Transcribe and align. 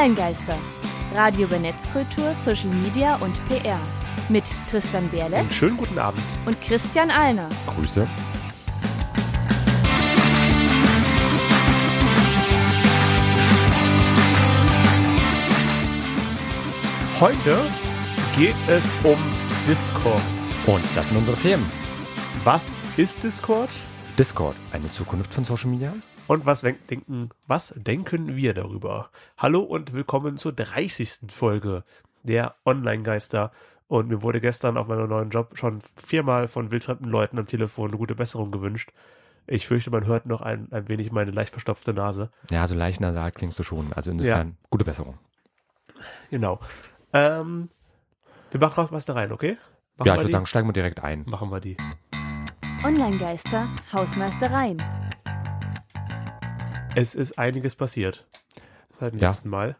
Online-Geister. 0.00 0.56
Radio 1.14 1.46
über 1.46 1.58
Netzkultur, 1.58 2.32
Social 2.32 2.70
Media 2.70 3.16
und 3.16 3.34
PR. 3.48 3.78
Mit 4.30 4.44
Tristan 4.70 5.06
Berle 5.10 5.36
Einen 5.36 5.50
schönen 5.50 5.76
guten 5.76 5.98
Abend. 5.98 6.22
und 6.46 6.58
Christian 6.62 7.10
Alner. 7.10 7.50
Grüße. 7.66 8.08
Heute 17.20 17.58
geht 18.38 18.56
es 18.68 18.96
um 19.04 19.18
Discord. 19.68 20.22
Und 20.66 20.82
das 20.96 21.08
sind 21.08 21.18
unsere 21.18 21.36
Themen. 21.36 21.70
Was 22.42 22.80
ist 22.96 23.22
Discord? 23.22 23.68
Discord, 24.18 24.56
eine 24.72 24.88
Zukunft 24.88 25.34
von 25.34 25.44
Social 25.44 25.68
Media. 25.68 25.92
Und 26.30 26.46
was 26.46 26.60
denken, 26.60 27.30
was 27.48 27.74
denken 27.76 28.36
wir 28.36 28.54
darüber? 28.54 29.10
Hallo 29.36 29.62
und 29.62 29.92
willkommen 29.92 30.36
zur 30.36 30.52
30. 30.52 31.22
Folge 31.32 31.82
der 32.22 32.54
Online-Geister. 32.64 33.50
Und 33.88 34.06
mir 34.06 34.22
wurde 34.22 34.40
gestern 34.40 34.76
auf 34.76 34.86
meinem 34.86 35.08
neuen 35.08 35.30
Job 35.30 35.58
schon 35.58 35.80
viermal 35.96 36.46
von 36.46 36.70
wildfremden 36.70 37.10
Leuten 37.10 37.36
am 37.36 37.46
Telefon 37.46 37.90
eine 37.90 37.98
gute 37.98 38.14
Besserung 38.14 38.52
gewünscht. 38.52 38.92
Ich 39.48 39.66
fürchte, 39.66 39.90
man 39.90 40.06
hört 40.06 40.26
noch 40.26 40.40
ein, 40.40 40.68
ein 40.70 40.88
wenig 40.88 41.10
meine 41.10 41.32
leicht 41.32 41.50
verstopfte 41.50 41.92
Nase. 41.94 42.30
Ja, 42.48 42.64
so 42.68 42.76
leicht 42.76 43.00
nasal 43.00 43.32
klingst 43.32 43.58
du 43.58 43.64
schon. 43.64 43.92
Also 43.94 44.12
insofern, 44.12 44.56
gute 44.70 44.84
Besserung. 44.84 45.18
Genau. 46.30 46.60
Ähm, 47.12 47.66
wir 48.52 48.60
machen 48.60 48.84
auch 48.84 48.92
was 48.92 49.04
da 49.04 49.14
rein, 49.14 49.32
okay? 49.32 49.58
Machen 49.96 50.06
ja, 50.06 50.12
wir 50.12 50.14
ich 50.14 50.20
würde 50.26 50.30
sagen, 50.30 50.46
steigen 50.46 50.68
wir 50.68 50.74
direkt 50.74 51.02
ein. 51.02 51.24
Machen 51.26 51.50
wir 51.50 51.58
die. 51.58 51.76
Online-Geister, 52.84 53.68
Hausmeistereien. 53.92 54.80
Es 56.96 57.14
ist 57.14 57.38
einiges 57.38 57.76
passiert. 57.76 58.26
Seit 58.92 59.12
dem 59.12 59.20
Ja. 59.20 59.28
letzten 59.28 59.48
Mal. 59.48 59.76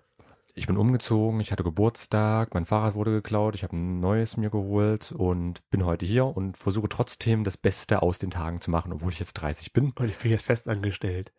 Ich 0.55 0.67
bin 0.67 0.77
umgezogen, 0.77 1.41
ich 1.41 1.53
hatte 1.53 1.63
Geburtstag, 1.63 2.55
mein 2.55 2.67
Fahrrad 2.67 2.95
wurde 2.95 3.13
geklaut, 3.13 3.55
ich 3.55 3.63
habe 3.63 3.77
ein 3.77 4.01
neues 4.01 4.37
mir 4.37 4.51
geholt 4.51 5.13
und 5.13 5.69
bin 5.71 5.85
heute 5.85 6.05
hier 6.05 6.27
und 6.27 6.57
versuche 6.57 6.89
trotzdem 6.89 7.45
das 7.45 7.57
Beste 7.57 8.03
aus 8.03 8.19
den 8.19 8.31
Tagen 8.31 8.61
zu 8.61 8.71
machen, 8.71 8.93
obwohl 8.93 9.13
ich 9.13 9.21
jetzt 9.21 9.35
30 9.35 9.73
bin. 9.73 9.93
Und 9.93 10.09
ich 10.09 10.19
bin 10.19 10.31
jetzt 10.31 10.45
fest 10.45 10.69
angestellt. 10.69 11.33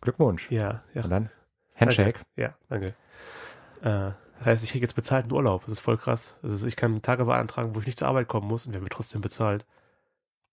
Glückwunsch. 0.00 0.50
Ja, 0.50 0.82
ja. 0.94 1.02
Und 1.02 1.10
dann 1.10 1.30
Handshake. 1.74 2.20
Danke. 2.20 2.26
Ja, 2.36 2.54
danke. 2.68 2.86
Äh, 3.80 4.12
das 4.38 4.46
heißt, 4.46 4.64
ich 4.64 4.70
kriege 4.72 4.84
jetzt 4.84 4.94
bezahlten 4.94 5.32
Urlaub. 5.32 5.62
Das 5.64 5.72
ist 5.72 5.80
voll 5.80 5.96
krass. 5.96 6.38
Also 6.42 6.66
ich 6.66 6.76
kann 6.76 7.00
Tage 7.00 7.24
beantragen, 7.24 7.74
wo 7.74 7.80
ich 7.80 7.86
nicht 7.86 7.98
zur 7.98 8.08
Arbeit 8.08 8.28
kommen 8.28 8.48
muss 8.48 8.66
und 8.66 8.74
werde 8.74 8.84
mir 8.84 8.90
trotzdem 8.90 9.20
bezahlt. 9.22 9.64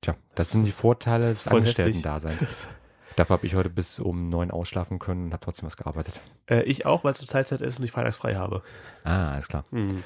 Tja, 0.02 0.14
das, 0.36 0.36
Das 0.36 0.52
sind 0.52 0.66
die 0.66 0.72
Vorteile 0.72 1.26
des 1.26 1.48
Angestellten-Daseins. 1.48 2.67
Dafür 3.20 3.34
habe 3.34 3.45
ich 3.45 3.53
heute 3.53 3.70
bis 3.70 4.00
um 4.00 4.30
neun 4.30 4.50
ausschlafen 4.50 4.98
können 4.98 5.25
und 5.25 5.34
habe 5.34 5.44
trotzdem 5.44 5.66
was 5.66 5.75
gearbeitet. 5.75 6.22
Äh, 6.50 6.64
ich 6.64 6.86
auch, 6.86 7.03
weil 7.03 7.12
es 7.12 7.17
zur 7.17 7.28
Teilzeit 7.28 7.59
ist 7.59 7.78
und 7.78 7.84
ich 7.84 7.92
freitags 7.92 8.16
frei 8.16 8.36
habe. 8.36 8.64
Ah, 9.03 9.34
alles 9.34 9.50
klar. 9.50 9.66
Hm. 9.72 10.03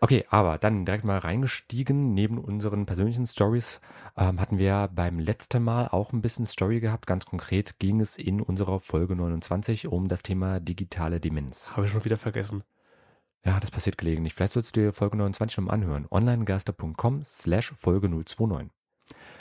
Okay, 0.00 0.24
aber 0.30 0.56
dann 0.56 0.84
direkt 0.84 1.02
mal 1.02 1.18
reingestiegen. 1.18 2.14
Neben 2.14 2.38
unseren 2.38 2.86
persönlichen 2.86 3.26
Stories 3.26 3.80
ähm, 4.16 4.40
hatten 4.40 4.56
wir 4.56 4.88
beim 4.94 5.18
letzten 5.18 5.64
Mal 5.64 5.88
auch 5.88 6.12
ein 6.12 6.22
bisschen 6.22 6.46
Story 6.46 6.78
gehabt. 6.78 7.08
Ganz 7.08 7.26
konkret 7.26 7.80
ging 7.80 8.00
es 8.00 8.16
in 8.16 8.40
unserer 8.40 8.78
Folge 8.78 9.16
29 9.16 9.88
um 9.88 10.06
das 10.06 10.22
Thema 10.22 10.60
digitale 10.60 11.18
Demenz. 11.18 11.72
Habe 11.72 11.86
ich 11.86 11.92
schon 11.92 12.04
wieder 12.04 12.18
vergessen. 12.18 12.62
Ja, 13.44 13.58
das 13.58 13.72
passiert 13.72 13.98
gelegentlich. 13.98 14.34
Vielleicht 14.34 14.52
sollst 14.52 14.76
du 14.76 14.80
dir 14.80 14.92
Folge 14.92 15.16
29 15.16 15.58
nochmal 15.58 15.74
anhören. 15.74 16.06
onlinegeister.com 16.08 17.24
slash 17.24 17.72
Folge 17.74 18.08
029. 18.08 18.70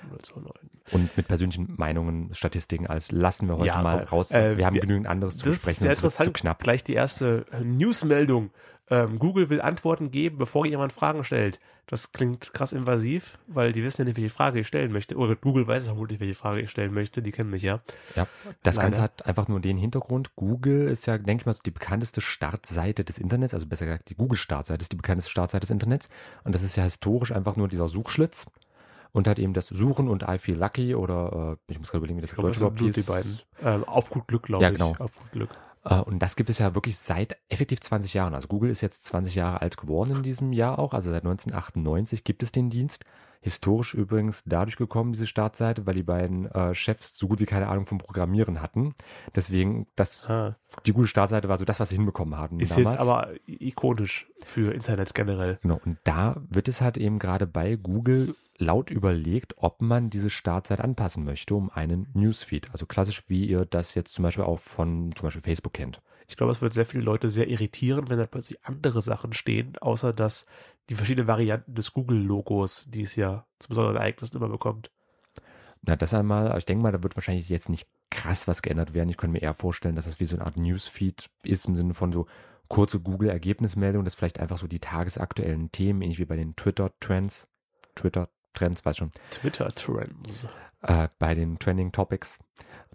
029. 0.10 0.70
Und 0.92 1.18
mit 1.18 1.28
persönlichen 1.28 1.74
Meinungen, 1.78 2.34
Statistiken, 2.34 2.88
alles 2.88 3.12
lassen 3.12 3.48
wir 3.48 3.58
heute 3.58 3.68
Ja, 3.68 3.82
mal 3.82 4.00
komm. 4.06 4.18
raus. 4.20 4.32
Äh, 4.32 4.58
wir 4.58 4.66
haben 4.66 4.76
wir- 4.76 4.82
genügend 4.82 5.08
anderes 5.08 5.38
zu 5.38 5.46
Das 5.46 5.56
ist 5.56 5.66
besprechen, 5.66 5.86
sonst 5.96 6.04
wird's 6.04 6.18
zu 6.18 6.32
knapp. 6.32 6.64
Gleich 6.64 6.84
die 6.84 6.94
erste 6.94 7.46
äh, 7.52 7.62
Newsmeldung. 7.64 8.52
Ähm, 8.90 9.20
Google 9.20 9.50
will 9.50 9.60
Antworten 9.60 10.12
geben, 10.12 10.38
bevor 10.38 10.66
jemand 10.66 10.94
Fragen 10.94 11.26
stellt. 11.26 11.60
Das 11.88 12.14
klingt 12.14 12.54
krass 12.54 12.72
invasiv, 12.74 13.38
weil 13.48 13.74
die 13.74 13.84
wissen 13.84 14.02
ja 14.02 14.06
nicht, 14.06 14.16
welche 14.18 14.30
Frage 14.30 14.60
ich 14.62 14.68
stellen 14.68 14.92
möchte. 14.94 15.16
Oder 15.18 15.36
Google 15.36 15.68
weiß 15.68 15.86
vermutlich, 15.86 16.22
welche 16.22 16.36
Frage 16.36 16.62
ich 16.62 16.70
stellen 16.70 16.94
möchte. 16.94 17.22
Die 17.22 17.32
kennen 17.32 17.50
mich 17.50 17.64
ja. 17.64 17.82
Ja, 18.16 18.28
das 18.64 18.76
Leider. 18.76 18.86
Ganze 18.88 19.02
hat 19.02 19.26
einfach 19.26 19.50
nur 19.50 19.60
den 19.60 19.78
Hintergrund. 19.78 20.36
Google 20.38 20.88
ist 20.88 21.06
ja, 21.06 21.18
denke 21.18 21.42
ich 21.42 21.46
mal, 21.46 21.56
die 21.66 21.72
bekannteste 21.72 22.22
Startseite 22.22 23.04
des 23.04 23.20
Internets, 23.20 23.54
also 23.54 23.66
besser 23.66 23.86
gesagt, 23.86 24.10
die 24.10 24.16
Google-Startseite 24.16 24.82
ist 24.82 24.92
die 24.94 24.98
bekannteste 24.98 25.32
Startseite 25.32 25.62
des 25.62 25.72
Internets. 25.72 26.08
Und 26.46 26.56
das 26.56 26.64
ist 26.64 26.78
ja 26.78 26.84
historisch 26.84 27.34
einfach 27.34 27.58
nur 27.58 27.68
dieser 27.68 27.90
Suchschlitz. 27.90 28.48
Und 29.14 29.28
hat 29.28 29.40
eben 29.40 29.54
das 29.54 29.68
Suchen 29.68 30.08
und 30.08 30.24
I 30.28 30.38
feel 30.38 30.58
lucky 30.58 30.94
oder 30.96 31.58
äh, 31.68 31.72
ich 31.72 31.80
muss 31.80 31.90
gerade 31.90 32.00
überlegen, 32.00 32.18
wie 32.18 32.22
das 32.22 32.32
Ich 32.32 32.38
auf 32.38 32.42
glaube, 32.42 32.50
Deutsch 32.50 32.58
überhaupt 32.58 32.78
Blut, 32.78 32.96
die 32.96 33.00
hieß. 33.00 33.06
beiden. 33.06 33.40
Ähm, 33.62 33.84
auf 33.86 34.10
gut 34.10 34.28
Glück, 34.28 34.44
glaube 34.44 34.64
Ja, 34.64 34.70
ich. 34.70 34.76
genau. 34.78 34.96
Auf 35.00 35.16
gut 35.16 35.32
Glück. 35.32 35.50
Äh, 35.86 36.00
und 36.02 36.20
das 36.20 36.36
gibt 36.36 36.50
es 36.50 36.60
ja 36.60 36.76
wirklich 36.76 36.98
seit 36.98 37.38
effektiv 37.50 37.80
20 37.82 38.14
Jahren. 38.14 38.34
Also 38.34 38.48
Google 38.48 38.70
ist 38.70 38.82
jetzt 38.82 39.06
20 39.06 39.36
Jahre 39.36 39.62
alt 39.62 39.78
geworden 39.78 40.18
in 40.18 40.24
diesem 40.24 40.54
Jahr 40.54 40.78
auch. 40.80 40.94
Also 40.94 41.10
seit 41.12 41.24
1998 41.24 42.24
gibt 42.24 42.44
es 42.44 42.52
den 42.52 42.70
Dienst. 42.70 43.06
Historisch 43.42 43.94
übrigens 43.94 44.44
dadurch 44.46 44.76
gekommen, 44.78 45.14
diese 45.14 45.28
Startseite, 45.28 45.86
weil 45.86 45.94
die 45.96 46.04
beiden 46.04 46.50
äh, 46.52 46.74
Chefs 46.76 47.18
so 47.18 47.28
gut 47.28 47.40
wie 47.40 47.46
keine 47.46 47.68
Ahnung 47.68 47.86
vom 47.86 47.98
Programmieren 47.98 48.62
hatten. 48.62 48.94
Deswegen, 49.36 49.88
das, 49.96 50.30
Ah. 50.30 50.56
die 50.86 50.92
gute 50.94 51.08
Startseite 51.08 51.48
war 51.50 51.58
so 51.58 51.66
das, 51.66 51.80
was 51.80 51.90
sie 51.90 51.96
hinbekommen 51.96 52.38
haben 52.38 52.60
Ist 52.60 52.72
damals. 52.78 52.92
jetzt 52.92 53.02
aber 53.02 53.30
ikonisch 53.46 54.28
für 54.44 54.74
Internet 54.74 55.14
generell. 55.16 55.60
Genau, 55.62 55.80
und 55.86 55.98
da 56.04 56.42
wird 56.50 56.68
es 56.68 56.82
halt 56.82 56.98
eben 56.98 57.20
gerade 57.20 57.48
bei 57.48 57.76
Google 57.76 58.36
laut 58.58 58.90
überlegt, 58.90 59.54
ob 59.58 59.82
man 59.82 60.10
diese 60.10 60.30
Startseite 60.32 60.84
anpassen 60.84 61.24
möchte 61.24 61.54
um 61.54 61.70
einen 61.70 62.08
Newsfeed. 62.14 62.72
Also 62.72 62.86
klassisch, 62.88 63.24
wie 63.28 63.46
ihr 63.46 63.66
das 63.66 63.94
jetzt 63.94 64.14
zum 64.14 64.24
Beispiel 64.24 64.46
auch 64.46 64.60
von 64.60 65.12
zum 65.16 65.28
Beispiel 65.28 65.44
Facebook 65.44 65.74
kennt. 65.74 66.02
Ich 66.28 66.36
glaube, 66.36 66.52
es 66.52 66.62
wird 66.62 66.74
sehr 66.74 66.86
viele 66.86 67.04
Leute 67.04 67.30
sehr 67.30 67.48
irritieren, 67.48 68.10
wenn 68.10 68.18
da 68.18 68.26
plötzlich 68.26 68.64
andere 68.66 69.02
Sachen 69.02 69.34
stehen, 69.34 69.78
außer 69.80 70.14
dass 70.14 70.46
die 70.90 70.96
verschiedenen 70.96 71.28
Varianten 71.28 71.74
des 71.74 71.94
Google-Logos, 71.94 72.88
die 72.90 73.02
es 73.02 73.16
ja 73.16 73.46
zu 73.60 73.70
besonderen 73.70 73.98
Ereignissen 73.98 74.38
immer 74.38 74.50
bekommt. 74.50 74.92
Na, 75.82 75.96
das 75.96 76.14
einmal, 76.14 76.58
ich 76.58 76.66
denke 76.66 76.84
mal, 76.84 76.92
da 76.92 77.04
wird 77.04 77.16
wahrscheinlich 77.16 77.50
jetzt 77.50 77.70
nicht 77.70 77.88
krass 78.10 78.48
was 78.48 78.62
geändert 78.62 78.94
werden. 78.94 79.10
Ich 79.10 79.18
könnte 79.18 79.34
mir 79.34 79.42
eher 79.42 79.54
vorstellen, 79.54 79.96
dass 79.96 80.06
das 80.06 80.20
wie 80.20 80.26
so 80.26 80.36
eine 80.36 80.46
Art 80.46 80.58
Newsfeed 80.58 81.30
ist 81.44 81.68
im 81.68 81.76
Sinne 81.76 81.94
von 81.94 82.12
so 82.12 82.26
kurze 82.68 83.00
Google-Ergebnismeldungen, 83.00 84.06
dass 84.06 84.16
vielleicht 84.16 84.40
einfach 84.40 84.58
so 84.58 84.68
die 84.68 84.80
tagesaktuellen 84.80 85.72
Themen, 85.72 86.02
ähnlich 86.02 86.20
wie 86.20 86.26
bei 86.26 86.36
den 86.36 86.56
Twitter-Trends, 86.56 87.48
Twitter-Trends, 88.58 88.86
weiß 88.86 88.98
schon, 88.98 89.12
Twitter-Trends. 89.32 90.48
äh, 90.82 91.08
bei 91.20 91.34
den 91.34 91.60
Trending 91.60 91.92
Topics, 91.92 92.40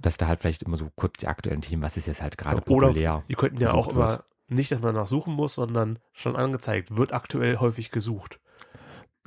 dass 0.00 0.16
da 0.16 0.28
halt 0.28 0.40
vielleicht 0.40 0.62
immer 0.62 0.76
so 0.76 0.90
kurz 0.96 1.18
die 1.18 1.28
aktuellen 1.28 1.60
Themen, 1.60 1.82
was 1.82 1.96
ist 1.96 2.06
jetzt 2.06 2.22
halt 2.22 2.36
gerade 2.38 2.56
Oder 2.56 2.64
populär. 2.64 3.24
die 3.28 3.34
könnten 3.34 3.60
ja 3.60 3.72
auch 3.72 3.88
immer 3.88 4.24
nicht, 4.48 4.70
dass 4.70 4.80
man 4.80 4.94
danach 4.94 5.08
suchen 5.08 5.34
muss, 5.34 5.54
sondern 5.54 5.98
schon 6.12 6.36
angezeigt, 6.36 6.96
wird 6.96 7.12
aktuell 7.12 7.58
häufig 7.58 7.90
gesucht. 7.90 8.38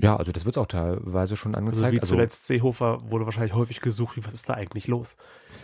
Ja, 0.01 0.17
also 0.17 0.33
das 0.33 0.43
wird 0.43 0.57
auch 0.57 0.65
teilweise 0.65 1.37
schon 1.37 1.55
Also 1.55 1.65
angezeigt. 1.65 1.93
wie 1.93 1.99
Also, 1.99 2.15
zuletzt 2.15 2.47
Seehofer 2.47 3.09
wurde 3.09 3.25
wahrscheinlich 3.25 3.53
häufig 3.53 3.79
gesucht, 3.79 4.17
wie 4.17 4.25
was 4.25 4.33
ist 4.33 4.49
da 4.49 4.53
eigentlich 4.53 4.87
los? 4.87 5.15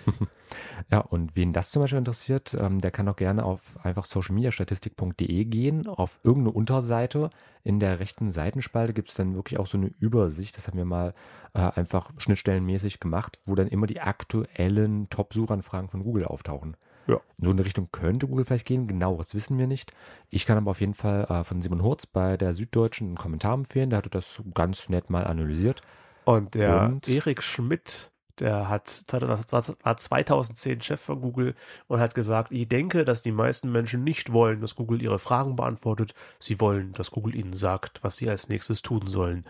ja, 0.92 1.00
und 1.00 1.36
wen 1.36 1.52
das 1.52 1.72
zum 1.72 1.82
Beispiel 1.82 1.98
interessiert, 1.98 2.56
ähm, 2.58 2.80
der 2.80 2.92
kann 2.92 3.10
auch 3.10 3.18
gerne 3.18 3.44
auf 3.44 3.78
einfach 3.84 4.06
socialmediastatistik.de 4.06 5.46
gehen, 5.46 5.88
auf 5.88 6.20
irgendeine 6.24 6.56
Unterseite. 6.56 7.30
In 7.64 7.80
der 7.82 8.00
rechten 8.00 8.32
Seitenspalte 8.32 8.94
gibt 8.94 9.10
es 9.10 9.16
dann 9.16 9.36
wirklich 9.36 9.60
auch 9.60 9.68
so 9.68 9.78
eine 9.78 9.92
Übersicht, 10.00 10.56
das 10.56 10.68
haben 10.68 10.78
wir 10.78 10.86
mal 10.86 11.14
äh, 11.54 11.60
einfach 11.60 12.12
schnittstellenmäßig 12.18 13.02
gemacht, 13.02 13.40
wo 13.46 13.56
dann 13.56 13.68
immer 13.68 13.86
die 13.86 14.00
aktuellen 14.00 15.10
Top-Suchanfragen 15.10 15.90
von 15.90 16.04
Google 16.04 16.24
auftauchen. 16.26 16.78
Ja. 17.12 17.18
In 17.38 17.46
so 17.46 17.52
eine 17.52 17.66
Richtung 17.66 17.90
könnte 17.92 18.28
Google 18.28 18.46
vielleicht 18.46 18.66
gehen, 18.66 18.88
genaueres 18.88 19.36
wissen 19.36 19.58
wir 19.58 19.68
nicht. 19.68 19.92
Ich 20.30 20.46
kann 20.46 20.58
aber 20.58 20.72
auf 20.72 20.80
jeden 20.80 20.94
Fall 20.94 21.26
äh, 21.26 21.44
von 21.44 21.62
Simon 21.62 21.84
Hurz 21.84 22.06
bei 22.06 22.38
der 22.38 22.54
Süddeutschen 22.54 23.08
einen 23.08 23.18
Kommentar 23.18 23.54
empfehlen, 23.54 23.90
der 23.90 23.98
hatte 23.98 24.10
das 24.10 24.42
ganz 24.54 24.90
nett 24.90 25.10
mal 25.10 25.28
analysiert. 25.28 25.82
Und 26.24 26.56
der 26.56 26.84
Und? 26.84 27.10
Erik 27.10 27.44
Schmidt, 27.44 28.12
der 28.40 28.70
hat 28.70 29.04
war 29.12 29.98
2010 29.98 30.82
Chef 30.82 31.02
von 31.02 31.20
Google 31.20 31.56
und 31.88 32.00
hat 32.00 32.16
gesagt, 32.16 32.52
ich 32.52 32.70
denke, 32.70 33.04
dass 33.04 33.22
die 33.22 33.32
meisten 33.32 33.72
Menschen 33.72 34.04
nicht 34.04 34.32
wollen, 34.32 34.62
dass 34.62 34.76
Google 34.76 35.02
ihre 35.02 35.20
Fragen 35.20 35.56
beantwortet. 35.56 36.14
Sie 36.40 36.60
wollen, 36.60 36.94
dass 36.94 37.12
Google 37.12 37.36
ihnen 37.36 37.54
sagt, 37.54 38.04
was 38.04 38.18
sie 38.18 38.30
als 38.30 38.48
nächstes 38.48 38.82
tun 38.82 39.08
sollen. 39.08 39.44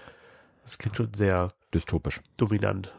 Das 0.63 0.77
klingt 0.77 0.97
schon 0.97 1.13
sehr 1.13 1.49
Dystopisch. 1.73 2.21
dominant 2.37 2.93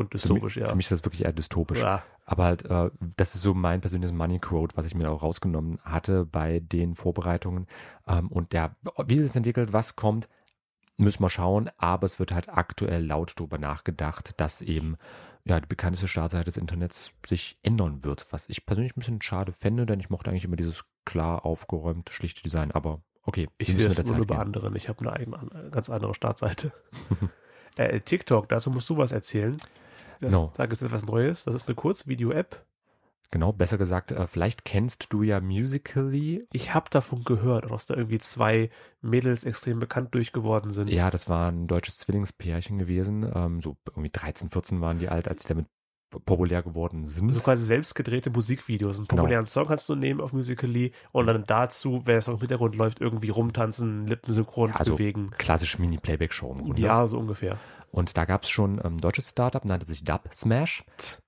und 0.00 0.08
Für 0.10 0.16
mich, 0.16 0.22
dystopisch, 0.22 0.56
ja. 0.56 0.68
für 0.68 0.76
mich 0.76 0.86
ist 0.86 0.92
das 0.92 1.04
wirklich 1.04 1.24
eher 1.24 1.32
dystopisch. 1.32 1.80
ja. 1.80 2.02
Aber 2.26 2.44
halt, 2.44 2.64
äh, 2.64 2.90
das 3.16 3.34
ist 3.34 3.42
so 3.42 3.54
mein 3.54 3.80
persönliches 3.80 4.14
Money 4.14 4.38
Quote, 4.38 4.76
was 4.76 4.86
ich 4.86 4.94
mir 4.94 5.10
auch 5.10 5.22
rausgenommen 5.22 5.80
hatte 5.82 6.24
bei 6.24 6.60
den 6.60 6.94
Vorbereitungen. 6.94 7.66
Ähm, 8.06 8.28
und 8.28 8.52
der, 8.52 8.76
wie 9.06 9.16
es 9.16 9.24
jetzt 9.24 9.36
entwickelt, 9.36 9.72
was 9.72 9.96
kommt, 9.96 10.28
müssen 10.96 11.22
wir 11.22 11.30
schauen. 11.30 11.70
Aber 11.76 12.04
es 12.04 12.18
wird 12.18 12.32
halt 12.32 12.48
aktuell 12.48 13.04
laut 13.04 13.34
darüber 13.36 13.58
nachgedacht, 13.58 14.32
dass 14.40 14.62
eben 14.62 14.96
ja, 15.44 15.58
die 15.58 15.66
bekannteste 15.66 16.06
Startseite 16.06 16.44
des 16.44 16.56
Internets 16.56 17.10
sich 17.26 17.58
ändern 17.62 18.04
wird. 18.04 18.26
Was 18.30 18.48
ich 18.48 18.66
persönlich 18.66 18.96
ein 18.96 19.00
bisschen 19.00 19.22
schade 19.22 19.52
fände, 19.52 19.86
denn 19.86 19.98
ich 20.00 20.10
mochte 20.10 20.30
eigentlich 20.30 20.44
immer 20.44 20.56
dieses 20.56 20.84
klar 21.04 21.44
aufgeräumt, 21.44 22.10
schlichte 22.10 22.42
Design. 22.42 22.70
Aber 22.70 23.02
okay, 23.22 23.48
Ich 23.58 23.74
sehe 23.74 23.86
das 23.86 23.96
der 23.96 24.04
nur 24.04 24.26
bei 24.26 24.34
gehen. 24.34 24.42
anderen. 24.42 24.76
Ich 24.76 24.88
habe 24.88 25.00
eine 25.00 25.12
eigene, 25.14 25.38
eine 25.38 25.70
ganz 25.70 25.90
andere 25.90 26.14
Startseite. 26.14 26.72
äh, 27.76 28.00
TikTok, 28.00 28.48
dazu 28.48 28.70
musst 28.70 28.88
du 28.88 28.96
was 28.96 29.12
erzählen. 29.12 29.56
Das, 30.20 30.30
Genau. 30.30 30.52
Da 30.56 30.66
gibt 30.66 30.74
es 30.80 30.82
etwas 30.82 31.06
Neues. 31.06 31.44
Das 31.44 31.54
ist 31.54 31.68
eine 31.68 31.74
Kurzvideo-App. 31.74 32.64
Genau, 33.32 33.52
besser 33.52 33.78
gesagt, 33.78 34.10
äh, 34.10 34.26
vielleicht 34.26 34.64
kennst 34.64 35.06
du 35.12 35.22
ja 35.22 35.40
Musically. 35.40 36.48
Ich 36.52 36.74
habe 36.74 36.90
davon 36.90 37.22
gehört, 37.22 37.70
dass 37.70 37.86
da 37.86 37.94
irgendwie 37.94 38.18
zwei 38.18 38.70
Mädels 39.02 39.44
extrem 39.44 39.78
bekannt 39.78 40.14
durchgeworden 40.14 40.72
sind. 40.72 40.88
Ja, 40.88 41.10
das 41.10 41.28
war 41.28 41.48
ein 41.50 41.68
deutsches 41.68 41.98
Zwillingspärchen 41.98 42.78
gewesen. 42.78 43.30
Ähm, 43.32 43.62
so 43.62 43.76
irgendwie 43.88 44.10
13, 44.10 44.50
14 44.50 44.80
waren 44.80 44.98
die 44.98 45.08
alt, 45.08 45.28
als 45.28 45.42
sie 45.42 45.48
damit 45.48 45.66
populär 46.10 46.64
geworden 46.64 47.04
sind. 47.06 47.30
So 47.32 47.38
quasi 47.38 47.62
selbst 47.64 47.94
gedrehte 47.94 48.30
Musikvideos. 48.30 48.98
Einen 48.98 49.06
Genau. 49.06 49.22
populären 49.22 49.46
Song 49.46 49.68
kannst 49.68 49.88
du 49.88 49.94
nehmen 49.94 50.20
auf 50.20 50.32
Musically 50.32 50.90
und 51.12 51.26
dann 51.28 51.44
dazu, 51.46 52.02
wenn 52.04 52.16
es 52.16 52.26
noch 52.26 52.34
im 52.34 52.40
Hintergrund 52.40 52.74
läuft, 52.74 53.00
irgendwie 53.00 53.28
rumtanzen, 53.28 54.08
Lippen 54.08 54.32
synchron 54.34 54.72
Also 54.72 54.96
bewegen. 54.96 55.30
Klassisch 55.38 55.78
Mini-Playback-Show. 55.78 56.56
Ja, 56.74 57.06
so 57.06 57.16
ungefähr. 57.16 57.58
Und 57.92 58.16
da 58.16 58.24
gab 58.24 58.44
es 58.44 58.50
schon 58.50 58.80
ein 58.80 58.98
deutsches 58.98 59.30
Startup, 59.30 59.64
nannte 59.64 59.86
sich 59.86 60.04
Dub 60.04 60.28
Smash. 60.32 60.84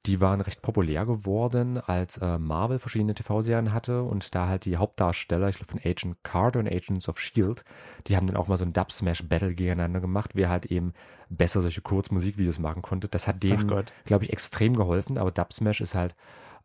Die 0.06 0.20
waren 0.20 0.40
recht 0.40 0.62
populär 0.62 1.04
geworden, 1.04 1.78
als 1.78 2.18
äh, 2.18 2.38
Marvel 2.38 2.78
verschiedene 2.78 3.14
TV-Serien 3.14 3.72
hatte 3.72 4.02
und 4.04 4.34
da 4.34 4.46
halt 4.46 4.64
die 4.64 4.76
Hauptdarsteller, 4.76 5.48
ich 5.48 5.56
glaube 5.56 5.72
von 5.72 5.80
Agent 5.84 6.22
Carter 6.22 6.60
und 6.60 6.68
Agents 6.68 7.08
of 7.08 7.18
S.H.I.E.L.D., 7.18 7.62
die 8.06 8.16
haben 8.16 8.28
dann 8.28 8.36
auch 8.36 8.46
mal 8.46 8.56
so 8.56 8.64
ein 8.64 8.72
Dub 8.72 8.92
Smash 8.92 9.24
Battle 9.28 9.54
gegeneinander 9.54 10.00
gemacht, 10.00 10.30
wer 10.34 10.50
halt 10.50 10.66
eben 10.66 10.92
besser 11.28 11.62
solche 11.62 11.80
Kurzmusikvideos 11.80 12.60
machen 12.60 12.82
konnte. 12.82 13.08
Das 13.08 13.26
hat 13.26 13.42
denen, 13.42 13.66
glaube 14.04 14.24
ich, 14.24 14.32
extrem 14.32 14.76
geholfen, 14.76 15.18
aber 15.18 15.32
Dub 15.32 15.52
Smash 15.52 15.80
ist 15.80 15.96
halt 15.96 16.14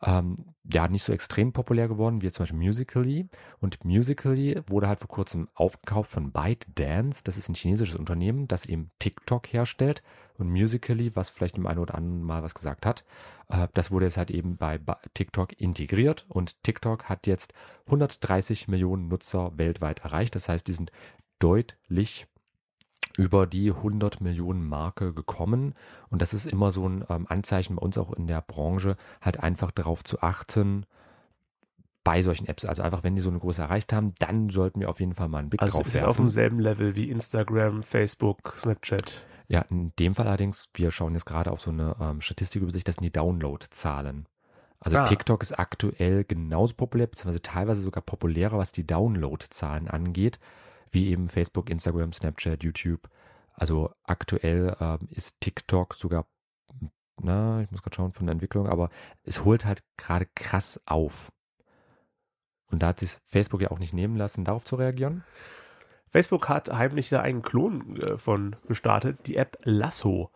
ähm, 0.02 0.36
ja 0.72 0.88
nicht 0.88 1.04
so 1.04 1.14
extrem 1.14 1.54
populär 1.54 1.88
geworden 1.88 2.22
wie 2.22 2.32
zum 2.32 2.44
Beispiel 2.44 2.60
Musically. 2.60 3.28
Und 3.60 3.84
Musically 3.84 4.62
wurde 4.68 4.88
halt 4.88 5.00
vor 5.00 5.08
kurzem 5.08 5.48
aufgekauft 5.54 6.12
von 6.12 6.32
ByteDance. 6.32 7.24
Das 7.24 7.38
ist 7.38 7.50
ein 7.50 7.56
chinesisches 7.56 7.96
Unternehmen, 7.96 8.48
das 8.48 8.66
eben 8.66 8.92
TikTok 9.00 9.48
herstellt. 9.48 10.04
Und 10.38 10.52
Musically, 10.52 11.16
was 11.16 11.30
vielleicht 11.30 11.58
dem 11.58 11.66
einen 11.68 11.80
oder 11.80 11.96
anderen 11.96 12.24
mal 12.24 12.44
was 12.44 12.54
gesagt 12.54 12.86
hat, 12.86 13.06
äh, 13.50 13.68
das 13.74 13.92
wurde 13.92 14.06
jetzt 14.06 14.18
halt 14.18 14.32
eben 14.32 14.58
bei 14.58 14.80
TikTok 15.14 15.60
integriert. 15.60 16.26
Und 16.28 16.62
TikTok 16.64 17.06
hat 17.06 17.28
jetzt 17.28 17.54
130 17.86 18.68
Millionen 18.68 19.08
Nutzer 19.08 19.58
weltweit 19.58 20.00
erreicht. 20.00 20.36
Das 20.36 20.50
heißt, 20.50 20.68
die 20.68 20.74
sind 20.74 20.92
deutlich 21.40 22.28
über 23.18 23.46
die 23.48 23.72
100 23.72 24.22
Millionen 24.22 24.66
Marke 24.66 25.12
gekommen. 25.14 25.74
Und 26.10 26.22
das 26.22 26.34
ist 26.34 26.46
immer 26.46 26.72
so 26.72 26.88
ein 26.88 27.04
ähm, 27.10 27.26
Anzeichen 27.28 27.76
bei 27.76 27.82
uns 27.82 27.98
auch 27.98 28.14
in 28.14 28.28
der 28.28 28.42
Branche, 28.42 28.96
halt 29.22 29.42
einfach 29.44 29.72
darauf 29.72 30.04
zu 30.04 30.22
achten, 30.22 30.86
bei 32.04 32.22
solchen 32.22 32.48
Apps. 32.48 32.64
Also 32.64 32.84
einfach, 32.84 33.04
wenn 33.04 33.16
die 33.16 33.22
so 33.22 33.30
eine 33.30 33.40
Größe 33.40 33.62
erreicht 33.62 33.92
haben, 33.92 34.14
dann 34.20 34.50
sollten 34.50 34.80
wir 34.80 34.90
auf 34.90 35.00
jeden 35.02 35.14
Fall 35.16 35.28
mal 35.28 35.40
einen 35.40 35.50
Blick 35.50 35.62
Also 35.62 35.80
drauf 35.80 35.94
werfen. 35.94 36.08
auf 36.08 36.18
demselben 36.18 36.60
Level 36.60 36.96
wie 36.96 37.10
Instagram, 37.10 37.84
Facebook, 37.84 38.54
Snapchat. 38.58 39.24
Ja, 39.50 39.62
in 39.70 39.92
dem 39.98 40.14
Fall 40.16 40.28
allerdings, 40.28 40.70
wir 40.74 40.92
schauen 40.92 41.14
jetzt 41.14 41.26
gerade 41.26 41.52
auf 41.52 41.62
so 41.62 41.72
eine 41.72 41.96
ähm, 42.00 42.22
Statistikübersicht, 42.22 42.88
das 42.88 42.96
sind 42.96 43.04
die 43.04 43.12
Download-Zahlen. 43.12 44.28
Also 44.80 44.98
Ah. 44.98 45.06
TikTok 45.06 45.42
ist 45.42 45.58
aktuell 45.58 46.24
genauso 46.24 46.76
populär, 46.76 47.08
beziehungsweise 47.08 47.42
teilweise 47.42 47.82
sogar 47.82 48.04
populärer, 48.04 48.58
was 48.58 48.72
die 48.72 48.86
Download-Zahlen 48.86 49.88
angeht, 49.88 50.40
wie 50.92 51.10
eben 51.10 51.28
Facebook, 51.28 51.70
Instagram, 51.70 52.14
Snapchat, 52.14 52.64
YouTube. 52.64 53.10
Also 53.54 53.92
aktuell 54.04 54.76
ähm, 54.80 55.08
ist 55.10 55.40
TikTok 55.42 55.96
sogar, 55.96 56.28
na, 57.22 57.62
ich 57.62 57.72
muss 57.72 57.82
gerade 57.82 57.96
schauen 57.96 58.12
von 58.12 58.28
der 58.28 58.34
Entwicklung, 58.34 58.68
aber 58.68 58.90
es 59.24 59.44
holt 59.44 59.66
halt 59.66 59.84
gerade 59.98 60.28
krass 60.36 60.80
auf. 60.86 61.32
Und 62.70 62.84
da 62.84 62.88
hat 62.88 63.00
sich 63.00 63.18
Facebook 63.26 63.62
ja 63.62 63.72
auch 63.72 63.80
nicht 63.80 63.94
nehmen 63.94 64.16
lassen, 64.16 64.46
darauf 64.46 64.66
zu 64.66 64.76
reagieren. 64.76 65.24
Facebook 66.10 66.50
hat 66.50 66.72
heimlich 66.72 67.10
da 67.10 67.22
einen 67.22 67.42
Klon 67.42 67.98
äh, 67.98 68.18
von 68.18 68.56
gestartet, 68.68 69.28
die 69.28 69.36
App 69.36 69.58
Lasso. 69.64 70.32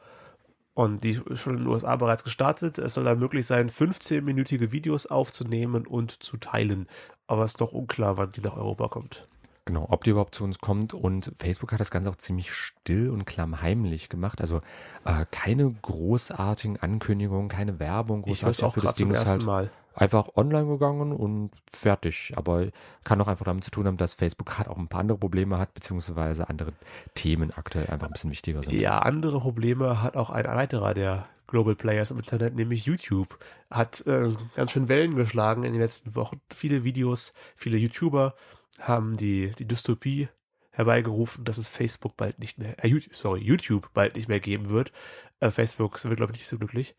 Und 0.74 1.04
die 1.04 1.20
ist 1.30 1.40
schon 1.40 1.58
in 1.58 1.64
den 1.64 1.68
USA 1.68 1.96
bereits 1.98 2.24
gestartet. 2.24 2.78
Es 2.78 2.94
soll 2.94 3.04
da 3.04 3.16
möglich 3.16 3.46
sein, 3.46 3.70
15-minütige 3.70 4.72
Videos 4.72 5.06
aufzunehmen 5.06 5.86
und 5.86 6.24
zu 6.24 6.38
teilen. 6.38 6.88
Aber 7.28 7.44
es 7.44 7.52
ist 7.52 7.62
doch 7.62 7.74
unklar, 7.74 8.18
wann 8.18 8.32
die 8.32 8.42
nach 8.42 8.56
Europa 8.56 8.88
kommt. 8.88 9.28
Genau, 9.72 9.88
ob 9.90 10.04
die 10.04 10.10
überhaupt 10.10 10.36
zu 10.36 10.44
uns 10.44 10.60
kommt. 10.60 10.94
Und 10.94 11.32
Facebook 11.38 11.72
hat 11.72 11.80
das 11.80 11.92
Ganze 11.92 12.10
auch 12.10 12.18
ziemlich 12.18 12.52
still 12.52 13.10
und 13.10 13.24
klammheimlich 13.24 14.10
gemacht. 14.10 14.42
Also 14.42 14.58
äh, 15.06 15.26
keine 15.32 15.72
großartigen 15.72 16.76
Ankündigungen, 16.76 17.48
keine 17.48 17.80
Werbung. 17.80 18.26
Ich 18.28 18.42
großartig 18.42 18.64
auch 18.66 18.74
für 18.74 18.82
gerade 18.82 18.96
zum 18.96 19.12
ist 19.12 19.26
halt 19.26 19.46
Mal. 19.46 19.70
einfach 19.96 20.28
online 20.36 20.68
gegangen 20.68 21.14
und 21.14 21.52
fertig. 21.72 22.34
Aber 22.36 22.68
kann 23.06 23.22
auch 23.22 23.30
einfach 23.30 23.46
damit 23.46 23.64
zu 23.64 23.72
tun 23.72 23.88
haben, 23.88 23.96
dass 23.96 24.14
Facebook 24.14 24.48
gerade 24.48 24.70
auch 24.70 24.78
ein 24.78 24.90
paar 24.90 25.00
andere 25.00 25.18
Probleme 25.18 25.58
hat, 25.58 25.74
beziehungsweise 25.74 26.50
andere 26.50 26.74
Themen 27.16 27.52
aktuell 27.52 27.88
einfach 27.88 28.08
ein 28.08 28.12
bisschen 28.14 28.32
wichtiger 28.32 28.64
sind. 28.64 28.74
Ja, 28.74 29.00
andere 29.00 29.40
Probleme 29.40 30.04
hat 30.04 30.18
auch 30.18 30.32
ein 30.32 30.44
weiterer 30.44 30.94
der 30.94 31.30
Global 31.48 31.76
Players 31.76 32.12
im 32.12 32.18
Internet, 32.18 32.56
nämlich 32.56 32.86
YouTube. 32.86 33.40
Hat 33.70 34.06
äh, 34.06 34.34
ganz 34.54 34.72
schön 34.72 34.90
Wellen 34.90 35.16
geschlagen 35.16 35.64
in 35.64 35.72
den 35.72 35.82
letzten 35.82 36.14
Wochen. 36.16 36.42
Viele 36.54 36.84
Videos, 36.84 37.34
viele 37.56 37.78
YouTuber 37.78 38.36
haben 38.80 39.18
die, 39.18 39.52
die 39.58 39.68
Dystopie 39.68 40.30
herbeigerufen, 40.72 41.44
dass 41.44 41.58
es 41.58 41.68
Facebook 41.68 42.16
bald 42.16 42.40
nicht 42.40 42.58
mehr, 42.58 42.84
äh, 42.84 42.88
YouTube, 42.88 43.16
sorry, 43.16 43.42
YouTube 43.42 43.90
bald 43.94 44.16
nicht 44.16 44.30
mehr 44.30 44.40
geben 44.40 44.70
wird. 44.70 44.92
Äh, 45.40 45.52
Facebook 45.52 46.04
wird, 46.04 46.18
glaube 46.18 46.32
ich, 46.34 46.40
nicht 46.40 46.48
so 46.48 46.58
glücklich. 46.58 46.96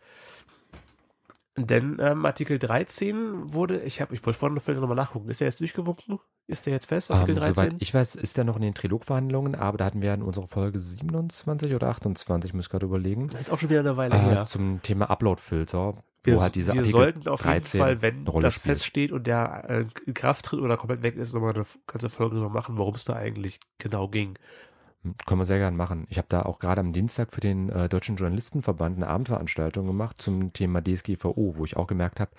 Denn 1.57 1.99
ähm, 2.01 2.25
Artikel 2.25 2.59
13 2.59 3.53
wurde, 3.53 3.83
ich 3.83 4.01
habe, 4.01 4.15
ich 4.15 4.25
wollte 4.25 4.39
vorhin 4.39 4.55
noch 4.55 4.67
nochmal 4.81 4.97
nachgucken, 4.97 5.29
ist 5.29 5.41
der 5.43 5.49
jetzt 5.49 5.61
durchgewunken? 5.61 6.19
Ist 6.47 6.65
der 6.65 6.73
jetzt 6.73 6.87
fest, 6.87 7.11
Artikel 7.11 7.33
Ähm, 7.35 7.41
13? 7.41 7.55
soweit 7.55 7.75
ich 7.83 7.93
weiß, 7.93 8.15
ist 8.15 8.39
er 8.39 8.45
noch 8.45 8.57
in 8.57 8.63
den 8.63 8.73
Trilogverhandlungen, 8.75 9.55
aber 9.55 9.77
da 9.77 9.85
hatten 9.85 10.01
wir 10.01 10.15
in 10.15 10.23
unserer 10.23 10.47
Folge 10.49 10.81
27 10.81 11.75
oder 11.75 11.89
28, 11.89 12.55
muss 12.55 12.65
ich 12.67 12.71
gerade 12.71 12.87
überlegen, 12.87 13.29
das 13.29 13.43
ist 13.43 13.51
auch 13.51 13.59
schon 13.59 13.69
wieder 13.69 13.81
eine 13.81 13.99
Weile 13.99 14.15
äh, 14.15 14.19
her. 14.19 14.43
zum 14.45 14.81
Thema 14.83 15.11
Upload-Filter, 15.11 16.03
Wir, 16.25 16.37
wo 16.37 16.43
halt 16.43 16.57
wir 16.57 16.67
Artikel 16.69 16.85
sollten 16.91 17.29
auf 17.29 17.43
13 17.43 17.79
jeden 17.79 17.85
Fall, 17.85 18.03
wenn 18.03 18.25
das 18.25 18.55
spielt. 18.55 18.79
feststeht 18.79 19.13
und 19.13 19.27
der 19.27 19.65
äh, 19.69 19.85
in 20.07 20.15
Kraft 20.15 20.47
tritt 20.47 20.61
oder 20.61 20.79
komplett 20.79 21.03
weg 21.03 21.17
ist, 21.17 21.35
nochmal 21.35 21.53
eine 21.55 21.67
ganze 21.87 22.09
Folge 22.09 22.37
drüber 22.37 22.49
machen, 22.49 22.79
worum 22.79 22.95
es 22.95 23.05
da 23.05 23.15
eigentlich 23.15 23.61
genau 23.77 24.09
ging. 24.09 24.39
Können 25.27 25.41
wir 25.41 25.47
sehr 25.47 25.59
gern 25.59 25.75
machen. 25.75 26.07
Ich 26.11 26.19
habe 26.19 26.29
da 26.29 26.43
auch 26.43 26.61
gerade 26.61 26.81
am 26.81 26.93
Dienstag 26.93 27.33
für 27.33 27.41
den 27.41 27.71
äh, 27.71 27.89
Deutschen 27.89 28.17
Journalistenverband 28.17 28.97
eine 28.97 29.09
Abendveranstaltung 29.09 29.87
gemacht 29.87 30.23
zum 30.23 30.53
Thema 30.53 30.81
DSGVO, 30.81 31.57
wo 31.57 31.65
ich 31.65 31.77
auch 31.77 31.89
gemerkt 31.89 32.21
habe, 32.21 32.31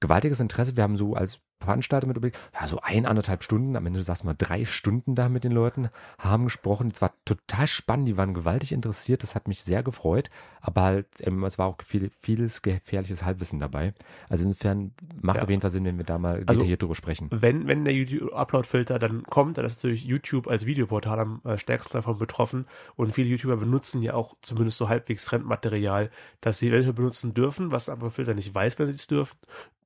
gewaltiges 0.00 0.40
Interesse. 0.40 0.76
Wir 0.76 0.82
haben 0.82 0.96
so 0.96 1.14
als 1.14 1.40
Veranstalter 1.60 2.06
mit 2.06 2.16
überlegt, 2.16 2.38
ja, 2.58 2.66
so 2.66 2.80
ein, 2.82 3.04
anderthalb 3.06 3.42
Stunden, 3.44 3.76
am 3.76 3.86
Ende 3.86 4.02
saßen 4.02 4.28
wir 4.28 4.34
drei 4.34 4.64
Stunden 4.64 5.14
da 5.14 5.28
mit 5.28 5.44
den 5.44 5.52
Leuten, 5.52 5.90
haben 6.18 6.44
gesprochen. 6.44 6.90
Es 6.92 7.02
war 7.02 7.12
total 7.24 7.66
spannend, 7.66 8.08
die 8.08 8.16
waren 8.16 8.32
gewaltig 8.34 8.72
interessiert, 8.72 9.22
das 9.22 9.34
hat 9.34 9.46
mich 9.46 9.62
sehr 9.62 9.82
gefreut, 9.82 10.30
aber 10.60 10.82
halt, 10.82 11.06
ähm, 11.20 11.44
es 11.44 11.58
war 11.58 11.66
auch 11.66 11.76
viel, 11.84 12.10
vieles 12.20 12.62
gefährliches 12.62 13.24
Halbwissen 13.24 13.60
dabei. 13.60 13.92
Also 14.28 14.44
insofern 14.46 14.92
macht 15.20 15.36
Ja. 15.38 15.42
auf 15.42 15.50
jeden 15.50 15.60
Fall 15.60 15.70
Sinn, 15.70 15.84
wenn 15.84 15.98
wir 15.98 16.04
da 16.04 16.18
mal 16.18 16.36
Also- 16.46 16.54
detailliert 16.60 16.82
drüber 16.82 16.94
sprechen. 16.94 17.28
Wenn, 17.30 17.66
wenn 17.68 17.84
der 17.84 17.94
YouTube-Upload-Filter 17.94 18.98
dann 18.98 19.22
kommt, 19.24 19.58
dann 19.58 19.64
ist 19.64 19.78
natürlich 19.82 20.04
YouTube 20.04 20.46
als 20.48 20.66
Videoportal 20.66 21.18
am 21.18 21.40
äh, 21.44 21.58
stärksten 21.58 21.92
davon 21.92 22.18
betroffen 22.18 22.66
und 22.96 23.14
viele 23.14 23.28
YouTuber 23.28 23.56
benutzen 23.56 24.02
ja 24.02 24.14
auch 24.14 24.34
zumindest 24.42 24.78
so 24.78 24.88
halbwegs 24.88 25.24
Fremdmaterial, 25.24 26.10
das 26.40 26.58
sie 26.58 26.68
eventuell 26.68 26.94
benutzen 26.94 27.34
dürfen, 27.34 27.70
was 27.70 27.84
der 27.86 27.94
Upload-Filter 27.94 28.34
nicht 28.34 28.54
weiß, 28.54 28.78
wenn 28.78 28.86
sie 28.86 28.92
es 28.94 29.06
dürfen, 29.06 29.36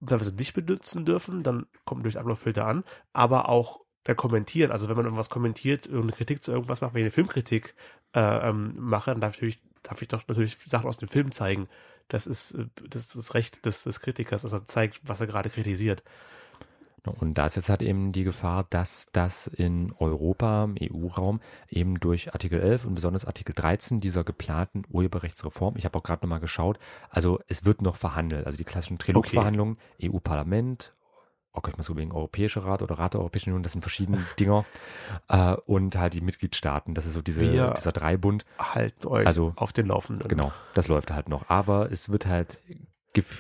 sie 0.01 0.33
nicht 0.35 0.55
benutzen 0.55 1.05
dürfen, 1.05 1.43
dann 1.43 1.64
kommt 1.85 2.05
durch 2.05 2.19
Upload-Filter 2.19 2.67
an, 2.67 2.85
aber 3.13 3.49
auch 3.49 3.81
der 4.07 4.15
Kommentieren, 4.15 4.71
also 4.71 4.89
wenn 4.89 4.97
man 4.97 5.07
irgendwas 5.07 5.31
kommentiert, 5.31 5.87
irgendeine 5.87 6.13
Kritik 6.13 6.45
zu 6.45 6.53
irgendwas 6.53 6.81
macht, 6.81 6.95
wenn 6.95 7.01
ich 7.01 7.05
eine 7.05 7.11
Filmkritik 7.11 7.75
äh, 8.15 8.49
ähm, 8.49 8.75
mache, 8.77 9.11
dann 9.11 9.21
darf 9.21 9.41
ich, 9.41 9.59
darf 9.83 10.03
ich 10.03 10.09
doch 10.09 10.27
natürlich 10.29 10.59
Sachen 10.59 10.89
aus 10.89 10.99
dem 10.99 11.09
Film 11.09 11.33
zeigen. 11.33 11.69
Das 12.09 12.27
ist 12.27 12.53
äh, 12.53 12.67
das, 12.91 13.03
ist 13.03 13.17
das 13.17 13.35
Recht 13.35 13.65
des, 13.65 13.85
des 13.85 14.01
Kritikers, 14.01 14.43
dass 14.43 14.53
er 14.53 14.67
zeigt, 14.67 15.01
was 15.05 15.21
er 15.21 15.27
gerade 15.27 15.49
kritisiert. 15.49 16.03
Und 17.07 17.35
da 17.37 17.47
ist 17.47 17.57
jetzt 17.57 17.69
halt 17.69 17.83
eben 17.83 18.13
die 18.13 18.25
Gefahr, 18.25 18.65
dass 18.71 19.09
das 19.13 19.47
in 19.47 19.93
Europa, 19.99 20.65
im 20.65 20.77
EU-Raum, 20.81 21.41
eben 21.69 22.01
durch 22.01 22.33
Artikel 22.33 22.61
11 22.61 22.87
und 22.87 22.95
besonders 22.95 23.27
Artikel 23.27 23.55
13 23.55 24.01
dieser 24.01 24.25
geplanten 24.25 24.85
Urheberrechtsreform, 24.89 25.77
ich 25.77 25.85
habe 25.85 25.99
auch 25.99 26.03
gerade 26.03 26.25
nochmal 26.25 26.41
geschaut, 26.41 26.79
also 27.11 27.41
es 27.47 27.67
wird 27.67 27.83
noch 27.83 27.97
verhandelt, 27.97 28.47
also 28.47 28.57
die 28.57 28.65
klassischen 28.65 28.99
Trilogverhandlungen, 28.99 29.77
EU-Parlament, 30.03 30.95
auch 31.55 31.67
ich 31.69 31.77
mal 31.77 31.83
so 31.85 31.97
wegen 31.97 32.13
Europäischer 32.13 32.65
Rat 32.65 32.83
oder 32.83 32.99
Rat 32.99 33.15
der 33.15 33.21
Europäischen 33.21 33.51
Union, 33.51 33.63
das 33.63 33.73
sind 33.73 33.81
verschiedene 33.81 34.19
Dinger, 34.39 34.65
äh, 35.29 35.55
und 35.67 35.97
halt 35.97 36.13
die 36.15 36.21
Mitgliedstaaten, 36.21 36.95
das 36.95 37.07
ist 37.07 37.15
so 37.15 37.23
diese, 37.23 37.41
Wir- 37.43 37.75
dieser 37.77 37.93
Dreibund, 37.93 38.45
Haltet 38.59 39.07
euch 39.07 39.27
Also, 39.27 39.53
auf 39.57 39.73
den 39.73 39.87
Laufenden. 39.87 40.29
Genau, 40.29 40.53
das 40.75 40.89
läuft 40.89 41.11
halt 41.13 41.29
noch. 41.29 41.49
Aber 41.49 41.91
es 41.91 42.11
wird 42.11 42.27
halt, 42.27 42.59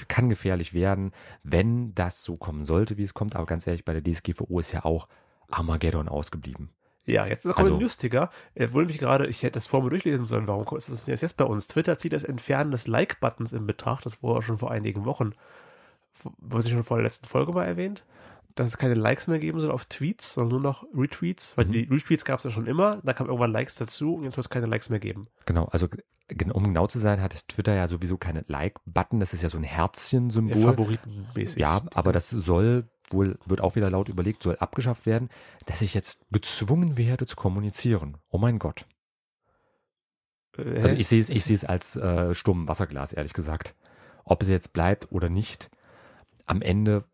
kann 0.08 0.30
gefährlich 0.30 0.72
werden, 0.74 1.12
wenn 1.42 1.94
das 1.94 2.22
so 2.22 2.36
kommen 2.36 2.64
sollte, 2.64 2.96
wie 2.96 3.02
es 3.02 3.12
kommt. 3.14 3.34
Aber 3.34 3.44
ganz 3.46 3.66
ehrlich, 3.66 3.84
bei 3.84 3.92
der 3.98 4.02
DSGVO 4.04 4.60
ist 4.60 4.70
ja 4.72 4.84
auch 4.84 5.08
Armageddon 5.50 6.08
ausgeblieben. 6.08 6.70
Ja, 7.06 7.26
jetzt 7.26 7.42
kommt 7.42 7.58
Also- 7.58 7.74
ein 7.74 7.80
lustiger. 7.80 8.30
Er 8.54 8.72
wurde 8.72 8.86
mich 8.86 8.98
gerade, 8.98 9.26
ich 9.26 9.42
hätte 9.42 9.54
das 9.54 9.66
vorher 9.66 9.84
mal 9.84 9.90
durchlesen 9.90 10.24
sollen. 10.26 10.46
Warum 10.48 10.64
ist 10.76 10.90
das 10.90 11.04
denn 11.04 11.16
jetzt 11.16 11.36
bei 11.36 11.44
uns? 11.44 11.66
Twitter 11.66 11.98
zieht 11.98 12.12
das 12.12 12.22
Entfernen 12.24 12.70
des 12.70 12.86
Like-Buttons 12.86 13.52
in 13.52 13.66
Betracht. 13.66 14.06
Das 14.06 14.22
wurde 14.22 14.38
auch 14.38 14.42
schon 14.42 14.58
vor 14.58 14.70
einigen 14.70 15.04
Wochen. 15.04 15.32
Wurde 16.38 16.66
ich 16.66 16.72
schon 16.72 16.84
vor 16.84 16.96
der 16.98 17.04
letzten 17.04 17.26
Folge 17.26 17.52
mal 17.52 17.64
erwähnt? 17.64 18.04
dass 18.56 18.68
es 18.68 18.78
keine 18.78 18.94
Likes 18.94 19.26
mehr 19.26 19.40
geben 19.40 19.58
soll 19.58 19.72
auf 19.72 19.84
Tweets, 19.86 20.34
sondern 20.34 20.52
nur 20.52 20.60
noch 20.60 20.84
Retweets, 20.94 21.56
weil 21.56 21.64
Mhm. 21.64 21.72
die 21.72 21.88
Retweets 21.90 22.24
gab 22.24 22.38
es 22.38 22.44
ja 22.44 22.50
schon 22.50 22.66
immer, 22.68 23.00
da 23.02 23.12
kam 23.12 23.26
irgendwann 23.26 23.50
Likes 23.50 23.74
dazu 23.74 24.14
und 24.14 24.22
jetzt 24.22 24.34
soll 24.34 24.42
es 24.42 24.48
keine 24.48 24.66
Likes 24.66 24.90
mehr 24.90 25.00
geben. 25.00 25.26
Genau, 25.44 25.64
also 25.72 25.88
um 26.52 26.62
genau 26.62 26.86
zu 26.86 27.00
sein, 27.00 27.20
hat 27.20 27.48
Twitter 27.48 27.74
ja 27.74 27.88
sowieso 27.88 28.16
keine 28.16 28.44
Like-Button. 28.46 29.18
Das 29.18 29.34
ist 29.34 29.42
ja 29.42 29.48
so 29.48 29.58
ein 29.58 29.64
Ja, 29.64 29.70
Herzchen-Symbol. 29.70 30.62
Favoritenmäßig. 30.62 31.60
Ja, 31.60 31.82
aber 31.94 32.12
das 32.12 32.30
soll 32.30 32.88
wohl, 33.10 33.40
wird 33.44 33.60
auch 33.60 33.74
wieder 33.74 33.90
laut 33.90 34.08
überlegt, 34.08 34.44
soll 34.44 34.54
abgeschafft 34.58 35.04
werden, 35.04 35.30
dass 35.66 35.82
ich 35.82 35.92
jetzt 35.92 36.20
gezwungen 36.30 36.96
werde 36.96 37.26
zu 37.26 37.34
kommunizieren. 37.34 38.18
Oh 38.30 38.38
mein 38.38 38.60
Gott. 38.60 38.86
Äh, 40.56 40.80
Also 40.80 40.94
ich 40.94 41.08
sehe 41.08 41.20
es, 41.20 41.28
ich 41.28 41.44
sehe 41.44 41.56
es 41.56 41.64
als 41.64 41.96
äh, 41.96 42.34
stummen 42.34 42.68
Wasserglas, 42.68 43.12
ehrlich 43.12 43.32
gesagt. 43.32 43.74
Ob 44.24 44.42
es 44.42 44.48
jetzt 44.48 44.72
bleibt 44.72 45.10
oder 45.10 45.28
nicht, 45.28 45.70
am 46.46 46.62
Ende. 46.62 47.04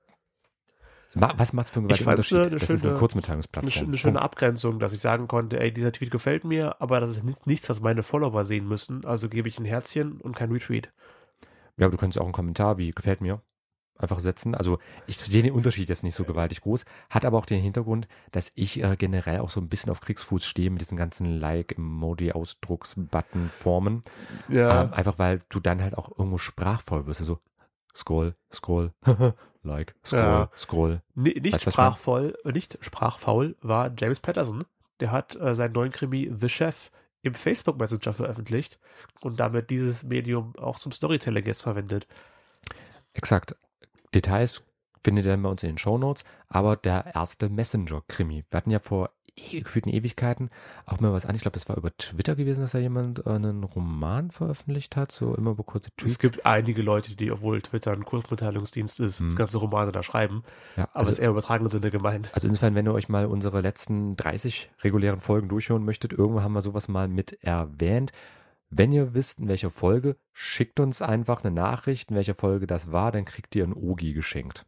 Was 1.14 1.52
macht 1.52 1.66
es 1.66 1.72
für 1.72 1.80
einen 1.80 1.90
Ich 1.90 1.98
gewaltigen 1.98 2.36
eine- 2.36 2.44
Unterschied? 2.44 2.52
eine 2.52 2.60
das 2.60 2.70
ist 2.70 2.70
eine 2.70 2.78
schöne- 2.90 2.98
Kurzmitteilungsplattform. 3.00 3.72
eine, 3.72 3.80
sch- 3.82 3.88
eine 3.88 3.98
schöne. 3.98 4.22
Abgrenzung, 4.22 4.78
dass 4.78 4.92
ich 4.92 5.00
sagen 5.00 5.26
konnte, 5.26 5.58
ey, 5.58 5.72
dieser 5.72 5.90
Tweet 5.90 6.12
gefällt 6.12 6.44
mir, 6.44 6.80
aber 6.80 7.00
das 7.00 7.10
ist 7.10 7.24
nicht, 7.24 7.48
nichts, 7.48 7.68
was 7.68 7.80
meine 7.80 8.04
Follower 8.04 8.44
sehen 8.44 8.68
müssen. 8.68 9.04
Also 9.04 9.28
gebe 9.28 9.48
ich 9.48 9.58
ein 9.58 9.64
Herzchen 9.64 10.20
und 10.20 10.36
kein 10.36 10.52
Retweet. 10.52 10.92
Ja, 11.76 11.86
aber 11.86 11.92
du 11.92 11.98
könntest 11.98 12.20
auch 12.20 12.24
einen 12.26 12.32
Kommentar 12.32 12.78
wie 12.78 12.92
gefällt 12.92 13.20
mir 13.22 13.42
einfach 13.98 14.20
setzen. 14.20 14.54
Also 14.54 14.78
ich 15.06 15.18
sehe 15.18 15.42
den 15.42 15.52
Unterschied 15.52 15.88
jetzt 15.88 16.04
nicht 16.04 16.14
so 16.14 16.22
gewaltig 16.24 16.60
groß, 16.62 16.84
hat 17.10 17.24
aber 17.26 17.36
auch 17.38 17.44
den 17.44 17.60
Hintergrund, 17.60 18.06
dass 18.30 18.52
ich 18.54 18.80
äh, 18.82 18.94
generell 18.96 19.40
auch 19.40 19.50
so 19.50 19.60
ein 19.60 19.68
bisschen 19.68 19.90
auf 19.90 20.00
Kriegsfuß 20.00 20.46
stehe 20.46 20.70
mit 20.70 20.80
diesen 20.80 20.96
ganzen 20.96 21.26
Like-Emoji-Ausdrucks-Button-Formen. 21.40 24.04
Ja. 24.48 24.84
Ähm, 24.84 24.94
einfach 24.94 25.18
weil 25.18 25.40
du 25.48 25.58
dann 25.60 25.82
halt 25.82 25.98
auch 25.98 26.10
irgendwo 26.16 26.38
sprachvoll 26.38 27.06
wirst. 27.06 27.20
Also 27.20 27.40
scroll, 27.96 28.34
scroll, 28.52 28.92
like, 29.62 29.94
scroll, 30.04 30.20
Ja. 30.20 30.50
scroll. 30.56 31.02
Ni- 31.14 31.38
nicht 31.40 31.54
Weißt 31.54 31.72
sprachvoll, 31.72 32.36
äh, 32.44 32.52
nicht 32.52 32.78
sprachfaul 32.80 33.56
war 33.60 33.90
James 33.98 34.20
Patterson. 34.20 34.64
Der 35.00 35.12
hat 35.12 35.36
äh, 35.36 35.54
seinen 35.54 35.72
neuen 35.72 35.90
Krimi 35.90 36.30
The 36.34 36.48
Chef 36.48 36.90
im 37.22 37.34
Facebook 37.34 37.78
Messenger 37.78 38.12
veröffentlicht 38.12 38.78
und 39.20 39.38
damit 39.40 39.70
dieses 39.70 40.02
Medium 40.02 40.54
auch 40.56 40.78
zum 40.78 40.92
Storytelling 40.92 41.44
jetzt 41.44 41.62
verwendet. 41.62 42.06
Exakt. 43.12 43.54
Details 44.14 44.62
findet 45.02 45.24
ihr 45.26 45.32
dann 45.32 45.42
bei 45.42 45.48
uns 45.50 45.62
in 45.62 45.70
den 45.70 45.78
Shownotes, 45.78 46.24
aber 46.48 46.76
der 46.76 47.14
erste 47.14 47.48
Messenger-Krimi. 47.48 48.44
Wir 48.50 48.56
hatten 48.56 48.70
ja 48.70 48.78
vor 48.78 49.10
gefühlten 49.36 49.90
Ewigkeiten 49.92 50.50
auch 50.86 51.00
mal 51.00 51.12
was 51.12 51.26
an. 51.26 51.34
Ich 51.34 51.42
glaube, 51.42 51.54
das 51.54 51.68
war 51.68 51.76
über 51.76 51.96
Twitter 51.96 52.34
gewesen, 52.34 52.60
dass 52.60 52.72
da 52.72 52.78
jemand 52.78 53.26
äh, 53.26 53.30
einen 53.30 53.64
Roman 53.64 54.30
veröffentlicht 54.30 54.96
hat, 54.96 55.12
so 55.12 55.34
immer 55.34 55.52
über 55.52 55.64
kurze 55.64 55.90
Tweets. 55.96 56.12
Es 56.12 56.18
gibt 56.18 56.46
einige 56.46 56.82
Leute, 56.82 57.14
die, 57.16 57.30
obwohl 57.32 57.60
Twitter 57.62 57.92
ein 57.92 58.04
Kurzmitteilungsdienst 58.04 59.00
ist, 59.00 59.20
Hm. 59.20 59.34
ganze 59.36 59.58
Romane 59.58 59.92
da 59.92 60.02
schreiben. 60.02 60.42
ja, 60.76 60.84
Aber 60.84 60.96
also, 60.96 61.10
ist 61.10 61.18
eher 61.18 61.26
im 61.28 61.32
übertragenen 61.32 61.70
Sinne 61.70 61.90
gemeint. 61.90 62.30
also 62.34 62.46
insofern, 62.48 62.74
wenn 62.74 62.86
ihr 62.86 62.94
euch 62.94 63.08
mal 63.08 63.26
unsere 63.26 63.60
letzten 63.60 64.16
30 64.16 64.70
regulären 64.82 65.20
Folgen 65.20 65.48
durchhören 65.48 65.84
möchtet, 65.84 66.12
irgendwo 66.12 66.42
haben 66.42 66.52
wir 66.52 66.62
sowas 66.62 66.88
mal 66.88 67.08
mit 67.08 67.42
erwähnt. 67.42 68.12
Wenn 68.72 68.92
ihr 68.92 69.14
wisst, 69.14 69.40
in 69.40 69.48
welcher 69.48 69.70
Folge, 69.70 70.16
schickt 70.32 70.78
uns 70.78 71.02
einfach 71.02 71.42
eine 71.42 71.52
Nachricht, 71.52 72.10
in 72.10 72.16
welcher 72.16 72.34
Folge 72.36 72.68
das 72.68 72.92
war, 72.92 73.10
dann 73.10 73.24
kriegt 73.24 73.56
ihr 73.56 73.64
ein 73.64 73.72
Ogi 73.74 74.12
geschenkt. 74.12 74.64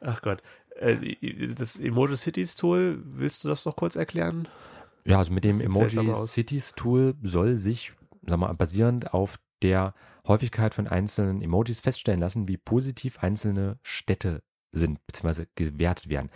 Ach 0.00 0.20
Gott. 0.20 0.42
Äh, 0.76 1.54
Das 1.54 1.76
Emoji 1.76 2.16
Cities 2.16 2.56
Tool, 2.56 3.02
willst 3.04 3.44
du 3.44 3.48
das 3.48 3.64
noch 3.64 3.76
kurz 3.76 3.96
erklären? 3.96 4.48
Ja, 5.06 5.18
also 5.18 5.32
mit 5.32 5.44
dem 5.44 5.60
Emoji. 5.60 6.14
Cities 6.26 6.72
Tool 6.74 7.14
soll 7.22 7.56
sich, 7.56 7.92
sag 8.26 8.38
mal, 8.38 8.52
basierend 8.54 9.12
auf 9.12 9.38
der 9.62 9.94
Häufigkeit 10.26 10.74
von 10.74 10.86
einzelnen 10.86 11.42
Emojis 11.42 11.80
feststellen 11.80 12.20
lassen, 12.20 12.48
wie 12.48 12.56
positiv 12.56 13.18
einzelne 13.22 13.78
Städte 13.82 14.42
sind, 14.72 15.04
beziehungsweise 15.06 15.46
gewertet 15.54 16.08
werden. 16.08 16.30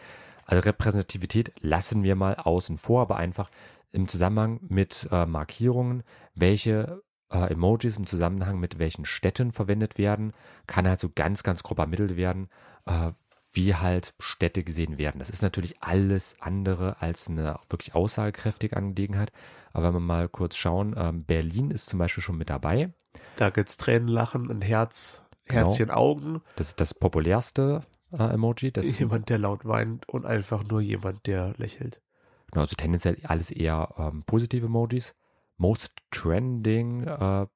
Also 0.45 0.63
Repräsentativität 0.63 1.53
lassen 1.61 2.03
wir 2.03 2.15
mal 2.15 2.37
außen 2.37 2.79
vor, 2.79 3.03
aber 3.03 3.17
einfach 3.17 3.51
im 3.91 4.09
Zusammenhang 4.09 4.61
mit 4.69 5.09
äh, 5.11 5.27
Markierungen, 5.27 6.03
welche 6.35 7.03
äh, 7.31 7.53
Emojis 7.53 7.97
im 7.97 8.07
Zusammenhang 8.07 8.59
mit 8.59 8.79
welchen 8.79 9.05
Städten 9.05 9.53
verwendet 9.53 9.99
werden, 9.99 10.33
kann 10.67 10.87
halt 10.87 11.01
so 11.01 11.11
ganz, 11.15 11.43
ganz 11.43 11.63
grob 11.63 11.79
ermittelt 11.79 12.17
werden, 12.17 12.49
äh, 12.87 13.13
wie 13.53 13.75
halt 13.75 14.15
Städte 14.19 14.63
gesehen 14.63 14.99
werden. 14.99 15.19
Das 15.19 15.31
ist 15.31 15.43
natürlich 15.43 15.83
alles 15.83 16.37
andere 16.41 17.01
als 17.01 17.29
eine 17.29 17.59
wirklich 17.69 17.95
aussagekräftige 17.95 18.77
Angelegenheit. 18.77 19.33
Aber 19.73 19.89
wenn 19.89 19.95
wir 19.95 20.01
mal 20.01 20.29
kurz 20.29 20.57
schauen, 20.57 20.95
ähm, 20.97 21.25
Berlin 21.25 21.71
ist 21.71 21.87
zum 21.87 21.99
Beispiel 21.99 22.23
schon 22.23 22.39
mit 22.39 22.51
dabei. 22.51 22.93
Da 23.37 23.51
gibt's 23.51 23.77
Tränen, 23.77 24.09
Lachen, 24.09 24.51
ein 24.51 24.61
Herz, 24.61 25.25
Genau. 25.49 25.69
Herzchen, 25.69 25.91
Augen. 25.91 26.43
Das 26.57 26.69
ist 26.69 26.81
das 26.81 26.95
populärste 26.95 27.81
äh, 28.13 28.35
Emoji. 28.35 28.71
Das, 28.71 28.99
jemand, 28.99 29.29
der 29.31 29.39
laut 29.39 29.65
weint 29.65 30.09
und 30.09 30.27
einfach 30.27 30.63
nur 30.65 30.81
jemand, 30.81 31.27
der 31.27 31.55
lächelt. 31.57 32.03
genau, 32.51 32.63
also 32.63 32.77
tendenziell 32.77 33.17
alles 33.25 33.51
eher 33.51 33.95
ähm, 33.97 34.25
positive 34.25 34.67
Emojis. 34.67 35.15
Most 35.57 35.97
trending, 36.11 37.05
äh, 37.05 37.47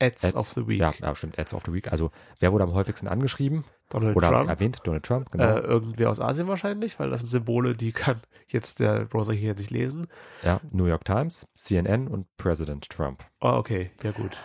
Ads, 0.00 0.24
Ads, 0.26 0.34
of 0.36 0.48
the 0.50 0.66
Week. 0.68 0.80
Ja, 0.80 0.92
ja, 1.00 1.14
stimmt, 1.14 1.38
Ads 1.38 1.54
of 1.54 1.62
the 1.66 1.72
Week. 1.72 1.90
Also 1.90 2.10
wer 2.38 2.52
wurde 2.52 2.64
am 2.64 2.72
häufigsten 2.72 3.08
angeschrieben 3.08 3.64
Donald 3.90 4.16
oder 4.16 4.28
Trump. 4.28 4.48
erwähnt? 4.48 4.78
Donald 4.84 5.04
Trump, 5.04 5.32
genau. 5.32 5.56
Äh, 5.56 5.60
irgendwer 5.60 6.10
aus 6.10 6.20
Asien 6.20 6.46
wahrscheinlich, 6.46 6.98
weil 7.00 7.10
das 7.10 7.20
sind 7.20 7.30
Symbole, 7.30 7.74
die 7.74 7.90
kann 7.92 8.20
jetzt 8.46 8.78
der 8.80 9.06
Browser 9.06 9.32
hier 9.32 9.54
nicht 9.54 9.70
lesen. 9.70 10.06
ja, 10.44 10.60
New 10.70 10.86
York 10.86 11.04
Times, 11.04 11.46
CNN 11.54 12.06
und 12.08 12.26
President 12.36 12.88
Trump. 12.88 13.24
Oh, 13.40 13.48
okay, 13.54 13.90
ja 14.02 14.12
gut. 14.12 14.36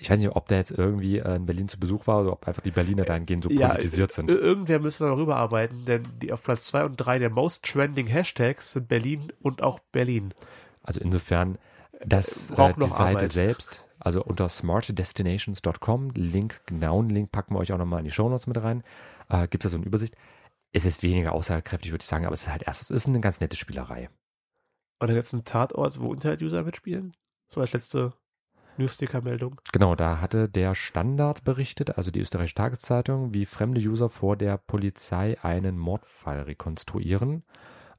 Ich 0.00 0.10
weiß 0.10 0.18
nicht, 0.18 0.30
ob 0.34 0.48
der 0.48 0.58
jetzt 0.58 0.72
irgendwie 0.72 1.18
äh, 1.18 1.36
in 1.36 1.46
Berlin 1.46 1.68
zu 1.68 1.78
Besuch 1.78 2.08
war 2.08 2.22
oder 2.22 2.32
ob 2.32 2.48
einfach 2.48 2.60
die 2.62 2.72
Berliner 2.72 3.04
dahingehend 3.04 3.44
so 3.44 3.50
Ja, 3.50 3.68
politisiert 3.68 4.10
sind. 4.10 4.28
Ir- 4.32 4.40
Irgendwer 4.40 4.80
müsste 4.80 5.04
da 5.04 5.10
noch 5.10 5.16
rüberarbeiten, 5.18 5.84
denn 5.84 6.08
die 6.20 6.32
auf 6.32 6.42
Platz 6.42 6.64
2 6.66 6.84
und 6.86 6.96
3 6.96 7.20
der 7.20 7.30
most 7.30 7.64
trending 7.64 8.08
Hashtags 8.08 8.72
sind 8.72 8.88
Berlin 8.88 9.32
und 9.40 9.62
auch 9.62 9.78
Berlin. 9.92 10.34
Also 10.82 10.98
insofern, 11.00 11.56
dass 12.04 12.50
äh, 12.50 12.54
braucht 12.54 12.82
die 12.82 12.88
Seite 12.88 13.16
Arbeit. 13.18 13.32
selbst, 13.32 13.86
also 14.00 14.24
unter 14.24 14.48
smartdestinations.com, 14.48 16.10
Link, 16.14 16.60
genauen 16.66 17.10
Link 17.10 17.30
packen 17.30 17.54
wir 17.54 17.60
euch 17.60 17.72
auch 17.72 17.78
nochmal 17.78 18.00
in 18.00 18.06
die 18.06 18.10
Shownotes 18.10 18.46
mit 18.46 18.62
rein, 18.62 18.82
äh, 19.28 19.46
gibt 19.46 19.64
es 19.64 19.70
da 19.70 19.76
so 19.76 19.76
eine 19.76 19.86
Übersicht. 19.86 20.16
Es 20.72 20.84
ist 20.84 21.02
weniger 21.02 21.32
aussagekräftig, 21.32 21.92
würde 21.92 22.02
ich 22.02 22.08
sagen, 22.08 22.26
aber 22.26 22.34
es 22.34 22.42
ist 22.42 22.50
halt 22.50 22.62
erst, 22.62 22.82
es 22.82 22.90
ist 22.90 23.08
eine 23.08 23.20
ganz 23.20 23.40
nette 23.40 23.56
Spielerei. 23.56 24.08
Und 25.00 25.08
dann 25.08 25.16
jetzt 25.16 25.32
ein 25.32 25.44
Tatort, 25.44 26.00
wo 26.00 26.12
Internet-User 26.12 26.62
mitspielen. 26.62 27.16
So 27.48 27.60
als 27.60 27.72
letzte 27.72 28.12
Newsticker-Meldung. 28.76 29.60
Genau, 29.72 29.94
da 29.94 30.20
hatte 30.20 30.48
der 30.48 30.74
Standard 30.74 31.44
berichtet, 31.44 31.96
also 31.96 32.10
die 32.10 32.20
österreichische 32.20 32.54
Tageszeitung, 32.54 33.34
wie 33.34 33.46
fremde 33.46 33.80
User 33.80 34.08
vor 34.08 34.36
der 34.36 34.58
Polizei 34.58 35.36
einen 35.42 35.78
Mordfall 35.78 36.42
rekonstruieren. 36.42 37.44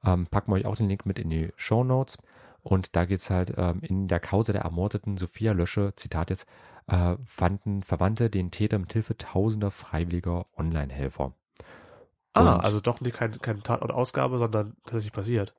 Ähm, 0.04 0.28
packen 0.28 0.52
wir 0.52 0.56
euch 0.56 0.66
auch 0.66 0.76
den 0.76 0.90
Link 0.90 1.06
mit 1.06 1.20
in 1.20 1.30
die 1.30 1.52
Show 1.56 1.84
Notes. 1.84 2.18
Und 2.64 2.96
da 2.96 3.06
geht's 3.06 3.30
halt 3.30 3.54
ähm, 3.58 3.80
in 3.82 4.08
der 4.08 4.20
Kause 4.20 4.54
der 4.54 4.62
ermordeten 4.62 5.18
Sophia 5.18 5.54
Lösche, 5.54 5.94
Zitat 5.96 6.30
jetzt, 6.30 6.46
äh, 6.88 7.16
fanden 7.26 7.84
Verwandte 7.84 8.30
den 8.30 8.52
Täter 8.52 8.78
mit 8.78 8.94
Hilfe 8.94 9.18
tausender 9.18 9.72
freiwilliger 9.72 10.46
Online-Helfer. 10.58 11.34
Ah, 12.34 12.58
also 12.58 12.80
doch 12.80 13.02
nicht 13.02 13.18
keine 13.18 13.38
kein 13.38 13.62
Tatort-Ausgabe, 13.62 14.38
sondern 14.38 14.78
tatsächlich 14.86 15.12
passiert. 15.12 15.54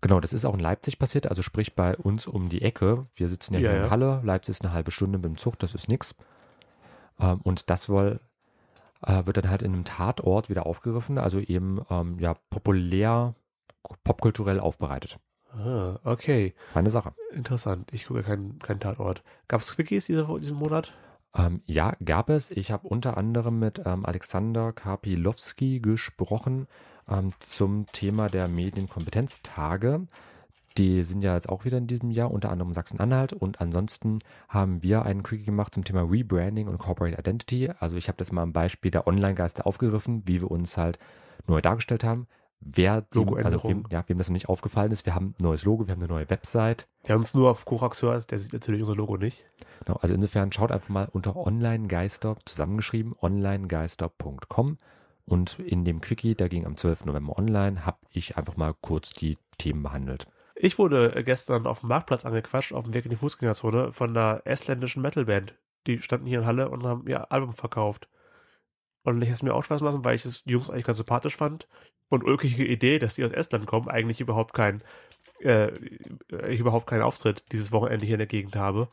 Genau, 0.00 0.18
das 0.18 0.32
ist 0.32 0.44
auch 0.44 0.54
in 0.54 0.60
Leipzig 0.60 0.98
passiert, 0.98 1.28
also 1.28 1.42
sprich 1.42 1.76
bei 1.76 1.96
uns 1.96 2.26
um 2.26 2.48
die 2.48 2.62
Ecke. 2.62 3.06
Wir 3.14 3.28
sitzen 3.28 3.54
ja, 3.54 3.60
Ja, 3.60 3.70
hier 3.70 3.78
ja. 3.78 3.84
in 3.84 3.90
Halle, 3.90 4.20
Leipzig 4.24 4.56
ist 4.56 4.64
eine 4.64 4.72
halbe 4.72 4.90
Stunde 4.90 5.18
mit 5.18 5.26
dem 5.26 5.36
Zug, 5.38 5.58
das 5.60 5.74
ist 5.74 5.88
nix. 5.88 6.16
Ähm, 7.20 7.40
und 7.42 7.70
das 7.70 7.88
wohl 7.88 8.18
äh, 9.02 9.26
wird 9.26 9.36
dann 9.36 9.48
halt 9.48 9.62
in 9.62 9.72
einem 9.72 9.84
Tatort 9.84 10.48
wieder 10.48 10.66
aufgegriffen, 10.66 11.18
also 11.18 11.38
eben 11.38 11.80
ähm, 11.88 12.18
ja 12.18 12.34
populär, 12.50 13.34
popkulturell 14.02 14.58
aufbereitet. 14.58 15.18
Ah, 15.52 15.98
okay. 16.04 16.54
Feine 16.72 16.90
Sache. 16.90 17.12
Interessant. 17.32 17.90
Ich 17.92 18.06
gucke 18.06 18.22
keinen 18.22 18.58
kein 18.58 18.80
Tatort. 18.80 19.22
Gab 19.48 19.60
es 19.60 19.74
Quickies 19.74 20.06
diese, 20.06 20.26
diesen 20.40 20.56
Monat? 20.56 20.92
Ähm, 21.36 21.62
ja, 21.66 21.94
gab 22.04 22.30
es. 22.30 22.50
Ich 22.50 22.70
habe 22.72 22.88
unter 22.88 23.16
anderem 23.16 23.58
mit 23.58 23.80
ähm, 23.84 24.04
Alexander 24.04 24.72
Karpilowski 24.72 25.80
gesprochen 25.80 26.66
ähm, 27.08 27.32
zum 27.40 27.86
Thema 27.92 28.28
der 28.28 28.48
Medienkompetenztage. 28.48 30.06
Die 30.78 31.02
sind 31.02 31.22
ja 31.22 31.34
jetzt 31.34 31.50
auch 31.50 31.66
wieder 31.66 31.76
in 31.76 31.86
diesem 31.86 32.10
Jahr, 32.10 32.30
unter 32.30 32.50
anderem 32.50 32.72
Sachsen-Anhalt. 32.72 33.34
Und 33.34 33.60
ansonsten 33.60 34.20
haben 34.48 34.82
wir 34.82 35.04
einen 35.04 35.22
Quickie 35.22 35.44
gemacht 35.44 35.74
zum 35.74 35.84
Thema 35.84 36.02
Rebranding 36.02 36.66
und 36.66 36.78
Corporate 36.78 37.18
Identity. 37.18 37.70
Also 37.78 37.96
ich 37.96 38.08
habe 38.08 38.16
das 38.16 38.32
mal 38.32 38.42
am 38.42 38.54
Beispiel 38.54 38.90
der 38.90 39.06
Online-Geister 39.06 39.66
aufgegriffen, 39.66 40.22
wie 40.24 40.40
wir 40.40 40.50
uns 40.50 40.78
halt 40.78 40.98
neu 41.46 41.60
dargestellt 41.60 42.04
haben. 42.04 42.26
Wer 42.64 43.02
die, 43.02 43.18
also 43.18 43.20
Logoänderung. 43.20 43.70
wem, 43.70 43.84
ja, 43.90 44.04
wem 44.06 44.18
das 44.18 44.28
noch 44.28 44.34
nicht 44.34 44.48
aufgefallen 44.48 44.92
ist, 44.92 45.04
wir 45.06 45.14
haben 45.14 45.34
ein 45.38 45.42
neues 45.42 45.64
Logo, 45.64 45.86
wir 45.86 45.92
haben 45.92 46.00
eine 46.00 46.12
neue 46.12 46.30
Website. 46.30 46.86
Der 47.06 47.16
uns 47.16 47.34
nur 47.34 47.50
auf 47.50 47.64
Korax 47.64 48.02
hört, 48.02 48.30
der 48.30 48.38
sieht 48.38 48.52
natürlich 48.52 48.82
unser 48.82 48.94
Logo 48.94 49.16
nicht. 49.16 49.44
Genau, 49.84 49.98
also 49.98 50.14
insofern 50.14 50.52
schaut 50.52 50.70
einfach 50.70 50.88
mal 50.88 51.08
unter 51.12 51.36
Online-Geister 51.36 52.36
zusammengeschrieben, 52.44 53.14
onlinegeister.com 53.20 54.78
und 55.24 55.58
in 55.58 55.84
dem 55.84 56.00
Quickie, 56.00 56.34
der 56.34 56.48
ging 56.48 56.66
am 56.66 56.76
12. 56.76 57.06
November 57.06 57.38
online, 57.38 57.86
habe 57.86 57.98
ich 58.10 58.36
einfach 58.36 58.56
mal 58.56 58.74
kurz 58.80 59.12
die 59.12 59.38
Themen 59.58 59.82
behandelt. 59.82 60.26
Ich 60.54 60.78
wurde 60.78 61.14
äh, 61.14 61.22
gestern 61.22 61.66
auf 61.66 61.80
dem 61.80 61.88
Marktplatz 61.88 62.24
angequatscht, 62.24 62.72
auf 62.72 62.84
dem 62.84 62.94
Weg 62.94 63.04
in 63.04 63.10
die 63.10 63.16
Fußgängerzone, 63.16 63.92
von 63.92 64.10
einer 64.10 64.42
estländischen 64.44 65.02
Metalband. 65.02 65.54
Die 65.86 66.00
standen 66.00 66.26
hier 66.26 66.40
in 66.40 66.46
Halle 66.46 66.68
und 66.68 66.84
haben 66.84 67.06
ihr 67.08 67.32
Album 67.32 67.52
verkauft. 67.52 68.08
Und 69.04 69.20
ich 69.22 69.30
es 69.30 69.42
mir 69.42 69.54
auch 69.54 69.64
Spaß 69.64 69.80
lassen, 69.80 70.04
weil 70.04 70.14
ich 70.14 70.24
es 70.24 70.44
die 70.44 70.52
Jungs 70.52 70.70
eigentlich 70.70 70.84
ganz 70.84 70.98
sympathisch 70.98 71.36
fand. 71.36 71.66
Und 72.12 72.24
ulkige 72.24 72.66
Idee, 72.66 72.98
dass 72.98 73.14
die 73.14 73.24
aus 73.24 73.32
Estland 73.32 73.64
kommen, 73.64 73.88
eigentlich 73.88 74.20
überhaupt 74.20 74.52
kein, 74.52 74.82
äh, 75.40 75.68
überhaupt 76.54 76.86
keinen 76.86 77.00
Auftritt 77.00 77.50
dieses 77.52 77.72
Wochenende 77.72 78.04
hier 78.04 78.16
in 78.16 78.18
der 78.18 78.26
Gegend 78.26 78.54
habe. 78.54 78.88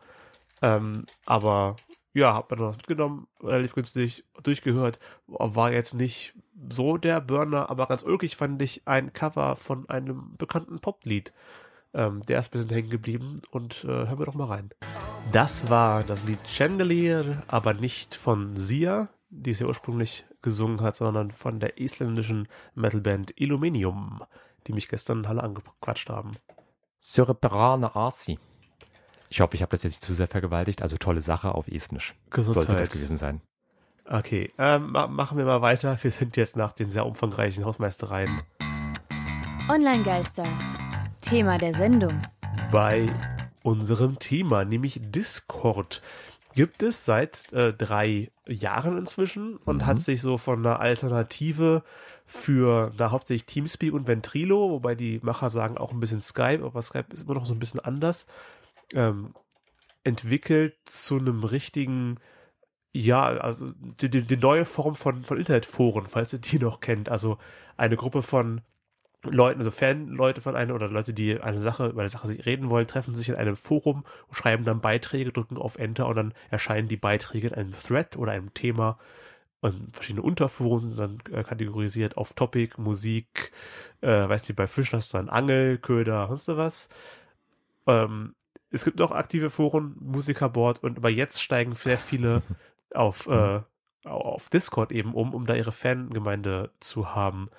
Ähm, 0.61 1.05
aber 1.25 1.75
ja, 2.13 2.33
hab 2.33 2.49
mir 2.49 2.55
dann 2.55 2.67
was 2.67 2.77
mitgenommen, 2.77 3.27
relativ 3.43 3.75
günstig 3.75 4.23
durchgehört. 4.41 5.01
War 5.27 5.73
jetzt 5.73 5.95
nicht 5.95 6.33
so 6.71 6.95
der 6.95 7.19
Burner, 7.19 7.69
aber 7.69 7.87
ganz 7.87 8.03
ulkig 8.03 8.37
fand 8.37 8.61
ich 8.61 8.87
ein 8.87 9.11
Cover 9.11 9.57
von 9.57 9.89
einem 9.89 10.37
bekannten 10.37 10.79
Poplied. 10.79 11.33
Ähm, 11.93 12.21
der 12.21 12.39
ist 12.39 12.47
ein 12.47 12.51
bisschen 12.51 12.69
hängen 12.69 12.89
geblieben 12.89 13.41
und 13.51 13.83
äh, 13.83 13.87
hören 13.87 14.19
wir 14.19 14.27
doch 14.27 14.33
mal 14.33 14.47
rein. 14.47 14.69
Das 15.33 15.69
war 15.69 16.05
das 16.05 16.23
Lied 16.23 16.39
Chandelier, 16.47 17.43
aber 17.49 17.73
nicht 17.73 18.15
von 18.15 18.55
Sia, 18.55 19.09
die 19.29 19.51
es 19.51 19.59
ja 19.59 19.67
ursprünglich 19.67 20.25
gesungen 20.41 20.81
hat, 20.81 20.95
sondern 20.95 21.31
von 21.31 21.59
der 21.59 21.79
isländischen 21.79 22.47
Metalband 22.75 23.33
Illuminium, 23.39 24.23
die 24.67 24.73
mich 24.73 24.87
gestern 24.87 25.19
in 25.19 25.27
Halle 25.27 25.43
angequatscht 25.43 26.09
haben. 26.09 26.31
Surperane 26.99 27.95
Arsi. 27.95 28.39
Ich 29.29 29.41
hoffe, 29.41 29.55
ich 29.55 29.61
habe 29.61 29.71
das 29.71 29.83
jetzt 29.83 29.93
nicht 29.93 30.03
zu 30.03 30.13
sehr 30.13 30.27
vergewaltigt. 30.27 30.81
Also 30.81 30.97
tolle 30.97 31.21
Sache 31.21 31.53
auf 31.53 31.67
Estnisch. 31.67 32.15
Gesundheit. 32.31 32.65
Sollte 32.65 32.79
das 32.79 32.89
gewesen 32.89 33.17
sein. 33.17 33.41
Okay, 34.05 34.51
ähm, 34.57 34.91
machen 34.91 35.37
wir 35.37 35.45
mal 35.45 35.61
weiter. 35.61 35.95
Wir 36.01 36.09
sind 36.09 36.35
jetzt 36.35 36.57
nach 36.57 36.73
den 36.73 36.89
sehr 36.89 37.05
umfangreichen 37.05 37.63
Hausmeistereien 37.63 38.41
Online-Geister. 39.69 40.47
Thema 41.21 41.59
der 41.59 41.75
Sendung. 41.75 42.23
bei 42.71 43.13
unserem 43.63 44.17
Thema, 44.17 44.65
nämlich 44.65 44.99
Discord. 44.99 46.01
Gibt 46.53 46.81
es 46.83 47.05
seit 47.05 47.53
äh, 47.53 47.73
drei 47.73 48.31
Jahren 48.47 48.97
inzwischen 48.97 49.57
und 49.57 49.77
Mhm. 49.77 49.85
hat 49.85 50.01
sich 50.01 50.21
so 50.21 50.37
von 50.37 50.65
einer 50.65 50.79
Alternative 50.79 51.83
für 52.25 52.91
na, 52.97 53.11
hauptsächlich 53.11 53.45
Teamspeak 53.45 53.93
und 53.93 54.07
Ventrilo, 54.07 54.71
wobei 54.71 54.95
die 54.95 55.19
Macher 55.23 55.49
sagen 55.49 55.77
auch 55.77 55.91
ein 55.91 55.99
bisschen 55.99 56.21
Skype, 56.21 56.63
aber 56.65 56.81
Skype 56.81 57.13
ist 57.13 57.23
immer 57.23 57.35
noch 57.35 57.45
so 57.45 57.53
ein 57.53 57.59
bisschen 57.59 57.79
anders, 57.79 58.25
ähm, 58.93 59.33
entwickelt 60.03 60.75
zu 60.85 61.17
einem 61.17 61.43
richtigen, 61.43 62.17
ja, 62.93 63.25
also 63.27 63.71
die, 64.01 64.09
die, 64.09 64.23
die 64.23 64.37
neue 64.37 64.65
Form 64.65 64.95
von, 64.95 65.23
von 65.23 65.37
Internetforen, 65.37 66.07
falls 66.07 66.33
ihr 66.33 66.39
die 66.39 66.59
noch 66.59 66.79
kennt. 66.79 67.09
Also 67.09 67.37
eine 67.77 67.95
Gruppe 67.95 68.21
von 68.23 68.61
Leuten, 69.23 69.59
also 69.59 69.71
Fanleute 69.71 70.41
von 70.41 70.55
einer 70.55 70.73
oder 70.73 70.87
Leute, 70.87 71.13
die 71.13 71.39
eine 71.39 71.59
Sache, 71.59 71.87
über 71.87 72.01
eine 72.01 72.09
Sache 72.09 72.27
sich 72.27 72.45
reden 72.45 72.69
wollen, 72.69 72.87
treffen 72.87 73.13
sich 73.13 73.29
in 73.29 73.35
einem 73.35 73.57
Forum 73.57 74.05
und 74.27 74.35
schreiben 74.35 74.63
dann 74.63 74.81
Beiträge, 74.81 75.33
drücken 75.33 75.57
auf 75.57 75.77
Enter 75.77 76.07
und 76.07 76.15
dann 76.15 76.33
erscheinen 76.49 76.87
die 76.87 76.97
Beiträge 76.97 77.47
in 77.47 77.53
einem 77.53 77.73
Thread 77.73 78.17
oder 78.17 78.31
einem 78.31 78.53
Thema. 78.53 78.97
Und 79.61 79.93
verschiedene 79.93 80.21
Unterforen 80.21 80.79
sind 80.79 80.97
dann 80.97 81.17
äh, 81.31 81.43
kategorisiert 81.43 82.15
auf 82.15 82.33
Topic, 82.33 82.79
Musik, 82.79 83.51
äh, 83.99 84.07
weißt 84.29 84.47
du, 84.47 84.53
bei 84.53 84.67
Fischen 84.67 84.97
hast 84.97 85.13
du 85.13 85.17
dann 85.17 85.27
Angel, 85.27 85.77
Köder, 85.77 86.27
sonst 86.27 86.47
was. 86.47 86.87
Ähm, 87.87 88.35
es 88.71 88.85
gibt 88.85 88.99
noch 88.99 89.11
aktive 89.11 89.49
Foren, 89.49 89.97
Musikerboard 89.99 90.81
und 90.83 90.97
aber 90.97 91.09
jetzt 91.09 91.41
steigen 91.41 91.75
sehr 91.75 91.97
viele 91.97 92.41
auf, 92.93 93.27
äh, 93.27 93.59
auf 94.05 94.49
Discord 94.49 94.93
eben 94.93 95.13
um, 95.13 95.33
um 95.33 95.45
da 95.45 95.55
ihre 95.55 95.73
Fangemeinde 95.73 96.71
zu 96.79 97.13
haben. 97.13 97.49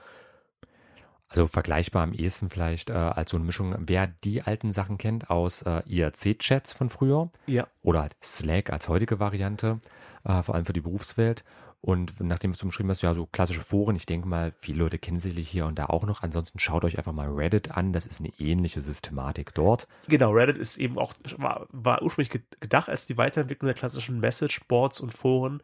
Also 1.31 1.47
vergleichbar 1.47 2.03
am 2.03 2.13
ehesten 2.13 2.51
vielleicht 2.51 2.91
äh, 2.91 2.95
als 2.95 3.31
so 3.31 3.37
eine 3.37 3.47
Mischung, 3.47 3.75
wer 3.79 4.09
die 4.09 4.43
alten 4.43 4.73
Sachen 4.73 4.99
kennt 4.99 5.31
aus 5.31 5.63
äh, 5.63 5.81
IRC-Chats 5.87 6.73
von 6.73 6.91
früher 6.91 7.31
Ja. 7.47 7.67
oder 7.83 8.03
halt 8.03 8.17
Slack 8.23 8.71
als 8.71 8.89
heutige 8.89 9.21
Variante, 9.21 9.81
äh, 10.25 10.43
vor 10.43 10.57
allem 10.57 10.65
für 10.67 10.73
die 10.73 10.81
Berufswelt. 10.81 11.45
Und 11.83 12.21
nachdem 12.21 12.53
du 12.53 12.67
beschrieben 12.67 12.91
hast, 12.91 13.01
ja, 13.01 13.15
so 13.15 13.25
klassische 13.25 13.61
Foren, 13.63 13.97
ich 13.97 14.05
denke 14.05 14.29
mal, 14.29 14.53
viele 14.61 14.81
Leute 14.81 14.99
kennen 14.99 15.19
sicherlich 15.19 15.49
hier 15.49 15.65
und 15.65 15.79
da 15.79 15.87
auch 15.87 16.05
noch. 16.05 16.23
Ansonsten 16.23 16.59
schaut 16.59 16.85
euch 16.85 16.99
einfach 16.99 17.13
mal 17.15 17.29
Reddit 17.31 17.71
an, 17.71 17.95
das 17.95 18.05
ist 18.05 18.21
eine 18.21 18.33
ähnliche 18.39 18.83
Systematik 18.83 19.55
dort. 19.55 19.89
Genau, 20.07 20.33
Reddit 20.33 20.59
ist 20.59 20.77
eben 20.77 20.99
auch, 20.99 21.15
war, 21.39 21.67
war 21.71 22.03
ursprünglich 22.03 22.29
ge- 22.31 22.43
gedacht 22.61 22.91
als 22.91 23.07
die 23.07 23.17
Weiterentwicklung 23.17 23.67
der 23.69 23.75
klassischen 23.77 24.21
Messageboards 24.21 25.01
und 25.01 25.15
Foren, 25.15 25.63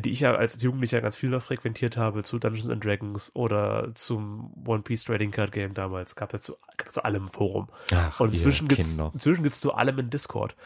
die 0.00 0.10
ich 0.10 0.20
ja 0.20 0.34
als 0.34 0.60
Jugendlicher 0.62 1.00
ganz 1.00 1.16
viel 1.16 1.30
noch 1.30 1.42
frequentiert 1.42 1.96
habe, 1.96 2.22
zu 2.22 2.38
Dungeons 2.38 2.68
and 2.70 2.84
Dragons 2.84 3.30
oder 3.34 3.90
zum 3.94 4.52
One 4.66 4.82
Piece 4.82 5.04
Trading 5.04 5.30
Card 5.30 5.52
Game 5.52 5.74
damals. 5.74 6.14
Gab 6.16 6.34
es 6.34 6.42
zu, 6.42 6.56
gab 6.76 6.92
zu 6.92 7.04
allem 7.04 7.24
ein 7.24 7.28
Forum. 7.28 7.68
Ach, 7.92 8.20
Und 8.20 8.30
inzwischen 8.32 8.68
gibt's, 8.68 8.98
inzwischen 9.14 9.42
gibt's 9.42 9.60
zu 9.60 9.74
allem 9.74 9.98
in 9.98 10.10
Discord. 10.10 10.56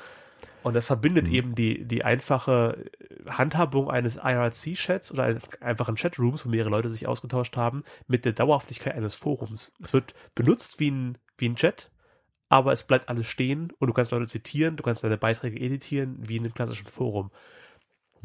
Und 0.62 0.74
das 0.74 0.86
verbindet 0.86 1.28
Mhm. 1.28 1.34
eben 1.34 1.54
die, 1.54 1.84
die 1.86 2.04
einfache 2.04 2.84
Handhabung 3.26 3.90
eines 3.90 4.16
IRC-Chats 4.16 5.12
oder 5.12 5.38
einfachen 5.60 5.96
Chatrooms, 5.96 6.44
wo 6.44 6.50
mehrere 6.50 6.70
Leute 6.70 6.90
sich 6.90 7.06
ausgetauscht 7.06 7.56
haben, 7.56 7.82
mit 8.06 8.24
der 8.24 8.32
Dauerhaftigkeit 8.32 8.94
eines 8.94 9.14
Forums. 9.14 9.72
Es 9.82 9.92
wird 9.92 10.14
benutzt 10.34 10.78
wie 10.80 10.90
ein, 10.90 11.18
wie 11.38 11.48
ein 11.48 11.56
Chat, 11.56 11.90
aber 12.50 12.72
es 12.72 12.82
bleibt 12.82 13.08
alles 13.08 13.26
stehen 13.26 13.72
und 13.78 13.88
du 13.88 13.94
kannst 13.94 14.10
Leute 14.10 14.26
zitieren, 14.26 14.76
du 14.76 14.82
kannst 14.82 15.02
deine 15.02 15.16
Beiträge 15.16 15.58
editieren, 15.58 16.16
wie 16.20 16.36
in 16.36 16.44
einem 16.44 16.52
klassischen 16.54 16.88
Forum. 16.88 17.30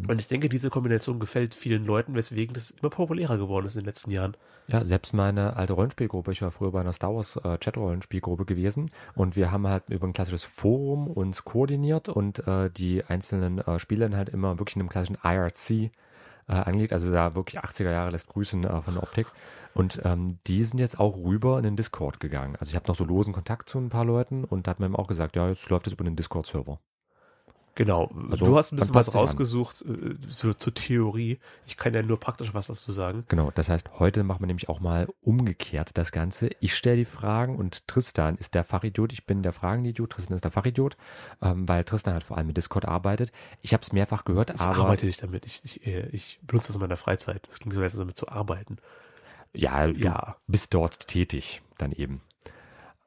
Und 0.08 0.20
ich 0.20 0.28
denke, 0.28 0.50
diese 0.50 0.70
Kombination 0.70 1.20
gefällt 1.20 1.56
vielen 1.56 1.86
Leuten, 1.86 2.16
weswegen 2.16 2.54
das 2.54 2.72
immer 2.72 2.90
populärer 2.90 3.38
geworden 3.38 3.66
ist 3.66 3.76
in 3.76 3.82
den 3.82 3.86
letzten 3.86 4.12
Jahren. 4.12 4.36
Ja, 4.68 4.84
selbst 4.84 5.14
meine 5.14 5.56
alte 5.56 5.74
Rollenspielgruppe, 5.74 6.32
ich 6.32 6.42
war 6.42 6.52
früher 6.52 6.72
bei 6.72 6.82
einer 6.82 6.92
Star 6.92 7.16
Wars 7.16 7.38
äh, 7.38 7.58
Chat-Rollenspielgruppe 7.58 8.46
gewesen 8.46 8.90
und 9.16 9.36
wir 9.36 9.52
haben 9.52 9.68
halt 9.68 9.84
über 9.90 10.06
ein 10.06 10.14
klassisches 10.14 10.44
Forum 10.44 11.08
uns 11.08 11.46
koordiniert 11.46 12.10
und 12.10 12.46
äh, 12.46 12.70
die 12.70 13.06
einzelnen 13.06 13.60
äh, 13.60 13.80
Spieler 13.80 14.10
halt 14.18 14.30
immer 14.30 14.60
wirklich 14.60 14.76
in 14.76 14.82
einem 14.82 14.90
klassischen 14.90 15.18
IRC 15.24 15.92
äh, 16.48 16.54
angelegt, 16.54 16.94
also 16.94 17.12
da 17.12 17.36
wirklich 17.36 17.64
80er 17.64 17.92
Jahre 17.92 18.12
lässt 18.12 18.28
grüßen 18.28 18.64
äh, 18.66 18.82
von 18.82 18.96
der 18.96 19.04
Optik. 19.04 19.28
Und 19.74 20.02
ähm, 20.06 20.40
die 20.48 20.64
sind 20.64 20.80
jetzt 20.80 21.00
auch 21.00 21.18
rüber 21.18 21.58
in 21.58 21.64
den 21.64 21.76
Discord 21.76 22.20
gegangen. 22.20 22.56
Also 22.60 22.70
ich 22.70 22.76
habe 22.76 22.88
noch 22.88 22.96
so 22.96 23.04
losen 23.04 23.34
Kontakt 23.34 23.70
zu 23.70 23.78
ein 23.78 23.90
paar 23.90 24.06
Leuten 24.06 24.44
und 24.44 24.68
da 24.68 24.72
hat 24.72 24.80
man 24.80 24.90
eben 24.90 24.96
auch 24.96 25.08
gesagt, 25.08 25.36
ja, 25.36 25.48
jetzt 25.50 25.70
läuft 25.70 25.88
es 25.88 25.94
über 25.94 26.06
den 26.06 26.16
Discord-Server. 26.16 26.80
Genau. 27.76 28.10
Also, 28.32 28.46
du 28.46 28.58
hast 28.58 28.72
ein 28.72 28.78
bisschen 28.78 28.96
was 28.96 29.10
an. 29.10 29.20
rausgesucht 29.20 29.84
äh, 29.84 30.28
zur, 30.30 30.58
zur 30.58 30.74
Theorie. 30.74 31.40
Ich 31.68 31.76
kann 31.76 31.94
ja 31.94 32.02
nur 32.02 32.20
praktisch 32.20 32.54
was 32.54 32.68
dazu 32.68 32.92
sagen. 32.94 33.26
Genau, 33.28 33.52
das 33.54 33.68
heißt, 33.70 34.00
heute 34.00 34.24
machen 34.24 34.40
wir 34.42 34.48
nämlich 34.48 34.70
auch 34.70 34.80
mal 34.80 35.08
umgekehrt 35.22 35.98
das 35.98 36.12
Ganze. 36.14 36.50
Ich 36.62 36.74
stelle 36.74 36.96
die 36.98 37.06
Fragen 37.06 37.58
und 37.58 37.86
Tristan 37.88 38.36
ist 38.38 38.56
der 38.56 38.64
Fachidiot. 38.64 39.12
Ich 39.12 39.26
bin 39.26 39.44
der 39.44 39.52
Fragenidiot, 39.52 40.12
Tristan 40.12 40.36
ist 40.36 40.44
der 40.46 40.52
Fachidiot, 40.52 40.96
ähm, 41.42 41.68
weil 41.68 41.84
Tristan 41.84 42.14
halt 42.14 42.24
vor 42.24 42.38
allem 42.38 42.48
mit 42.48 42.58
Discord 42.58 42.86
arbeitet. 42.86 43.32
Ich 43.62 43.74
habe 43.74 43.84
es 43.84 43.92
mehrfach 43.92 44.24
gehört, 44.26 44.52
Ich 44.56 44.62
aber 44.62 44.80
arbeite 44.84 45.06
nicht 45.06 45.22
damit. 45.22 45.46
Ich, 45.46 45.62
ich, 45.66 45.86
äh, 45.86 46.08
ich 46.14 46.40
benutze 46.44 46.68
das 46.70 46.78
in 46.78 46.82
meiner 46.82 46.96
Freizeit. 46.98 47.46
Das 47.48 47.60
klingt 47.60 47.76
so, 47.76 47.82
als 47.82 47.94
damit 47.96 48.16
zu 48.16 48.30
arbeiten. 48.30 48.78
ja, 49.54 49.86
du 49.88 49.94
Ja. 50.00 50.38
bist 50.48 50.74
dort 50.74 51.08
tätig 51.08 51.62
dann 51.78 51.92
eben. 51.92 52.22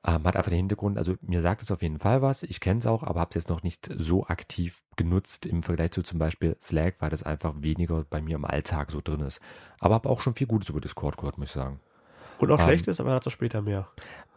Ähm, 0.06 0.24
hat 0.24 0.37
einfach 0.37 0.50
den 0.50 0.58
Hintergrund, 0.58 0.96
also 0.96 1.16
mir 1.22 1.40
sagt 1.40 1.61
es 1.61 1.72
auf 1.72 1.82
jeden 1.82 1.98
Fall 1.98 2.22
was, 2.22 2.44
ich 2.44 2.61
kenne 2.61 2.78
es 2.78 2.87
auch, 2.87 3.02
aber 3.02 3.18
habe 3.18 3.30
es 3.30 3.34
jetzt 3.34 3.48
noch 3.48 3.64
nicht 3.64 3.90
so 3.96 4.26
aktiv 4.26 4.84
genutzt 4.94 5.44
im 5.44 5.62
Vergleich 5.64 5.90
zu 5.90 6.02
zum 6.02 6.20
Beispiel 6.20 6.56
Slack, 6.61 6.96
weil 7.00 7.11
das 7.11 7.24
einfach 7.24 7.52
weniger 7.58 8.04
bei 8.08 8.20
mir 8.20 8.37
im 8.37 8.44
Alltag 8.44 8.92
so 8.92 9.00
drin 9.02 9.20
ist. 9.20 9.40
Aber 9.80 9.96
habe 9.96 10.08
auch 10.08 10.20
schon 10.20 10.34
viel 10.34 10.46
Gutes 10.46 10.68
über 10.68 10.80
Discord 10.80 11.16
gehört, 11.16 11.37
muss 11.38 11.48
ich 11.48 11.54
sagen. 11.54 11.80
Und 12.38 12.52
auch 12.52 12.61
Ähm, 12.61 12.66
schlecht 12.66 12.87
ist, 12.87 13.00
aber 13.00 13.11
dazu 13.11 13.30
später 13.30 13.61
mehr. 13.61 13.88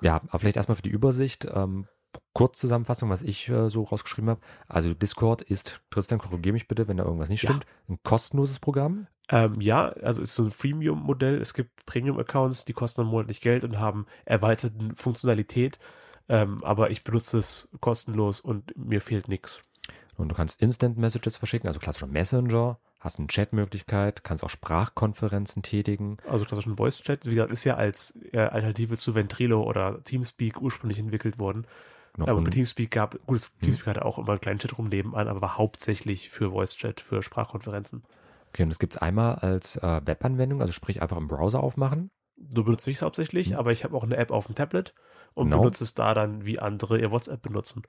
Ja, 0.02 0.22
aber 0.30 0.40
vielleicht 0.40 0.58
erstmal 0.58 0.76
für 0.76 0.82
die 0.82 0.90
Übersicht. 0.90 1.48
Ähm, 1.54 1.88
Kurzzusammenfassung, 2.34 3.10
was 3.10 3.22
ich 3.22 3.50
äh, 3.50 3.70
so 3.70 3.84
rausgeschrieben 3.84 4.30
habe. 4.30 4.42
Also 4.68 4.94
Discord 4.94 5.42
ist, 5.42 5.82
Tristan, 5.90 6.20
korrigiere 6.20 6.54
mich 6.54 6.68
bitte, 6.68 6.88
wenn 6.88 6.98
da 6.98 7.04
irgendwas 7.04 7.30
nicht 7.30 7.44
Ja. 7.44 7.50
stimmt, 7.50 7.66
ein 7.90 8.00
kostenloses 8.04 8.60
Programm. 8.60 9.08
Ähm, 9.30 9.54
ja, 9.60 9.84
also 10.02 10.22
ist 10.22 10.36
so 10.36 10.44
ein 10.44 10.52
Freemium-Modell. 10.52 11.40
Es 11.40 11.54
gibt 11.54 11.86
Premium-Accounts, 11.86 12.66
die 12.66 12.74
kosten 12.74 13.02
dann 13.02 13.12
monatlich 13.12 13.42
Geld 13.42 13.64
und 13.64 13.80
haben 13.80 14.06
erweiterte 14.26 14.76
Funktionalität. 14.96 15.80
Ähm, 16.30 16.64
aber 16.64 16.92
ich 16.92 17.04
benutze 17.04 17.38
es 17.38 17.70
kostenlos 17.80 18.42
und 18.42 18.76
mir 18.78 19.02
fehlt 19.02 19.28
nichts. 19.28 19.64
Und 20.18 20.30
du 20.30 20.36
kannst 20.36 20.62
Instant 20.62 20.98
Messages 20.98 21.38
verschicken, 21.38 21.68
also 21.68 21.80
klassischer 21.80 22.08
Messenger, 22.08 22.78
hast 23.00 23.18
eine 23.18 23.28
Chatmöglichkeit, 23.28 24.24
kannst 24.24 24.44
auch 24.44 24.50
Sprachkonferenzen 24.50 25.64
tätigen. 25.64 26.18
Also 26.28 26.46
klassischen 26.46 26.78
Voice-Chat, 26.78 27.26
wie 27.26 27.32
gesagt, 27.32 27.52
ist 27.52 27.64
ja 27.64 27.76
als 27.76 28.14
äh, 28.32 28.38
Alternative 28.40 28.98
zu 28.98 29.16
Ventrilo 29.16 29.64
oder 29.64 30.04
Teamspeak 30.04 30.62
ursprünglich 30.62 31.00
entwickelt 31.00 31.40
worden. 31.40 31.66
Genau, 32.14 32.28
aber 32.30 32.42
bei 32.42 32.52
Teamspeak 32.52 32.92
gab, 32.92 33.14
gut, 33.26 33.38
das 33.38 33.56
Teamspeak 33.60 33.88
hatte 33.88 34.06
auch 34.06 34.18
immer 34.18 34.30
einen 34.32 34.42
kleinen 34.42 34.60
Chatroom 34.60 34.90
nebenan, 34.90 35.28
aber 35.28 35.42
war 35.42 35.58
hauptsächlich 35.58 36.30
für 36.30 36.52
Voice-Chat, 36.52 37.00
für 37.02 37.24
Sprachkonferenzen. 37.24 38.04
okay, 38.50 38.64
und 38.64 38.70
das 38.70 38.80
gibt's 38.80 38.98
einmal 38.98 39.36
als 39.36 39.78
äh, 39.78 40.02
Webanwendung, 40.06 40.62
also 40.62 40.74
sprich 40.74 41.02
einfach 41.02 41.18
im 41.18 41.28
Browser 41.28 41.62
aufmachen. 41.64 42.12
So 42.54 42.64
benutze 42.64 42.90
ich 42.92 42.98
es 42.98 43.02
hauptsächlich, 43.04 43.52
Mhm. 43.52 43.56
aber 43.56 43.72
ich 43.72 43.84
habe 43.84 43.96
auch 43.96 44.04
eine 44.04 44.18
App 44.18 44.32
auf 44.32 44.48
dem 44.48 44.56
Tablet 44.56 44.94
und 45.34 45.50
Genau. 45.50 45.62
benutze 45.62 45.84
es 45.84 45.94
da 45.94 46.14
dann, 46.14 46.46
wie 46.46 46.60
andere 46.60 47.00
ihr 47.00 47.12
WhatsApp 47.12 47.42
benutzen. 47.42 47.84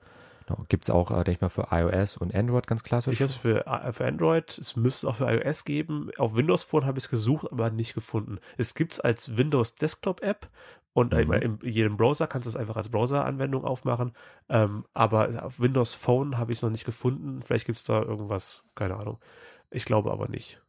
Genau, 0.45 0.65
gibt's 0.67 0.89
auch, 0.89 1.11
äh, 1.11 1.15
denke 1.23 1.31
ich 1.31 1.41
mal, 1.41 1.49
für 1.49 1.67
iOS 1.71 2.17
und 2.17 2.33
Android 2.33 2.67
ganz 2.67 2.83
klassisch. 2.83 3.13
Ich 3.13 3.21
habe 3.21 3.29
es 3.31 3.35
für, 3.35 3.65
äh, 3.67 3.93
für 3.93 4.05
Android, 4.05 4.57
es 4.57 4.75
müsste 4.75 5.07
es 5.07 5.11
auch 5.11 5.15
für 5.17 5.31
iOS 5.31 5.63
geben. 5.63 6.09
Auf 6.17 6.35
Windows 6.35 6.63
Phone 6.63 6.85
habe 6.85 6.97
ich 6.97 7.05
es 7.05 7.09
gesucht, 7.09 7.47
aber 7.51 7.69
nicht 7.69 7.93
gefunden. 7.93 8.39
Es 8.57 8.75
gibt 8.75 8.93
es 8.93 8.99
als 8.99 9.37
Windows 9.37 9.75
Desktop 9.75 10.21
App 10.21 10.49
und 10.93 11.13
Mhm. 11.13 11.33
in 11.33 11.59
jedem 11.63 11.97
Browser 11.97 12.27
kannst 12.27 12.45
du 12.45 12.49
es 12.49 12.55
einfach 12.55 12.77
als 12.77 12.89
Browser-Anwendung 12.89 13.65
aufmachen. 13.65 14.13
Ähm, 14.49 14.85
aber 14.93 15.43
auf 15.43 15.59
Windows 15.59 15.93
Phone 15.93 16.37
habe 16.37 16.51
ich 16.51 16.59
es 16.59 16.61
noch 16.61 16.69
nicht 16.69 16.85
gefunden. 16.85 17.41
Vielleicht 17.41 17.65
gibt 17.65 17.77
es 17.79 17.83
da 17.83 18.01
irgendwas, 18.01 18.63
keine 18.75 18.97
Ahnung. 18.97 19.19
Ich 19.71 19.85
glaube 19.85 20.11
aber 20.11 20.27
nicht. 20.27 20.61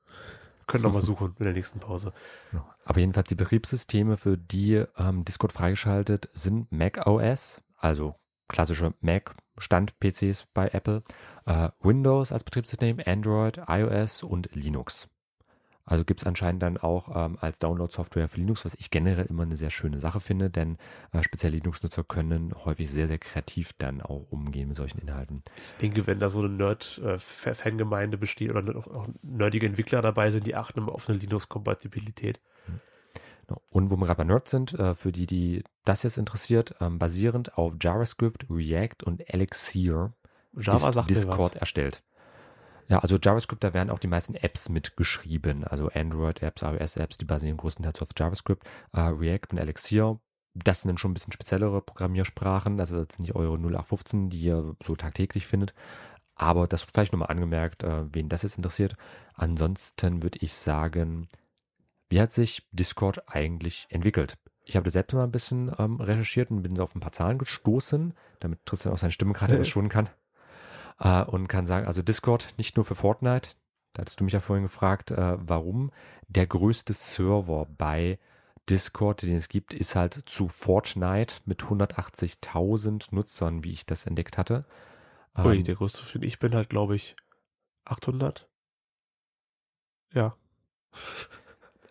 Können 0.66 0.84
nochmal 0.84 1.02
suchen 1.02 1.34
in 1.38 1.44
der 1.44 1.52
nächsten 1.52 1.78
Pause. 1.78 2.12
Aber 2.86 3.00
jedenfalls 3.00 3.28
die 3.28 3.34
Betriebssysteme, 3.34 4.16
für 4.16 4.38
die 4.38 4.84
ähm, 4.96 5.24
Discord 5.26 5.52
freigeschaltet 5.52 6.30
sind 6.32 6.72
Mac 6.72 7.06
OS, 7.06 7.60
also 7.76 8.14
klassische 8.48 8.94
Mac 9.00 9.34
Stand-PCs 9.58 10.48
bei 10.52 10.68
Apple, 10.68 11.02
äh, 11.46 11.68
Windows 11.80 12.32
als 12.32 12.44
Betriebssystem, 12.44 12.98
Android, 13.06 13.60
iOS 13.68 14.22
und 14.22 14.54
Linux. 14.54 15.08
Also 15.86 16.04
gibt 16.04 16.20
es 16.20 16.26
anscheinend 16.26 16.62
dann 16.62 16.78
auch 16.78 17.14
ähm, 17.14 17.36
als 17.40 17.58
Download-Software 17.58 18.28
für 18.28 18.38
Linux, 18.38 18.64
was 18.64 18.74
ich 18.74 18.90
generell 18.90 19.26
immer 19.26 19.42
eine 19.42 19.56
sehr 19.56 19.70
schöne 19.70 19.98
Sache 19.98 20.20
finde, 20.20 20.48
denn 20.48 20.78
äh, 21.12 21.22
speziell 21.22 21.52
Linux-Nutzer 21.52 22.04
können 22.04 22.54
häufig 22.64 22.90
sehr, 22.90 23.06
sehr 23.06 23.18
kreativ 23.18 23.74
dann 23.76 24.00
auch 24.00 24.26
umgehen 24.30 24.68
mit 24.68 24.78
solchen 24.78 24.98
Inhalten. 24.98 25.42
Ich 25.72 25.76
denke, 25.82 26.06
wenn 26.06 26.20
da 26.20 26.30
so 26.30 26.40
eine 26.40 26.48
Nerd-Fangemeinde 26.48 28.16
besteht 28.16 28.50
oder 28.50 28.76
auch 28.76 29.08
nerdige 29.22 29.66
Entwickler 29.66 30.00
dabei 30.00 30.30
sind, 30.30 30.46
die 30.46 30.54
achten 30.54 30.80
immer 30.80 30.92
auf 30.92 31.08
eine 31.08 31.18
Linux-Kompatibilität. 31.18 32.40
Und 33.68 33.90
wo 33.90 33.96
wir 33.96 34.06
gerade 34.06 34.18
bei 34.18 34.24
Nerds 34.24 34.50
sind, 34.50 34.72
äh, 34.74 34.94
für 34.94 35.12
die, 35.12 35.26
die 35.26 35.64
das 35.84 36.02
jetzt 36.02 36.18
interessiert, 36.18 36.74
ähm, 36.80 36.98
basierend 36.98 37.56
auf 37.58 37.74
JavaScript, 37.80 38.46
React 38.50 39.04
und 39.04 39.28
Elixir 39.32 40.12
Java 40.56 40.88
ist 40.88 41.10
Discord 41.10 41.56
erstellt. 41.56 42.02
Ja, 42.88 42.98
also 42.98 43.16
JavaScript, 43.20 43.64
da 43.64 43.72
werden 43.72 43.90
auch 43.90 43.98
die 43.98 44.08
meisten 44.08 44.34
Apps 44.34 44.68
mitgeschrieben, 44.68 45.64
also 45.64 45.88
Android-Apps, 45.88 46.62
iOS-Apps, 46.62 47.18
die 47.18 47.24
basieren 47.24 47.56
größtenteils 47.56 48.02
auf 48.02 48.10
JavaScript, 48.16 48.66
äh, 48.92 49.00
React 49.00 49.52
und 49.52 49.58
Elixir. 49.58 50.20
Das 50.54 50.82
sind 50.82 50.90
dann 50.90 50.98
schon 50.98 51.10
ein 51.10 51.14
bisschen 51.14 51.32
speziellere 51.32 51.80
Programmiersprachen, 51.80 52.78
also 52.78 53.04
das 53.04 53.16
sind 53.16 53.26
nicht 53.26 53.34
eure 53.34 53.58
0815, 53.58 54.28
die 54.30 54.40
ihr 54.40 54.76
so 54.82 54.94
tagtäglich 54.96 55.46
findet. 55.46 55.74
Aber 56.36 56.66
das 56.66 56.82
vielleicht 56.82 57.12
nochmal 57.12 57.30
angemerkt, 57.30 57.84
äh, 57.84 58.12
wen 58.12 58.28
das 58.28 58.42
jetzt 58.42 58.56
interessiert. 58.56 58.96
Ansonsten 59.34 60.22
würde 60.22 60.38
ich 60.42 60.52
sagen, 60.52 61.28
wie 62.14 62.20
hat 62.20 62.32
sich 62.32 62.64
Discord 62.70 63.28
eigentlich 63.28 63.88
entwickelt? 63.88 64.38
Ich 64.62 64.76
habe 64.76 64.84
das 64.84 64.92
selbst 64.92 65.14
mal 65.14 65.24
ein 65.24 65.32
bisschen 65.32 65.74
ähm, 65.80 66.00
recherchiert 66.00 66.48
und 66.52 66.62
bin 66.62 66.78
auf 66.78 66.94
ein 66.94 67.00
paar 67.00 67.10
Zahlen 67.10 67.38
gestoßen, 67.38 68.14
damit 68.38 68.64
Tristan 68.66 68.92
auch 68.92 68.98
seine 68.98 69.10
Stimme 69.10 69.32
gerade 69.32 69.54
etwas 69.54 69.66
schonen 69.66 69.88
kann. 69.88 70.08
Äh, 71.00 71.24
und 71.24 71.48
kann 71.48 71.66
sagen, 71.66 71.88
also 71.88 72.02
Discord 72.02 72.54
nicht 72.56 72.76
nur 72.76 72.84
für 72.84 72.94
Fortnite, 72.94 73.56
da 73.94 74.02
hattest 74.02 74.20
du 74.20 74.24
mich 74.24 74.32
ja 74.32 74.38
vorhin 74.38 74.62
gefragt, 74.62 75.10
äh, 75.10 75.36
warum. 75.40 75.90
Der 76.28 76.46
größte 76.46 76.92
Server 76.92 77.66
bei 77.76 78.20
Discord, 78.70 79.22
den 79.22 79.34
es 79.34 79.48
gibt, 79.48 79.74
ist 79.74 79.96
halt 79.96 80.22
zu 80.26 80.48
Fortnite 80.48 81.34
mit 81.46 81.64
180.000 81.64 83.08
Nutzern, 83.10 83.64
wie 83.64 83.72
ich 83.72 83.86
das 83.86 84.06
entdeckt 84.06 84.38
hatte. 84.38 84.66
Ui, 85.36 85.56
Ähm, 85.56 85.64
der 85.64 85.74
größte 85.74 86.04
Film. 86.04 86.22
Ich 86.22 86.38
bin 86.38 86.54
halt, 86.54 86.68
glaube 86.68 86.94
ich, 86.94 87.16
800. 87.86 88.48
Ja. 90.12 90.36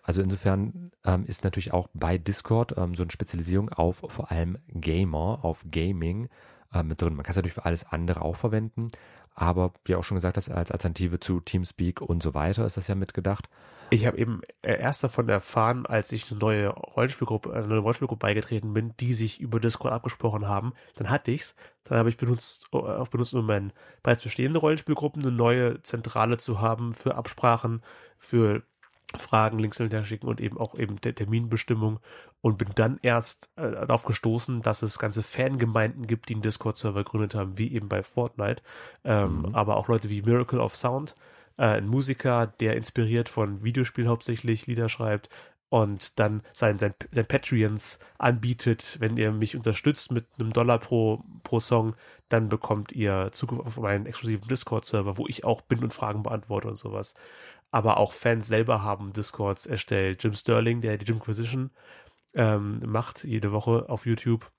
Also 0.04 0.22
insofern 0.22 0.92
ähm, 1.06 1.26
ist 1.26 1.44
natürlich 1.44 1.74
auch 1.74 1.88
bei 1.94 2.18
Discord 2.18 2.78
ähm, 2.78 2.94
so 2.94 3.04
eine 3.04 3.12
Spezialisierung 3.12 3.70
auf 3.70 4.04
vor 4.08 4.32
allem 4.32 4.58
Gamer, 4.68 5.40
auf 5.44 5.64
Gaming 5.72 6.30
äh, 6.74 6.84
mit 6.84 7.02
drin. 7.02 7.16
Man 7.16 7.24
kann 7.24 7.32
es 7.32 7.38
natürlich 7.38 7.56
für 7.56 7.66
alles 7.66 7.86
andere 7.86 8.22
auch 8.22 8.36
verwenden, 8.36 8.90
aber 9.34 9.74
wie 9.86 9.96
auch 9.96 10.04
schon 10.04 10.16
gesagt 10.16 10.38
hast, 10.38 10.50
als 10.50 10.72
Alternative 10.72 11.20
zu 11.20 11.40
Teamspeak 11.40 12.02
und 12.02 12.22
so 12.22 12.34
weiter 12.34 12.66
ist 12.66 12.78
das 12.78 12.88
ja 12.88 12.96
mitgedacht. 12.96 13.50
Ich 13.90 14.06
habe 14.06 14.18
eben 14.18 14.42
äh, 14.62 14.78
erst 14.78 15.04
davon 15.04 15.30
erfahren, 15.30 15.86
als 15.86 16.12
ich 16.12 16.30
eine 16.30 16.40
neue 16.40 16.68
Rollenspielgruppe, 16.70 17.54
eine 17.54 17.68
neue 17.68 17.80
Rollenspielgruppe 17.80 18.20
beigetreten 18.20 18.74
bin, 18.74 18.94
die 19.00 19.14
sich 19.14 19.40
über 19.40 19.60
Discord 19.60 19.94
abgesprochen 19.94 20.48
haben. 20.48 20.74
Dann 20.96 21.10
hatte 21.10 21.32
ich's. 21.32 21.56
Dann 21.84 21.98
habe 21.98 22.10
ich 22.10 22.18
benutzt, 22.18 22.68
äh, 22.74 22.78
auch 22.78 23.08
benutzt, 23.08 23.34
um 23.36 23.46
mein 23.46 23.72
bereits 24.02 24.24
bestehende 24.24 24.60
Rollenspielgruppen 24.60 25.22
eine 25.22 25.32
neue 25.32 25.82
Zentrale 25.82 26.38
zu 26.38 26.60
haben 26.60 26.94
für 26.94 27.16
Absprachen, 27.16 27.84
für 28.18 28.64
Fragen 29.16 29.60
links 29.60 29.80
und 29.80 29.94
her 29.94 30.04
schicken 30.04 30.28
und 30.28 30.42
eben 30.42 30.58
auch 30.58 30.76
eben 30.76 31.00
der 31.02 31.14
Terminbestimmung 31.14 32.00
und 32.42 32.58
bin 32.58 32.70
dann 32.76 33.00
erst 33.04 33.50
äh, 33.58 33.72
darauf 33.72 34.06
gestoßen, 34.06 34.62
dass 34.62 34.82
es 34.82 34.98
ganze 35.00 35.22
Fangemeinden 35.24 36.08
gibt, 36.08 36.30
die 36.30 36.34
einen 36.34 36.42
Discord-Server 36.42 37.04
gegründet 37.04 37.36
haben, 37.36 37.58
wie 37.58 37.74
eben 37.74 37.90
bei 37.90 38.02
Fortnite, 38.04 38.62
ähm, 39.04 39.46
Mhm. 39.48 39.56
aber 39.56 39.78
auch 39.78 39.88
Leute 39.88 40.10
wie 40.10 40.22
Miracle 40.24 40.60
of 40.60 40.76
Sound, 40.76 41.16
äh, 41.58 41.66
ein 41.66 41.88
Musiker, 41.88 42.48
der 42.48 42.76
inspiriert 42.76 43.30
von 43.30 43.64
Videospielen 43.64 44.10
hauptsächlich 44.10 44.66
Lieder 44.68 44.90
schreibt 44.90 45.30
und 45.70 46.20
dann 46.20 46.42
sein, 46.54 46.78
sein, 46.80 46.94
sein 47.12 47.26
Patreons 47.28 48.00
anbietet, 48.20 48.98
wenn 49.00 49.18
ihr 49.18 49.32
mich 49.32 49.56
unterstützt 49.56 50.12
mit 50.12 50.26
einem 50.40 50.54
Dollar 50.54 50.80
pro, 50.80 51.24
pro 51.44 51.60
Song, 51.60 51.96
dann 52.30 52.50
bekommt 52.50 52.92
ihr 52.92 53.30
Zugriff 53.32 53.60
auf 53.66 53.78
meinen 53.80 54.06
exklusiven 54.06 54.48
Discord-Server, 54.48 55.18
wo 55.18 55.28
ich 55.28 55.44
auch 55.46 55.62
bin 55.62 55.84
und 55.84 55.94
Fragen 55.94 56.24
beantworte 56.24 56.68
und 56.68 56.78
sowas. 56.78 57.16
Aber 57.74 57.98
auch 57.98 58.14
Fans 58.14 58.48
selber 58.48 58.84
haben 58.84 59.14
Discords 59.14 59.66
erstellt. 59.66 60.24
Jim 60.24 60.36
Sterling, 60.36 60.82
der 60.82 60.98
die 60.98 61.06
Jimquisition 61.06 61.72
ähm, 62.36 62.80
macht, 62.86 63.24
jede 63.24 63.52
Woche 63.52 63.90
auf 63.90 64.06
YouTube, 64.06 64.52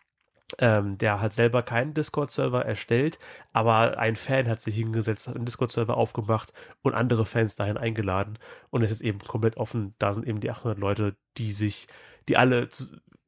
ähm, 0.59 0.99
der 0.99 1.21
hat 1.21 1.33
selber 1.33 1.63
keinen 1.63 1.95
Discord-Server 1.95 2.65
erstellt, 2.65 3.21
aber 3.53 3.99
ein 3.99 4.17
Fan 4.17 4.49
hat 4.49 4.61
sich 4.61 4.75
hingesetzt, 4.75 5.29
hat 5.29 5.37
einen 5.37 5.45
Discord-Server 5.47 5.97
aufgemacht 5.97 6.53
und 6.83 6.95
andere 6.95 7.25
Fans 7.25 7.55
dahin 7.55 7.77
eingeladen 7.77 8.39
und 8.71 8.83
es 8.83 8.91
ist 8.91 9.01
eben 9.01 9.21
komplett 9.21 9.57
offen. 9.59 9.95
Da 9.99 10.13
sind 10.13 10.27
eben 10.27 10.41
die 10.41 10.51
800 10.51 10.79
Leute, 10.79 11.17
die 11.37 11.53
sich, 11.53 11.87
die 12.29 12.37
alle 12.37 12.69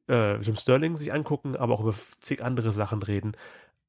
äh, 0.09 0.37
Jim 0.41 0.57
Sterling 0.57 0.97
sich 0.97 1.13
angucken, 1.13 1.55
aber 1.55 1.73
auch 1.73 1.81
über 1.81 1.93
zig 2.19 2.43
andere 2.43 2.73
Sachen 2.73 3.03
reden. 3.03 3.37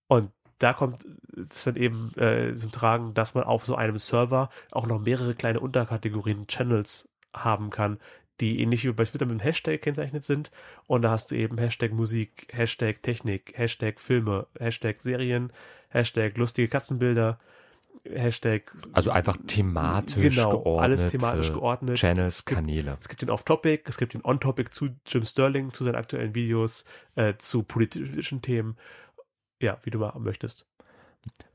Und 0.07 0.31
da 0.59 0.73
kommt 0.73 1.07
es 1.37 1.65
dann 1.65 1.77
eben 1.77 2.13
äh, 2.17 2.55
zum 2.55 2.73
Tragen, 2.73 3.15
dass 3.15 3.35
man 3.35 3.45
auf 3.45 3.65
so 3.65 3.77
einem 3.77 3.99
Server 3.99 4.51
auch 4.73 4.87
noch 4.87 5.01
mehrere 5.01 5.35
kleine 5.35 5.61
Unterkategorien, 5.61 6.47
Channels 6.49 7.09
haben 7.33 7.71
kann, 7.71 7.99
die 8.41 8.61
ähnlich 8.61 8.85
wie 8.85 8.93
bei 8.93 9.05
Twitter 9.05 9.27
mit 9.27 9.41
dem 9.41 9.43
Hashtag 9.43 9.75
gekennzeichnet 9.75 10.25
sind. 10.25 10.51
Und 10.87 11.03
da 11.03 11.11
hast 11.11 11.31
du 11.31 11.35
eben 11.37 11.59
Hashtag 11.59 11.93
Musik, 11.93 12.49
Hashtag 12.53 13.03
Technik, 13.03 13.53
Hashtag 13.57 14.01
Filme, 14.01 14.47
Hashtag 14.59 15.01
Serien, 15.01 15.53
Hashtag 15.91 16.37
lustige 16.37 16.69
Katzenbilder, 16.69 17.39
Hashtag 18.05 18.73
Also 18.93 19.11
einfach 19.11 19.37
thematisch 19.47 20.35
genau, 20.35 20.51
geordnet. 20.51 20.85
alles 20.85 21.09
thematisch 21.09 21.53
geordnet. 21.53 21.97
Channels, 21.97 22.39
Es 22.39 22.45
gibt, 22.45 22.57
Kanäle. 22.57 22.97
es 23.01 23.09
gibt 23.09 23.23
den 23.23 23.31
Off-Topic, 23.31 23.83
es 23.87 23.99
gibt 23.99 24.15
den 24.15 24.25
On-Topic 24.25 24.71
zu 24.71 24.91
Jim 25.07 25.25
Sterling, 25.25 25.73
zu 25.73 25.85
seinen 25.85 25.97
aktuellen 25.97 26.35
Videos, 26.35 26.85
äh, 27.17 27.35
zu 27.39 27.63
politischen 27.65 28.41
Themen. 28.41 28.77
Ja, 29.61 29.79
wie 29.83 29.91
du 29.91 29.99
möchtest. 30.19 30.67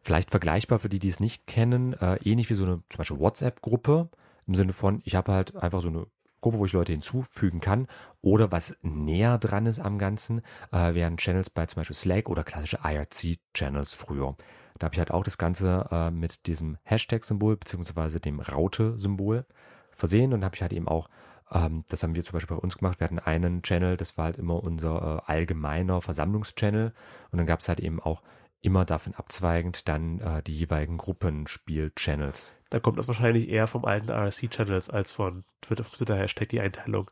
Vielleicht 0.01 0.31
vergleichbar 0.31 0.79
für 0.79 0.89
die, 0.89 0.99
die 0.99 1.07
es 1.07 1.19
nicht 1.19 1.47
kennen, 1.47 1.93
äh, 1.93 2.17
ähnlich 2.23 2.49
wie 2.49 2.53
so 2.53 2.63
eine 2.63 2.83
zum 2.89 2.97
Beispiel 2.97 3.19
WhatsApp-Gruppe, 3.19 4.09
im 4.45 4.55
Sinne 4.55 4.73
von, 4.73 5.01
ich 5.05 5.15
habe 5.15 5.31
halt 5.31 5.55
einfach 5.55 5.81
so 5.81 5.87
eine 5.87 6.05
Gruppe, 6.41 6.59
wo 6.59 6.65
ich 6.65 6.73
Leute 6.73 6.91
hinzufügen 6.91 7.61
kann 7.61 7.87
oder 8.21 8.51
was 8.51 8.75
näher 8.81 9.37
dran 9.37 9.65
ist 9.65 9.79
am 9.79 9.97
Ganzen, 9.97 10.41
äh, 10.71 10.93
wären 10.93 11.17
Channels 11.17 11.49
bei 11.49 11.65
zum 11.65 11.77
Beispiel 11.77 11.95
Slack 11.95 12.29
oder 12.29 12.43
klassische 12.43 12.79
IRC-Channels 12.83 13.93
früher. 13.93 14.35
Da 14.77 14.85
habe 14.85 14.95
ich 14.95 14.99
halt 14.99 15.11
auch 15.11 15.23
das 15.23 15.37
Ganze 15.37 15.87
äh, 15.91 16.11
mit 16.11 16.45
diesem 16.45 16.77
Hashtag-Symbol 16.83 17.55
beziehungsweise 17.55 18.19
dem 18.19 18.41
Raute-Symbol 18.41 19.45
versehen 19.91 20.33
und 20.33 20.43
habe 20.43 20.55
ich 20.55 20.61
halt 20.61 20.73
eben 20.73 20.89
auch, 20.89 21.09
ähm, 21.53 21.85
das 21.89 22.03
haben 22.03 22.15
wir 22.15 22.23
zum 22.25 22.33
Beispiel 22.33 22.55
bei 22.57 22.61
uns 22.61 22.77
gemacht, 22.77 22.99
wir 22.99 23.05
hatten 23.05 23.19
einen 23.19 23.61
Channel, 23.63 23.95
das 23.97 24.17
war 24.17 24.25
halt 24.25 24.37
immer 24.37 24.61
unser 24.63 25.23
äh, 25.27 25.31
allgemeiner 25.31 26.01
Versammlungschannel 26.01 26.93
und 27.31 27.37
dann 27.37 27.45
gab 27.45 27.59
es 27.61 27.69
halt 27.69 27.79
eben 27.79 27.99
auch 28.01 28.21
immer 28.61 28.85
davon 28.85 29.13
abzweigend 29.13 29.87
dann 29.87 30.19
äh, 30.19 30.41
die 30.41 30.55
jeweiligen 30.55 30.97
Gruppenspiel-Channels. 30.97 32.53
Dann 32.69 32.81
kommt 32.81 32.97
das 32.97 33.07
wahrscheinlich 33.07 33.49
eher 33.49 33.67
vom 33.67 33.85
alten 33.85 34.09
RC-Channels 34.09 34.89
als 34.89 35.11
von 35.11 35.43
Twitter, 35.61 35.83
Twitter 35.83 36.25
die 36.45 36.61
Einteilung. 36.61 37.11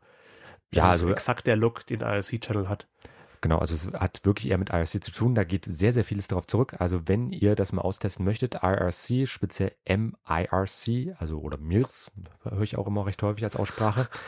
Das 0.70 0.76
Ja, 0.78 0.84
ist 0.86 0.90
also- 0.92 1.10
exakt 1.10 1.46
der 1.46 1.56
Look, 1.56 1.86
den 1.86 2.02
RC-Channel 2.02 2.68
hat. 2.68 2.88
Genau, 3.42 3.58
also 3.58 3.74
es 3.74 3.88
hat 3.92 4.20
wirklich 4.24 4.50
eher 4.50 4.56
mit 4.56 4.70
IRC 4.70 5.02
zu 5.04 5.10
tun. 5.10 5.34
Da 5.34 5.44
geht 5.44 5.66
sehr, 5.66 5.92
sehr 5.92 6.04
vieles 6.04 6.28
darauf 6.28 6.46
zurück. 6.46 6.76
Also 6.78 7.02
wenn 7.06 7.30
ihr 7.32 7.54
das 7.54 7.72
mal 7.72 7.82
austesten 7.82 8.24
möchtet, 8.24 8.54
IRC, 8.62 9.28
speziell 9.28 9.72
MIRC, 9.86 11.14
also 11.18 11.40
oder 11.40 11.58
MIRS, 11.58 12.10
höre 12.44 12.62
ich 12.62 12.78
auch 12.78 12.86
immer 12.86 13.04
recht 13.04 13.22
häufig 13.22 13.44
als 13.44 13.56
Aussprache. 13.56 14.08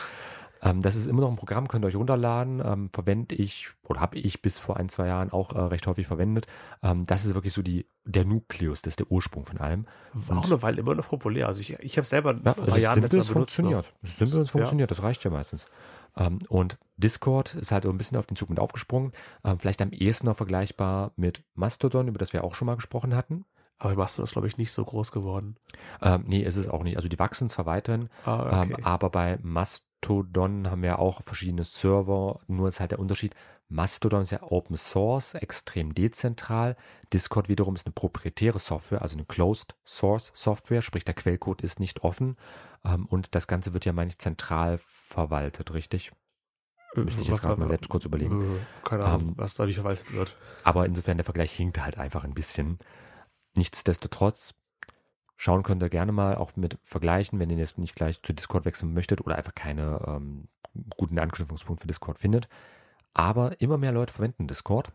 Ähm, 0.62 0.80
das 0.80 0.94
ist 0.96 1.06
immer 1.06 1.20
noch 1.20 1.28
ein 1.28 1.36
Programm, 1.36 1.68
könnt 1.68 1.84
ihr 1.84 1.88
euch 1.88 1.96
runterladen. 1.96 2.62
Ähm, 2.64 2.88
verwende 2.90 3.34
ich 3.34 3.68
oder 3.82 4.00
habe 4.00 4.16
ich 4.18 4.40
bis 4.40 4.58
vor 4.58 4.78
ein, 4.78 4.88
zwei 4.88 5.08
Jahren 5.08 5.30
auch 5.30 5.52
äh, 5.52 5.58
recht 5.58 5.86
häufig 5.86 6.06
verwendet. 6.06 6.46
Ähm, 6.82 7.04
das 7.04 7.26
ist 7.26 7.34
wirklich 7.34 7.52
so 7.52 7.60
die, 7.60 7.86
der 8.06 8.24
Nukleus, 8.24 8.80
das 8.80 8.92
ist 8.92 9.00
der 9.00 9.10
Ursprung 9.10 9.44
von 9.44 9.58
allem. 9.58 9.84
War 10.14 10.38
auch 10.38 10.44
Und- 10.44 10.52
eine 10.52 10.62
Weile 10.62 10.80
immer 10.80 10.94
noch 10.94 11.08
populär. 11.08 11.48
Also 11.48 11.60
ich, 11.60 11.74
ich 11.80 11.98
habe 11.98 12.06
selber 12.06 12.40
Ja, 12.42 12.54
vor 12.54 12.64
ein 12.64 12.70
paar 12.70 12.78
Jahren 12.78 13.02
letztes 13.02 13.22
es 13.22 13.26
Mal 13.26 13.32
noch. 13.32 13.40
funktioniert. 13.40 13.92
Ist 14.02 14.16
simpel, 14.16 14.38
Ja. 14.38 14.44
funktioniert, 14.46 14.90
das 14.90 15.02
reicht 15.02 15.22
ja 15.24 15.30
meistens. 15.30 15.66
Ähm, 16.16 16.38
und 16.48 16.78
Discord 16.96 17.54
ist 17.54 17.72
halt 17.72 17.84
so 17.84 17.90
ein 17.90 17.98
bisschen 17.98 18.18
auf 18.18 18.26
den 18.26 18.36
Zug 18.36 18.50
mit 18.50 18.60
aufgesprungen. 18.60 19.12
Ähm, 19.44 19.58
vielleicht 19.58 19.82
am 19.82 19.90
ehesten 19.90 20.26
noch 20.26 20.36
vergleichbar 20.36 21.12
mit 21.16 21.42
Mastodon, 21.54 22.08
über 22.08 22.18
das 22.18 22.32
wir 22.32 22.44
auch 22.44 22.54
schon 22.54 22.66
mal 22.66 22.76
gesprochen 22.76 23.14
hatten. 23.16 23.44
Aber 23.78 23.94
Mastodon 23.96 24.24
ist, 24.24 24.32
glaube 24.32 24.46
ich, 24.46 24.56
nicht 24.56 24.72
so 24.72 24.84
groß 24.84 25.10
geworden. 25.10 25.56
Ähm, 26.00 26.24
nee, 26.26 26.42
ist 26.42 26.56
es 26.56 26.68
auch 26.68 26.84
nicht. 26.84 26.96
Also 26.96 27.08
die 27.08 27.18
wachsen 27.18 27.48
zwar 27.48 27.66
weiterhin, 27.66 28.08
Ah, 28.24 28.62
okay. 28.62 28.74
ähm, 28.74 28.84
aber 28.84 29.10
bei 29.10 29.38
Mastodon 29.42 30.70
haben 30.70 30.84
ja 30.84 30.98
auch 30.98 31.22
verschiedene 31.22 31.64
Server, 31.64 32.40
nur 32.46 32.68
ist 32.68 32.80
halt 32.80 32.92
der 32.92 32.98
Unterschied, 33.00 33.34
Mastodon 33.68 34.22
ist 34.22 34.30
ja 34.30 34.42
Open 34.42 34.76
Source, 34.76 35.34
extrem 35.34 35.94
dezentral. 35.94 36.76
Discord 37.12 37.48
wiederum 37.48 37.74
ist 37.74 37.86
eine 37.86 37.92
proprietäre 37.92 38.58
Software, 38.58 39.02
also 39.02 39.16
eine 39.16 39.24
Closed 39.24 39.74
Source 39.84 40.32
Software, 40.34 40.82
sprich 40.82 41.04
der 41.04 41.14
Quellcode 41.14 41.62
ist 41.62 41.80
nicht 41.80 42.04
offen. 42.04 42.36
Ähm, 42.84 43.06
und 43.06 43.34
das 43.34 43.46
Ganze 43.46 43.72
wird 43.72 43.84
ja, 43.84 43.92
meine 43.92 44.10
ich, 44.10 44.18
zentral 44.18 44.78
verwaltet, 44.78 45.72
richtig? 45.72 46.12
Müsste 46.94 47.22
ich 47.22 47.28
jetzt 47.28 47.40
gerade 47.42 47.58
mal 47.58 47.68
selbst 47.68 47.88
kurz 47.88 48.04
überlegen. 48.04 48.56
Äh, 48.56 48.58
keine 48.88 49.04
Ahnung, 49.04 49.28
ähm, 49.28 49.34
was 49.36 49.54
da 49.54 49.66
nicht 49.66 49.76
verwaltet 49.76 50.12
wird. 50.12 50.36
Aber 50.62 50.86
insofern 50.86 51.16
der 51.16 51.24
Vergleich 51.24 51.52
hinkt 51.52 51.82
halt 51.82 51.98
einfach 51.98 52.24
ein 52.24 52.34
bisschen. 52.34 52.78
Nichtsdestotrotz 53.56 54.54
schauen 55.36 55.64
könnt 55.64 55.82
ihr 55.82 55.88
gerne 55.88 56.12
mal 56.12 56.36
auch 56.36 56.54
mit 56.56 56.78
vergleichen, 56.82 57.40
wenn 57.40 57.50
ihr 57.50 57.56
jetzt 57.56 57.78
nicht 57.78 57.96
gleich 57.96 58.22
zu 58.22 58.32
Discord 58.32 58.64
wechseln 58.64 58.94
möchtet 58.94 59.20
oder 59.20 59.36
einfach 59.36 59.54
keine 59.54 60.00
ähm, 60.06 60.48
guten 60.96 61.18
Anknüpfungspunkt 61.18 61.80
für 61.80 61.88
Discord 61.88 62.18
findet. 62.18 62.48
Aber 63.14 63.60
immer 63.60 63.78
mehr 63.78 63.92
Leute 63.92 64.12
verwenden 64.12 64.46
Discord. 64.46 64.90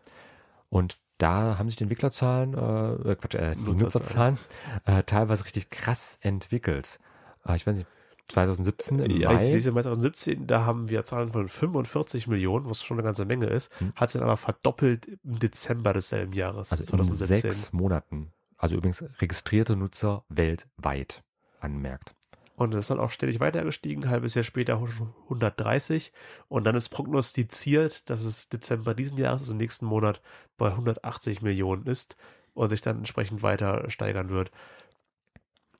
Und 0.69 0.97
da 1.17 1.57
haben 1.57 1.67
sich 1.67 1.75
die 1.75 1.83
Entwicklerzahlen, 1.83 2.53
äh, 2.53 3.15
Quatsch, 3.15 3.35
äh, 3.35 3.55
die 3.55 3.63
Nutzerzahlen 3.63 4.37
äh, 4.85 5.03
teilweise 5.03 5.43
richtig 5.43 5.69
krass 5.69 6.17
entwickelt. 6.21 6.99
Äh, 7.45 7.55
ich 7.55 7.65
weiß 7.65 7.75
nicht, 7.75 7.87
2017 8.29 8.99
im 8.99 9.17
ja, 9.17 9.31
Mai. 9.31 9.57
ich 9.57 9.65
im 9.65 9.73
2017, 9.73 10.47
da 10.47 10.65
haben 10.65 10.89
wir 10.89 11.03
Zahlen 11.03 11.31
von 11.31 11.49
45 11.49 12.27
Millionen, 12.27 12.69
was 12.69 12.83
schon 12.83 12.97
eine 12.97 13.03
ganze 13.03 13.25
Menge 13.25 13.47
ist, 13.47 13.71
hm. 13.79 13.93
hat 13.95 14.11
sich 14.11 14.21
aber 14.21 14.37
verdoppelt 14.37 15.07
im 15.07 15.39
Dezember 15.39 15.93
desselben 15.93 16.33
Jahres. 16.33 16.71
Also 16.71 16.83
2017. 16.83 17.35
in 17.35 17.41
sechs 17.41 17.73
Monaten. 17.73 18.31
Also 18.57 18.75
übrigens 18.77 19.03
registrierte 19.19 19.75
Nutzer 19.75 20.23
weltweit 20.29 21.23
anmerkt. 21.59 22.13
Und 22.59 22.73
das 22.73 22.79
ist 22.79 22.89
dann 22.89 22.99
auch 22.99 23.11
ständig 23.11 23.39
weiter 23.39 23.63
gestiegen, 23.63 24.03
ein 24.03 24.09
halbes 24.09 24.35
Jahr 24.35 24.43
später 24.43 24.73
130. 24.73 26.11
Und 26.49 26.65
dann 26.65 26.75
ist 26.75 26.89
prognostiziert, 26.89 28.09
dass 28.09 28.25
es 28.25 28.49
Dezember 28.49 28.93
diesen 28.93 29.17
Jahres, 29.17 29.43
also 29.43 29.53
nächsten 29.53 29.85
Monat, 29.85 30.21
bei 30.57 30.67
180 30.67 31.41
Millionen 31.41 31.85
ist 31.85 32.17
und 32.53 32.67
sich 32.67 32.81
dann 32.81 32.97
entsprechend 32.97 33.43
weiter 33.43 33.89
steigern 33.89 34.27
wird. 34.27 34.51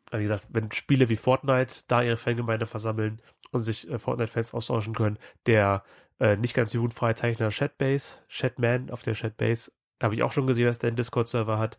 Wie 0.10 0.24
gesagt, 0.24 0.46
wenn 0.48 0.72
Spiele 0.72 1.10
wie 1.10 1.18
Fortnite 1.18 1.82
da 1.88 2.02
ihre 2.02 2.16
Fangemeinde 2.16 2.66
versammeln 2.66 3.22
und 3.52 3.64
sich 3.64 3.90
äh, 3.90 4.00
Fortnite-Fans 4.00 4.54
austauschen 4.54 4.96
können, 4.96 5.20
der 5.48 5.84
äh, 6.22 6.38
nicht 6.38 6.54
ganz 6.54 6.72
jugendfreie 6.72 7.14
Zeichner 7.14 7.50
Chatbase, 7.50 8.20
Chatman 8.30 8.90
auf 8.90 9.04
der 9.04 9.16
Chatbase, 9.16 9.74
habe 10.02 10.16
ich 10.16 10.24
auch 10.24 10.32
schon 10.32 10.48
gesehen, 10.48 10.68
dass 10.68 10.80
der 10.80 10.88
einen 10.88 10.98
Discord-Server 10.98 11.60
hat 11.60 11.78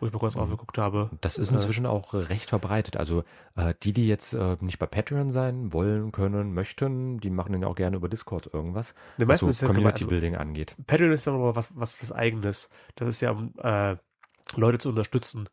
wo 0.00 0.06
ich 0.06 0.12
mal 0.12 0.18
kurz 0.18 0.36
aufgeguckt 0.36 0.78
habe. 0.78 1.10
Das 1.20 1.38
ist 1.38 1.50
inzwischen 1.50 1.84
äh, 1.84 1.88
auch 1.88 2.14
recht 2.14 2.50
verbreitet. 2.50 2.96
Also 2.96 3.24
äh, 3.56 3.74
die, 3.82 3.92
die 3.92 4.08
jetzt 4.08 4.34
äh, 4.34 4.56
nicht 4.60 4.78
bei 4.78 4.86
Patreon 4.86 5.30
sein 5.30 5.72
wollen, 5.72 6.12
können, 6.12 6.54
möchten, 6.54 7.20
die 7.20 7.30
machen 7.30 7.52
dann 7.52 7.64
auch 7.64 7.76
gerne 7.76 7.96
über 7.96 8.08
Discord 8.08 8.52
irgendwas, 8.52 8.94
ne, 9.18 9.28
was 9.28 9.40
so 9.40 9.66
Community 9.66 10.04
Building 10.04 10.36
angeht. 10.36 10.76
Patreon 10.86 11.12
ist 11.12 11.26
ja 11.26 11.32
nochmal 11.32 11.56
was, 11.56 11.76
was, 11.76 12.00
was 12.00 12.12
Eigenes. 12.12 12.70
Das 12.96 13.08
ist 13.08 13.20
ja, 13.20 13.30
um 13.32 13.54
äh, 13.58 13.96
Leute 14.56 14.78
zu 14.78 14.88
unterstützen, 14.90 15.48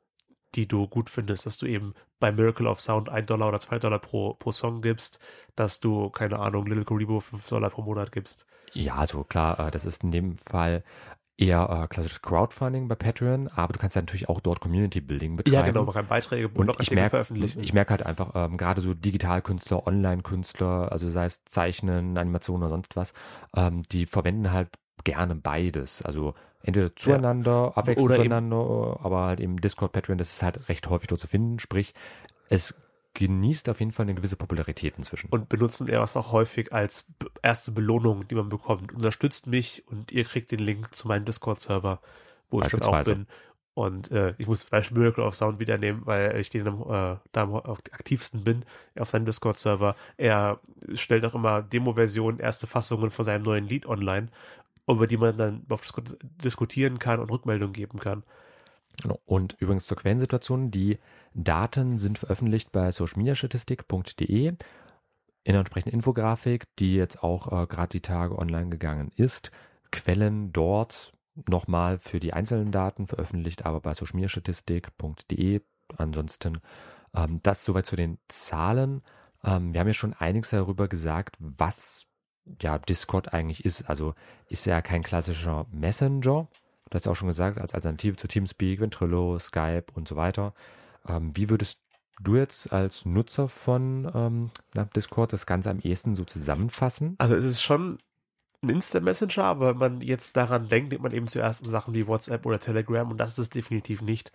die 0.56 0.67
du 0.67 0.88
gut 0.88 1.10
findest, 1.10 1.45
dass 1.45 1.58
du 1.58 1.65
eben 1.65 1.93
bei 2.19 2.32
Miracle 2.32 2.67
of 2.67 2.82
Sound 2.82 3.10
1 3.10 3.27
Dollar 3.27 3.47
oder 3.47 3.60
2 3.60 3.80
Dollar 3.80 3.99
pro, 3.99 4.34
pro 4.34 4.51
Song 4.51 4.82
gibst, 4.82 5.19
dass 5.56 5.80
du, 5.80 6.10
keine 6.10 6.39
Ahnung, 6.39 6.65
Little 6.65 6.86
Karibo 6.86 7.19
5 7.19 7.49
Dollar 7.49 7.69
pro 7.69 7.84
Monat 7.84 8.12
gibst. 8.12 8.45
Ja, 8.73 8.95
also 8.95 9.23
klar, 9.23 9.60
äh, 9.60 9.71
das 9.71 9.86
ist 9.86 10.04
in 10.04 10.12
dem 10.12 10.36
Fall 10.36 10.84
eher 11.41 11.69
äh, 11.69 11.88
klassisches 11.88 12.21
Crowdfunding 12.21 12.88
bei 12.88 12.95
Patreon, 12.95 13.47
aber 13.47 13.73
du 13.73 13.80
kannst 13.80 13.95
ja 13.95 14.01
natürlich 14.01 14.30
auch 14.30 14.39
dort 14.39 14.60
Community 14.60 15.01
Building 15.01 15.36
betreiben. 15.38 15.56
Ja, 15.56 15.62
genau, 15.63 15.86
kann 15.86 16.08
Beiträge 16.08 16.47
und 16.47 16.71
ich 16.80 16.91
merke, 16.91 17.10
veröffentlichen. 17.10 17.63
Ich 17.63 17.73
merke 17.73 17.91
halt 17.91 18.06
einfach, 18.06 18.32
ähm, 18.36 18.58
gerade 18.58 18.82
so 18.82 18.93
Digitalkünstler, 18.93 19.88
Online-Künstler, 19.88 20.91
also 20.91 21.10
sei 21.10 21.25
es 21.25 21.43
Zeichnen, 21.45 22.17
Animationen 22.17 22.63
oder 22.63 22.69
sonst 22.69 22.95
was, 22.95 23.13
ähm, 23.56 23.82
die 23.91 24.06
verwenden 24.06 24.51
halt 24.51 24.69
gerne 25.04 25.36
beides. 25.36 26.04
Also 26.04 26.36
entweder 26.62 26.95
zueinander, 26.95 27.71
ja. 27.71 27.77
abwechselnd 27.77 28.13
zueinander, 28.13 28.99
aber 29.01 29.25
halt 29.25 29.39
eben 29.39 29.58
Discord, 29.58 29.93
Patreon, 29.93 30.19
das 30.19 30.34
ist 30.34 30.43
halt 30.43 30.69
recht 30.69 30.88
häufig 30.89 31.08
dort 31.08 31.21
zu 31.21 31.27
finden. 31.27 31.58
Sprich, 31.58 31.95
es 32.49 32.75
genießt 33.13 33.67
auf 33.69 33.80
jeden 33.80 33.91
Fall 33.91 34.06
eine 34.06 34.15
gewisse 34.15 34.38
Popularität 34.38 34.95
inzwischen. 34.97 35.30
Und 35.30 35.50
benutzen 35.50 35.88
er 35.88 36.02
es 36.02 36.15
auch 36.15 36.32
häufig 36.32 36.71
als 36.71 37.06
erste 37.41 37.71
Belohnung, 37.71 38.28
die 38.28 38.36
man 38.36 38.50
bekommt. 38.50 38.93
Unterstützt 38.93 39.47
mich 39.47 39.84
und 39.88 40.12
ihr 40.12 40.24
kriegt 40.24 40.52
den 40.52 40.60
Link 40.60 40.95
zu 40.95 41.08
meinem 41.08 41.26
Discord-Server, 41.26 42.00
wo 42.50 42.62
ich 42.62 42.69
schon 42.69 42.82
auch 42.82 43.04
bin. 43.04 43.28
Und 43.74 44.12
äh, 44.12 44.34
ich 44.38 44.47
muss 44.47 44.63
vielleicht 44.63 44.91
Miracle 44.91 45.24
of 45.24 45.36
Sound 45.36 45.60
wieder 45.60 45.78
nehmen, 45.78 46.06
weil 46.06 46.38
ich 46.38 46.50
den 46.50 46.67
äh, 46.67 47.17
da 47.32 47.41
am 47.41 47.56
aktivsten 47.56 48.43
bin 48.43 48.65
auf 49.00 49.10
seinem 49.10 49.26
Discord-Server. 49.26 49.95
Er 50.17 50.60
stellt 50.93 51.26
auch 51.26 51.36
immer 51.36 51.62
Demo-Versionen, 51.62 52.39
erste 52.39 52.67
Fassungen 52.67 53.12
von 53.12 53.24
seinem 53.24 53.43
neuen 53.43 53.67
Lied 53.67 53.86
online, 53.86 54.28
über 54.88 55.08
die 55.08 55.17
man 55.17 55.38
dann 55.38 55.65
auf 55.69 55.82
Discord 55.82 56.17
diskutieren 56.43 57.00
kann 57.00 57.19
und 57.19 57.32
Rückmeldungen 57.32 57.74
geben 57.74 58.00
kann. 58.00 58.24
Genau. 59.01 59.19
Und 59.25 59.56
übrigens 59.60 59.86
zur 59.86 59.97
Quellensituation, 59.97 60.71
die 60.71 60.99
Daten 61.34 61.97
sind 61.97 62.19
veröffentlicht 62.19 62.71
bei 62.71 62.91
socialmediastatistik.de 62.91 64.47
in 65.43 65.54
einer 65.54 65.60
entsprechenden 65.60 65.95
Infografik, 65.95 66.65
die 66.77 66.95
jetzt 66.95 67.23
auch 67.23 67.47
äh, 67.51 67.67
gerade 67.67 67.89
die 67.89 68.01
Tage 68.01 68.38
online 68.38 68.69
gegangen 68.69 69.12
ist. 69.15 69.51
Quellen 69.91 70.54
dort 70.54 71.13
nochmal 71.49 71.97
für 71.97 72.19
die 72.19 72.34
einzelnen 72.34 72.71
Daten 72.71 73.08
veröffentlicht, 73.08 73.65
aber 73.65 73.80
bei 73.80 73.93
socialmediastatistik.de. 73.93 75.62
Ansonsten 75.97 76.60
ähm, 77.15 77.39
das 77.43 77.63
soweit 77.63 77.86
zu 77.86 77.95
den 77.95 78.19
Zahlen. 78.27 79.01
Ähm, 79.43 79.73
wir 79.73 79.80
haben 79.80 79.88
ja 79.88 79.93
schon 79.93 80.13
einiges 80.13 80.51
darüber 80.51 80.88
gesagt, 80.88 81.36
was 81.39 82.08
ja 82.62 82.77
Discord 82.77 83.34
eigentlich 83.34 83.65
ist. 83.65 83.89
Also 83.89 84.13
ist 84.47 84.65
ja 84.65 84.82
kein 84.82 85.04
klassischer 85.04 85.65
Messenger, 85.71 86.47
Du 86.91 86.95
hast 86.95 87.08
auch 87.08 87.15
schon 87.15 87.30
gesagt, 87.30 87.58
als 87.58 87.73
Alternative 87.73 88.17
zu 88.17 88.27
Teamspeak, 88.27 88.82
Ventrilo, 88.82 89.39
Skype 89.39 89.86
und 89.95 90.08
so 90.08 90.17
weiter. 90.17 90.54
Ähm, 91.08 91.36
wie 91.36 91.49
würdest 91.49 91.80
du 92.19 92.36
jetzt 92.36 92.71
als 92.71 93.06
Nutzer 93.06 93.47
von 93.47 94.12
ähm, 94.13 94.49
Discord 94.95 95.34
das 95.34 95.45
Ganze 95.45 95.71
am 95.71 95.80
ehesten 95.80 96.15
so 96.15 96.25
zusammenfassen? 96.25 97.15
Also 97.17 97.34
es 97.34 97.45
ist 97.45 97.62
schon 97.62 97.97
ein 98.62 98.69
Instant 98.69 99.06
Messenger, 99.06 99.45
aber 99.45 99.69
wenn 99.69 99.77
man 99.77 100.01
jetzt 100.01 100.36
daran 100.36 100.67
denkt, 100.67 100.91
denkt 100.91 101.01
man 101.01 101.13
eben 101.13 101.27
zuerst 101.27 101.63
an 101.63 101.69
Sachen 101.69 101.93
wie 101.93 102.08
WhatsApp 102.08 102.45
oder 102.45 102.60
Telegram 102.60 103.10
und 103.10 103.17
das 103.17 103.32
ist 103.32 103.38
es 103.39 103.49
definitiv 103.49 104.01
nicht. 104.01 104.32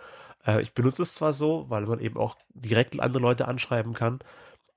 Äh, 0.46 0.62
ich 0.62 0.72
benutze 0.72 1.02
es 1.02 1.14
zwar 1.14 1.34
so, 1.34 1.66
weil 1.68 1.84
man 1.84 2.00
eben 2.00 2.16
auch 2.16 2.36
direkt 2.54 2.98
andere 2.98 3.22
Leute 3.22 3.46
anschreiben 3.46 3.92
kann. 3.92 4.20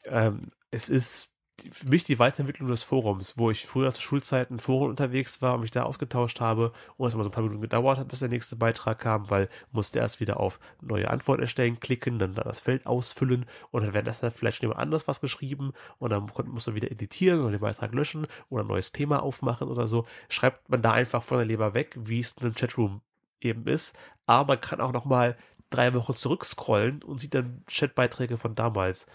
Ähm, 0.03 0.51
es 0.69 0.89
ist 0.89 1.29
für 1.71 1.87
mich 1.87 2.03
die 2.03 2.19
Weiterentwicklung 2.19 2.69
des 2.69 2.83
Forums, 2.83 3.37
wo 3.37 3.51
ich 3.51 3.65
früher 3.65 3.91
zu 3.91 4.01
Schulzeiten 4.01 4.59
Foren 4.59 4.89
unterwegs 4.89 5.41
war 5.41 5.55
und 5.55 5.61
mich 5.61 5.71
da 5.71 5.83
ausgetauscht 5.83 6.39
habe 6.39 6.71
und 6.97 7.07
es 7.07 7.13
immer 7.13 7.23
so 7.23 7.29
ein 7.29 7.33
paar 7.33 7.43
Minuten 7.43 7.61
gedauert 7.61 7.97
hat, 7.97 8.07
bis 8.07 8.19
der 8.19 8.29
nächste 8.29 8.55
Beitrag 8.55 8.99
kam, 8.99 9.29
weil 9.29 9.49
musste 9.71 9.99
erst 9.99 10.19
wieder 10.19 10.39
auf 10.39 10.59
neue 10.81 11.09
Antwort 11.09 11.39
erstellen 11.39 11.79
klicken, 11.79 12.19
dann 12.19 12.33
das 12.33 12.59
Feld 12.59 12.87
ausfüllen 12.87 13.45
und 13.71 13.83
dann 13.83 13.93
währenddessen 13.93 14.25
hat 14.25 14.33
vielleicht 14.33 14.57
schon 14.57 14.65
jemand 14.65 14.81
anders 14.81 15.07
was 15.07 15.21
geschrieben 15.21 15.73
und 15.97 16.11
dann 16.11 16.29
musst 16.45 16.67
du 16.67 16.75
wieder 16.75 16.91
editieren 16.91 17.41
und 17.41 17.51
den 17.51 17.61
Beitrag 17.61 17.93
löschen 17.93 18.27
oder 18.49 18.63
ein 18.63 18.67
neues 18.67 18.91
Thema 18.91 19.21
aufmachen 19.23 19.67
oder 19.67 19.87
so. 19.87 20.05
Schreibt 20.29 20.69
man 20.69 20.81
da 20.81 20.91
einfach 20.91 21.23
von 21.23 21.37
der 21.37 21.47
Leber 21.47 21.73
weg, 21.73 21.95
wie 21.97 22.19
es 22.19 22.33
in 22.33 22.45
einem 22.45 22.55
Chatroom 22.55 23.01
eben 23.41 23.67
ist, 23.67 23.97
aber 24.25 24.53
man 24.53 24.61
kann 24.61 24.81
auch 24.81 24.91
nochmal 24.91 25.37
drei 25.69 25.93
Wochen 25.93 26.15
zurückscrollen 26.15 27.03
und 27.03 27.19
sieht 27.19 27.35
dann 27.35 27.63
Chatbeiträge 27.67 28.37
von 28.37 28.55
damals 28.55 29.07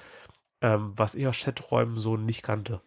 ähm, 0.64 0.94
was 0.96 1.14
ich 1.14 1.26
aus 1.26 1.36
Chaträumen 1.36 1.96
so 1.96 2.16
nicht 2.16 2.42
kannte. 2.42 2.80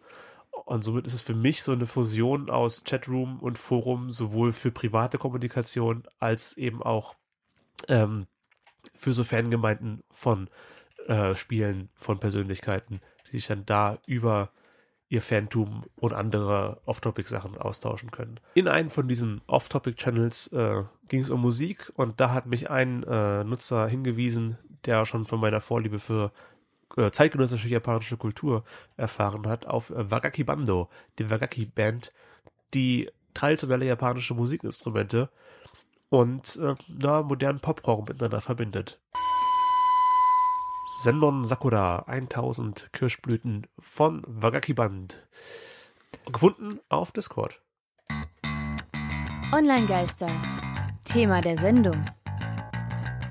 Und 0.64 0.82
somit 0.82 1.06
ist 1.06 1.12
es 1.12 1.20
für 1.20 1.36
mich 1.36 1.62
so 1.62 1.70
eine 1.70 1.86
Fusion 1.86 2.50
aus 2.50 2.82
Chatroom 2.82 3.38
und 3.38 3.56
Forum, 3.56 4.10
sowohl 4.10 4.50
für 4.50 4.72
private 4.72 5.16
Kommunikation 5.16 6.02
als 6.18 6.56
eben 6.56 6.82
auch 6.82 7.14
ähm, 7.86 8.26
für 8.96 9.12
so 9.12 9.22
Fangemeinden 9.22 10.02
von 10.10 10.48
äh, 11.06 11.36
Spielen, 11.36 11.88
von 11.94 12.18
Persönlichkeiten, 12.18 13.00
die 13.28 13.36
sich 13.36 13.46
dann 13.46 13.64
da 13.64 13.98
über 14.06 14.50
ihr 15.08 15.22
Fantum 15.22 15.84
und 16.00 16.12
andere 16.12 16.80
Off-Topic-Sachen 16.84 17.56
austauschen 17.56 18.10
können. 18.10 18.40
In 18.54 18.66
einem 18.66 18.90
von 18.90 19.06
diesen 19.06 19.40
Off-Topic-Channels 19.46 20.48
äh, 20.48 20.82
ging 21.06 21.20
es 21.20 21.30
um 21.30 21.40
Musik 21.40 21.92
und 21.94 22.18
da 22.20 22.32
hat 22.34 22.46
mich 22.46 22.70
ein 22.70 23.04
äh, 23.04 23.44
Nutzer 23.44 23.86
hingewiesen, 23.86 24.58
der 24.84 25.06
schon 25.06 25.26
von 25.26 25.38
meiner 25.38 25.60
Vorliebe 25.60 26.00
für 26.00 26.32
äh, 26.96 27.10
zeitgenössische 27.10 27.68
japanische 27.68 28.16
Kultur 28.16 28.64
erfahren 28.96 29.46
hat, 29.46 29.66
auf 29.66 29.90
äh, 29.90 30.10
Wagaki 30.10 30.44
Bando, 30.44 30.88
die 31.18 31.30
Wagaki 31.30 31.66
Band, 31.66 32.12
die 32.74 33.10
traditionelle 33.34 33.86
japanische 33.86 34.34
Musikinstrumente 34.34 35.30
und 36.08 36.56
äh, 36.56 36.74
na, 36.88 37.22
modernen 37.22 37.60
Poprock 37.60 38.08
miteinander 38.08 38.40
verbindet. 38.40 39.00
Sendon 41.00 41.44
Sakura 41.44 42.04
1000 42.06 42.90
Kirschblüten 42.92 43.66
von 43.78 44.22
Wagaki 44.26 44.74
Band. 44.74 45.26
Gefunden 46.32 46.80
auf 46.88 47.12
Discord. 47.12 47.60
Online-Geister. 49.52 50.28
Thema 51.04 51.40
der 51.40 51.58
Sendung. 51.58 52.04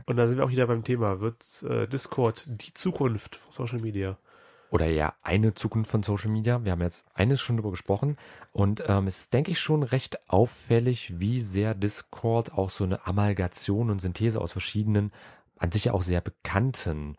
Und 0.07 0.17
da 0.17 0.25
sind 0.25 0.37
wir 0.37 0.45
auch 0.45 0.49
wieder 0.49 0.65
beim 0.65 0.83
Thema. 0.83 1.19
Wird 1.19 1.63
äh, 1.69 1.87
Discord 1.87 2.45
die 2.47 2.73
Zukunft 2.73 3.35
von 3.35 3.53
Social 3.53 3.79
Media? 3.79 4.17
oder 4.69 4.85
eher 4.87 5.13
eine 5.21 5.53
Zukunft 5.53 5.89
von 5.89 6.03
Social 6.03 6.29
Media. 6.29 6.63
Wir 6.63 6.73
haben 6.73 6.81
jetzt 6.81 7.05
eines 7.13 7.41
schon 7.41 7.57
darüber 7.57 7.71
gesprochen 7.71 8.17
und 8.51 8.83
ähm, 8.87 9.07
es 9.07 9.19
ist, 9.19 9.33
denke 9.33 9.51
ich, 9.51 9.59
schon 9.59 9.83
recht 9.83 10.29
auffällig, 10.29 11.19
wie 11.19 11.39
sehr 11.39 11.73
Discord 11.73 12.53
auch 12.53 12.69
so 12.69 12.83
eine 12.83 13.05
Amalgation 13.05 13.89
und 13.89 13.99
Synthese 13.99 14.41
aus 14.41 14.51
verschiedenen, 14.51 15.11
an 15.57 15.71
sich 15.71 15.85
ja 15.85 15.93
auch 15.93 16.01
sehr 16.01 16.21
bekannten 16.21 17.15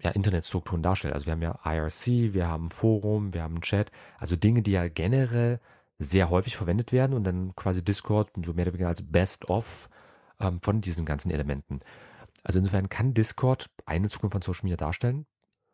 ja, 0.00 0.10
Internetstrukturen 0.10 0.82
darstellt. 0.82 1.14
Also 1.14 1.26
wir 1.26 1.32
haben 1.32 1.42
ja 1.42 1.58
IRC, 1.64 2.34
wir 2.34 2.48
haben 2.48 2.70
Forum, 2.70 3.32
wir 3.32 3.42
haben 3.42 3.60
Chat, 3.60 3.90
also 4.18 4.36
Dinge, 4.36 4.62
die 4.62 4.72
ja 4.72 4.88
generell 4.88 5.60
sehr 5.98 6.28
häufig 6.28 6.56
verwendet 6.56 6.92
werden 6.92 7.14
und 7.14 7.24
dann 7.24 7.54
quasi 7.56 7.82
Discord 7.82 8.30
so 8.44 8.52
mehr 8.52 8.66
oder 8.66 8.74
weniger 8.74 8.88
als 8.88 9.02
Best-of 9.02 9.88
ähm, 10.40 10.60
von 10.60 10.80
diesen 10.80 11.06
ganzen 11.06 11.30
Elementen. 11.30 11.80
Also 12.44 12.58
insofern 12.60 12.88
kann 12.88 13.14
Discord 13.14 13.70
eine 13.86 14.08
Zukunft 14.08 14.34
von 14.34 14.42
Social 14.42 14.64
Media 14.64 14.76
darstellen. 14.76 15.26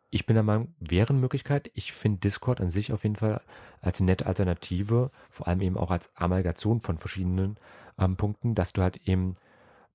Ich 0.09 0.25
bin 0.25 0.33
der 0.33 0.43
Meinung, 0.43 0.73
wäre 0.79 1.09
eine 1.09 1.19
Möglichkeit. 1.19 1.69
Ich 1.73 1.93
finde 1.93 2.19
Discord 2.19 2.59
an 2.59 2.69
sich 2.69 2.91
auf 2.91 3.03
jeden 3.03 3.15
Fall 3.17 3.41
als 3.81 3.99
nette 3.99 4.25
Alternative, 4.25 5.11
vor 5.29 5.47
allem 5.47 5.61
eben 5.61 5.77
auch 5.77 5.91
als 5.91 6.15
Amalgation 6.17 6.81
von 6.81 6.97
verschiedenen 6.97 7.57
ähm, 7.99 8.17
Punkten, 8.17 8.55
dass 8.55 8.73
du 8.73 8.81
halt 8.81 8.97
eben 9.07 9.35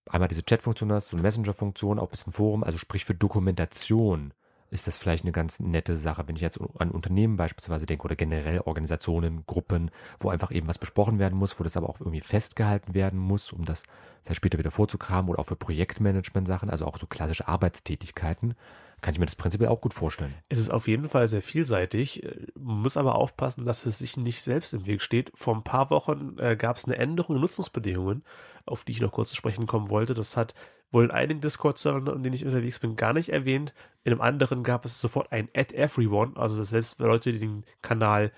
einmal 0.09 0.29
diese 0.29 0.45
Chat-Funktion 0.45 0.93
hast, 0.93 1.09
so 1.09 1.17
eine 1.17 1.23
Messenger-Funktion, 1.23 1.99
auch 1.99 2.05
ein 2.05 2.11
bisschen 2.11 2.33
Forum, 2.33 2.63
also 2.63 2.79
sprich 2.79 3.05
für 3.05 3.15
Dokumentation 3.15 4.33
ist 4.71 4.87
das 4.87 4.99
vielleicht 4.99 5.25
eine 5.25 5.33
ganz 5.33 5.61
nette 5.61 5.97
Sache, 5.97 6.27
wenn 6.27 6.37
ich 6.37 6.43
jetzt 6.43 6.61
an 6.79 6.91
Unternehmen 6.91 7.37
beispielsweise 7.37 7.87
denke 7.87 8.05
oder 8.05 8.17
generell 8.17 8.61
Organisationen, 8.61 9.45
Gruppen, 9.47 9.91
wo 10.19 10.31
einfach 10.31 10.51
eben 10.51 10.67
was 10.67 10.79
besprochen 10.79 11.19
werden 11.19 11.39
muss, 11.39 11.59
wo 11.59 11.65
das 11.65 11.77
aber 11.77 11.89
auch 11.89 12.01
irgendwie 12.01 12.21
festgehalten 12.21 12.95
werden 12.95 13.19
muss, 13.19 13.53
um 13.53 13.65
das 13.65 13.85
vielleicht 14.23 14.39
später 14.39 14.59
wieder 14.59 14.71
vorzukramen 14.71 15.31
oder 15.31 15.41
auch 15.41 15.47
für 15.47 15.57
Projektmanagement-Sachen, 15.57 16.71
also 16.71 16.87
auch 16.87 16.99
so 16.99 17.07
klassische 17.07 17.49
Arbeitstätigkeiten 17.49 18.55
kann 19.03 19.13
ich 19.13 19.21
mir 19.21 19.27
das 19.27 19.37
prinzipiell 19.37 19.69
auch 19.69 19.81
gut 19.81 19.95
vorstellen. 19.95 20.35
Es 20.49 20.59
ist 20.59 20.71
auf 20.71 20.89
jeden 20.89 21.09
Fall 21.09 21.29
sehr 21.29 21.43
vielseitig, 21.43 22.27
muss 22.59 22.97
aber 22.97 23.15
aufpassen, 23.15 23.65
dass 23.65 23.87
es 23.87 23.99
sich 23.99 24.17
nicht 24.17 24.43
selbst 24.43 24.73
im 24.75 24.87
Weg 24.87 25.03
steht. 25.03 25.31
Vor 25.35 25.55
ein 25.55 25.63
paar 25.63 25.91
Wochen 25.91 26.37
äh, 26.39 26.57
gab 26.57 26.77
es 26.77 26.87
eine 26.87 26.97
Änderung 26.97 27.37
in 27.37 27.43
Nutzungsbedingungen, 27.43 28.25
auf 28.65 28.85
die 28.85 28.93
ich 28.93 29.01
noch 29.01 29.13
kurz 29.13 29.29
zu 29.29 29.37
sprechen 29.37 29.67
kommen 29.67 29.91
wollte. 29.91 30.15
Das 30.15 30.37
hat 30.37 30.55
wohl 30.91 31.05
in 31.05 31.11
einigen 31.11 31.41
Discord-Servern, 31.41 32.07
in 32.07 32.23
denen 32.23 32.35
ich 32.35 32.45
unterwegs 32.45 32.79
bin, 32.79 32.97
gar 32.97 33.13
nicht 33.13 33.31
erwähnt. 33.31 33.75
In 34.05 34.13
einem 34.13 34.21
anderen 34.21 34.63
gab 34.63 34.85
es 34.85 35.01
sofort 35.01 35.33
ein 35.33 35.49
Add 35.55 35.75
Everyone, 35.77 36.37
also 36.37 36.57
dass 36.57 36.71
selbst 36.71 37.01
Leute, 37.01 37.33
die 37.33 37.41
den 37.41 37.65
Kanal 37.83 38.33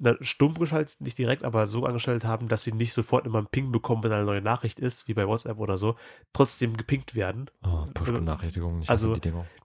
na, 0.00 0.16
stumm 0.22 0.54
geschaltet, 0.54 1.00
nicht 1.02 1.18
direkt, 1.18 1.44
aber 1.44 1.66
so 1.66 1.84
angestellt 1.84 2.24
haben, 2.24 2.48
dass 2.48 2.62
sie 2.62 2.72
nicht 2.72 2.94
sofort 2.94 3.26
immer 3.26 3.38
einen 3.38 3.48
Ping 3.48 3.70
bekommen, 3.70 4.02
wenn 4.02 4.12
eine 4.12 4.24
neue 4.24 4.40
Nachricht 4.40 4.80
ist, 4.80 5.06
wie 5.08 5.14
bei 5.14 5.28
WhatsApp 5.28 5.58
oder 5.58 5.76
so, 5.76 5.94
trotzdem 6.32 6.76
gepinkt 6.76 7.14
werden. 7.14 7.50
Oh, 7.62 7.84
Push-Benachrichtigungen, 7.92 8.82
also, 8.86 9.14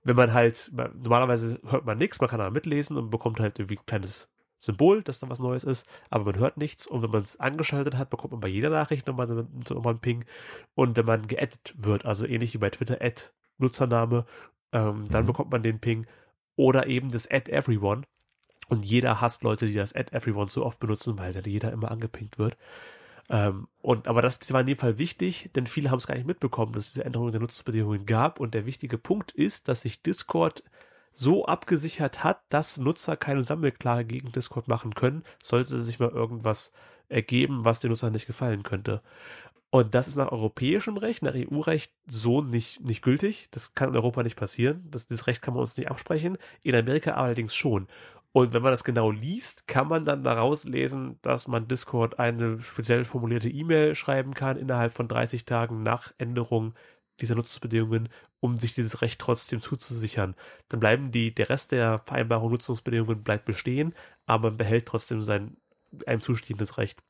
wenn 0.03 0.15
man 0.15 0.33
halt, 0.33 0.71
normalerweise 0.73 1.59
hört 1.65 1.85
man 1.85 1.97
nichts, 1.97 2.19
man 2.19 2.29
kann 2.29 2.41
aber 2.41 2.51
mitlesen 2.51 2.97
und 2.97 3.09
bekommt 3.09 3.39
halt 3.39 3.59
irgendwie 3.59 3.77
ein 3.77 3.85
kleines 3.85 4.27
Symbol, 4.57 5.03
dass 5.03 5.19
da 5.19 5.29
was 5.29 5.39
Neues 5.39 5.63
ist, 5.63 5.87
aber 6.09 6.25
man 6.25 6.39
hört 6.39 6.57
nichts 6.57 6.87
und 6.87 7.01
wenn 7.01 7.11
man 7.11 7.21
es 7.21 7.39
angeschaltet 7.39 7.97
hat, 7.97 8.09
bekommt 8.09 8.31
man 8.31 8.41
bei 8.41 8.47
jeder 8.47 8.69
Nachricht 8.69 9.07
nochmal, 9.07 9.27
nochmal 9.27 9.93
einen 9.93 9.99
Ping 9.99 10.25
und 10.73 10.97
wenn 10.97 11.05
man 11.05 11.27
geaddet 11.27 11.73
wird, 11.77 12.05
also 12.05 12.25
ähnlich 12.25 12.53
wie 12.53 12.59
bei 12.59 12.69
Twitter, 12.69 13.01
Add 13.01 13.29
Nutzername, 13.57 14.25
ähm, 14.71 15.03
dann 15.09 15.23
mhm. 15.23 15.27
bekommt 15.27 15.51
man 15.51 15.63
den 15.63 15.79
Ping 15.79 16.07
oder 16.55 16.87
eben 16.87 17.11
das 17.11 17.29
Add 17.29 17.51
Everyone, 17.51 18.03
und 18.67 18.85
jeder 18.85 19.21
hasst 19.21 19.43
Leute, 19.43 19.67
die 19.67 19.73
das 19.73 19.95
Add 19.95 20.15
Everyone 20.15 20.49
so 20.49 20.65
oft 20.65 20.79
benutzen, 20.79 21.17
weil 21.17 21.33
dann 21.33 21.43
jeder 21.43 21.71
immer 21.71 21.91
angepinkt 21.91 22.39
wird. 22.39 22.57
Ähm, 23.29 23.67
und, 23.81 24.07
aber 24.07 24.21
das 24.21 24.51
war 24.53 24.61
in 24.61 24.67
dem 24.67 24.77
Fall 24.77 24.97
wichtig, 24.97 25.49
denn 25.55 25.67
viele 25.67 25.91
haben 25.91 25.97
es 25.97 26.07
gar 26.07 26.15
nicht 26.15 26.27
mitbekommen, 26.27 26.73
dass 26.73 26.87
es 26.87 26.93
diese 26.93 27.05
Änderungen 27.05 27.31
der 27.31 27.41
Nutzungsbedingungen 27.41 28.05
gab. 28.05 28.39
Und 28.39 28.53
der 28.53 28.65
wichtige 28.65 28.97
Punkt 28.97 29.31
ist, 29.31 29.67
dass 29.67 29.81
sich 29.81 30.01
Discord 30.01 30.63
so 31.15 31.45
abgesichert 31.45 32.23
hat, 32.23 32.41
dass 32.49 32.77
Nutzer 32.77 33.17
keine 33.17 33.43
Sammelklage 33.43 34.05
gegen 34.05 34.31
Discord 34.31 34.67
machen 34.67 34.93
können, 34.93 35.23
sollte 35.41 35.79
sich 35.79 35.99
mal 35.99 36.09
irgendwas 36.09 36.73
ergeben, 37.07 37.65
was 37.65 37.79
den 37.79 37.89
Nutzern 37.89 38.13
nicht 38.13 38.27
gefallen 38.27 38.63
könnte. 38.63 39.01
Und 39.69 39.95
das 39.95 40.07
ist 40.07 40.15
nach 40.15 40.31
europäischem 40.31 40.97
Recht, 40.97 41.23
nach 41.23 41.33
EU-Recht 41.35 41.91
so 42.07 42.41
nicht, 42.41 42.81
nicht 42.81 43.01
gültig. 43.01 43.47
Das 43.51 43.73
kann 43.73 43.89
in 43.89 43.95
Europa 43.95 44.23
nicht 44.23 44.37
passieren. 44.37 44.87
Das, 44.89 45.07
das 45.07 45.27
Recht 45.27 45.41
kann 45.41 45.53
man 45.53 45.61
uns 45.61 45.77
nicht 45.77 45.89
absprechen. 45.89 46.37
In 46.63 46.75
Amerika 46.75 47.11
allerdings 47.11 47.55
schon. 47.55 47.87
Und 48.31 48.53
wenn 48.53 48.61
man 48.61 48.71
das 48.71 48.83
genau 48.83 49.11
liest, 49.11 49.67
kann 49.67 49.87
man 49.87 50.03
dann 50.03 50.23
daraus 50.23 50.65
lesen, 50.65 51.19
dass 51.21 51.47
man 51.47 51.69
Discord 51.69 52.19
eine 52.19 52.61
speziell 52.61 53.05
formulierte 53.05 53.49
E-Mail 53.49 53.95
schreiben 53.95 54.33
kann 54.33 54.57
innerhalb 54.57 54.93
von 54.93 55.07
30 55.07 55.45
Tagen 55.45 55.83
nach 55.83 56.13
Änderung 56.17 56.73
dieser 57.21 57.35
Nutzungsbedingungen, 57.35 58.09
um 58.39 58.59
sich 58.59 58.73
dieses 58.73 59.01
Recht 59.01 59.19
trotzdem 59.19 59.61
zuzusichern. 59.61 60.35
Dann 60.69 60.79
bleiben 60.79 61.11
die, 61.11 61.33
der 61.33 61.49
Rest 61.49 61.71
der 61.71 61.99
Vereinbarung 62.05 62.51
Nutzungsbedingungen 62.51 63.23
bleibt 63.23 63.45
bestehen, 63.45 63.95
aber 64.25 64.49
man 64.49 64.57
behält 64.57 64.85
trotzdem 64.85 65.21
sein 65.21 65.57
einem 66.05 66.21
zustehendes 66.21 66.77
Recht. 66.77 67.01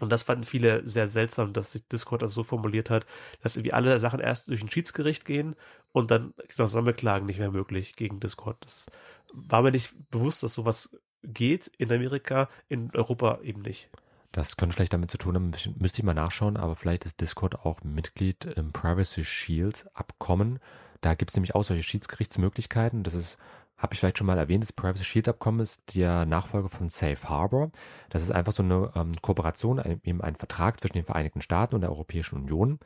Und 0.00 0.10
das 0.10 0.22
fanden 0.22 0.44
viele 0.44 0.86
sehr 0.86 1.08
seltsam, 1.08 1.52
dass 1.52 1.72
sich 1.72 1.86
Discord 1.88 2.22
das 2.22 2.32
so 2.32 2.44
formuliert 2.44 2.88
hat, 2.88 3.04
dass 3.42 3.56
irgendwie 3.56 3.72
alle 3.72 3.98
Sachen 3.98 4.20
erst 4.20 4.48
durch 4.48 4.62
ein 4.62 4.70
Schiedsgericht 4.70 5.24
gehen 5.24 5.56
und 5.92 6.10
dann 6.10 6.34
noch 6.56 6.68
Sammelklagen 6.68 7.26
nicht 7.26 7.40
mehr 7.40 7.50
möglich 7.50 7.96
gegen 7.96 8.20
Discord. 8.20 8.56
Das 8.64 8.86
war 9.32 9.62
mir 9.62 9.72
nicht 9.72 9.92
bewusst, 10.10 10.42
dass 10.42 10.54
sowas 10.54 10.96
geht 11.24 11.66
in 11.78 11.90
Amerika, 11.92 12.48
in 12.68 12.94
Europa 12.94 13.40
eben 13.42 13.62
nicht. 13.62 13.90
Das 14.32 14.56
könnte 14.56 14.74
vielleicht 14.74 14.92
damit 14.92 15.10
zu 15.10 15.18
tun 15.18 15.34
haben, 15.34 15.52
müsste 15.78 16.00
ich 16.00 16.04
mal 16.04 16.14
nachschauen, 16.14 16.56
aber 16.56 16.76
vielleicht 16.76 17.04
ist 17.04 17.20
Discord 17.20 17.64
auch 17.64 17.82
Mitglied 17.82 18.44
im 18.44 18.72
Privacy 18.72 19.24
Shield 19.24 19.86
Abkommen. 19.94 20.58
Da 21.00 21.14
gibt 21.14 21.30
es 21.30 21.36
nämlich 21.36 21.54
auch 21.54 21.64
solche 21.64 21.82
Schiedsgerichtsmöglichkeiten. 21.82 23.04
Das 23.04 23.14
ist, 23.14 23.38
habe 23.78 23.94
ich 23.94 24.00
vielleicht 24.00 24.18
schon 24.18 24.26
mal 24.26 24.38
erwähnt, 24.38 24.64
das 24.64 24.72
Privacy 24.72 25.04
Shield 25.04 25.28
Abkommen 25.28 25.60
ist 25.60 25.94
der 25.94 26.26
Nachfolger 26.26 26.68
von 26.68 26.90
Safe 26.90 27.28
Harbor. 27.28 27.70
Das 28.10 28.22
ist 28.22 28.30
einfach 28.30 28.52
so 28.52 28.62
eine 28.62 28.92
ähm, 28.94 29.12
Kooperation, 29.22 29.78
ein, 29.78 30.00
eben 30.04 30.20
ein 30.20 30.36
Vertrag 30.36 30.80
zwischen 30.80 30.94
den 30.94 31.06
Vereinigten 31.06 31.40
Staaten 31.40 31.74
und 31.74 31.80
der 31.80 31.90
Europäischen 31.90 32.36
Union, 32.36 32.80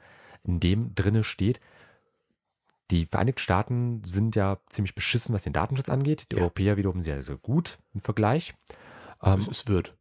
in 0.45 0.61
dem 0.61 0.95
drinne 0.95 1.25
steht, 1.25 1.61
die 2.93 3.07
Vereinigten 3.07 3.41
Staaten 3.41 4.05
sind 4.05 4.37
ja 4.37 4.59
ziemlich 4.69 4.95
beschissen, 4.95 5.35
was 5.35 5.43
den 5.43 5.55
Datenschutz 5.55 5.89
angeht. 5.89 6.31
Die 6.31 6.37
ja. 6.37 6.43
Europäer 6.43 6.77
wiederum 6.77 7.01
sehr, 7.01 7.23
sehr 7.23 7.39
gut 7.39 7.79
im 7.95 8.01
Vergleich. 8.01 8.55
Ähm, 9.23 9.47
es 9.51 9.67
wird. 9.67 9.97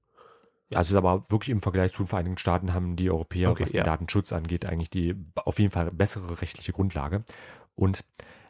Ja, 0.72 0.82
es 0.82 0.90
ist 0.90 0.96
aber 0.96 1.24
wirklich 1.30 1.50
im 1.50 1.62
Vergleich 1.62 1.92
zu 1.92 2.04
den 2.04 2.08
Vereinigten 2.08 2.38
Staaten 2.38 2.74
haben 2.74 2.96
die 2.96 3.12
Europäer, 3.12 3.52
okay, 3.52 3.64
was 3.64 3.74
ja. 3.74 3.82
den 3.82 3.86
Datenschutz 3.86 4.32
angeht, 4.32 4.66
eigentlich 4.66 4.90
die 4.90 5.16
auf 5.36 5.60
jeden 5.60 5.72
Fall 5.72 5.92
bessere 5.92 6.42
rechtliche 6.42 6.72
Grundlage. 6.72 7.24
Und 7.76 8.04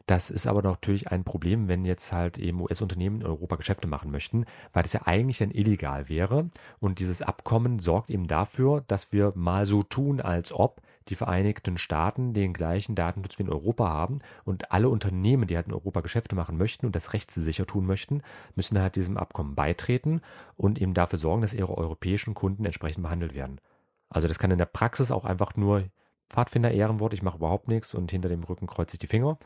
das 0.05 0.29
ist 0.29 0.47
aber 0.47 0.61
natürlich 0.61 1.09
ein 1.09 1.23
Problem, 1.23 1.67
wenn 1.67 1.85
jetzt 1.85 2.11
halt 2.11 2.37
eben 2.37 2.61
US-Unternehmen 2.61 3.21
in 3.21 3.27
Europa 3.27 3.55
Geschäfte 3.55 3.87
machen 3.87 4.11
möchten, 4.11 4.45
weil 4.73 4.83
das 4.83 4.93
ja 4.93 5.01
eigentlich 5.05 5.37
dann 5.37 5.51
illegal 5.51 6.09
wäre. 6.09 6.49
Und 6.79 6.99
dieses 6.99 7.21
Abkommen 7.21 7.79
sorgt 7.79 8.09
eben 8.09 8.27
dafür, 8.27 8.83
dass 8.87 9.11
wir 9.11 9.33
mal 9.35 9.65
so 9.65 9.83
tun, 9.83 10.19
als 10.19 10.51
ob 10.51 10.81
die 11.07 11.15
Vereinigten 11.15 11.77
Staaten 11.77 12.33
den 12.33 12.53
gleichen 12.53 12.95
Datenschutz 12.95 13.37
wie 13.39 13.43
in 13.43 13.49
Europa 13.49 13.89
haben 13.89 14.19
und 14.43 14.71
alle 14.71 14.89
Unternehmen, 14.89 15.47
die 15.47 15.55
halt 15.55 15.67
in 15.67 15.73
Europa 15.73 16.01
Geschäfte 16.01 16.35
machen 16.35 16.57
möchten 16.57 16.85
und 16.85 16.95
das 16.95 17.13
rechtssicher 17.13 17.65
tun 17.65 17.85
möchten, 17.85 18.21
müssen 18.55 18.79
halt 18.79 18.95
diesem 18.95 19.17
Abkommen 19.17 19.55
beitreten 19.55 20.21
und 20.55 20.79
eben 20.81 20.93
dafür 20.93 21.19
sorgen, 21.19 21.41
dass 21.41 21.53
ihre 21.53 21.77
europäischen 21.77 22.33
Kunden 22.33 22.65
entsprechend 22.65 23.03
behandelt 23.03 23.33
werden. 23.33 23.59
Also 24.09 24.27
das 24.27 24.39
kann 24.39 24.51
in 24.51 24.57
der 24.57 24.65
Praxis 24.65 25.11
auch 25.11 25.25
einfach 25.25 25.55
nur 25.55 25.85
Pfadfinder 26.29 26.71
Ehrenwort, 26.71 27.13
ich 27.13 27.23
mache 27.23 27.37
überhaupt 27.37 27.67
nichts 27.67 27.93
und 27.93 28.11
hinter 28.11 28.29
dem 28.29 28.43
Rücken 28.43 28.67
kreuze 28.67 28.95
ich 28.95 28.99
die 28.99 29.07
Finger 29.07 29.37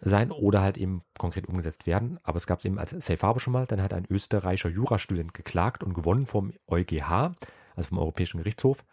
sein 0.00 0.30
oder 0.30 0.60
halt 0.60 0.78
eben 0.78 1.02
konkret 1.18 1.46
umgesetzt 1.48 1.86
werden. 1.86 2.18
Aber 2.22 2.36
es 2.36 2.46
gab 2.46 2.60
es 2.60 2.64
eben 2.64 2.78
als 2.78 2.90
Safe 2.90 3.20
Harbor 3.20 3.40
schon 3.40 3.52
mal. 3.52 3.66
Dann 3.66 3.82
hat 3.82 3.92
ein 3.92 4.06
österreichischer 4.08 4.68
Jurastudent 4.68 5.34
geklagt 5.34 5.82
und 5.82 5.94
gewonnen 5.94 6.26
vom 6.26 6.52
EuGH, 6.68 7.34
also 7.74 7.88
vom 7.88 7.98
Europäischen 7.98 8.38
Gerichtshof. 8.38 8.84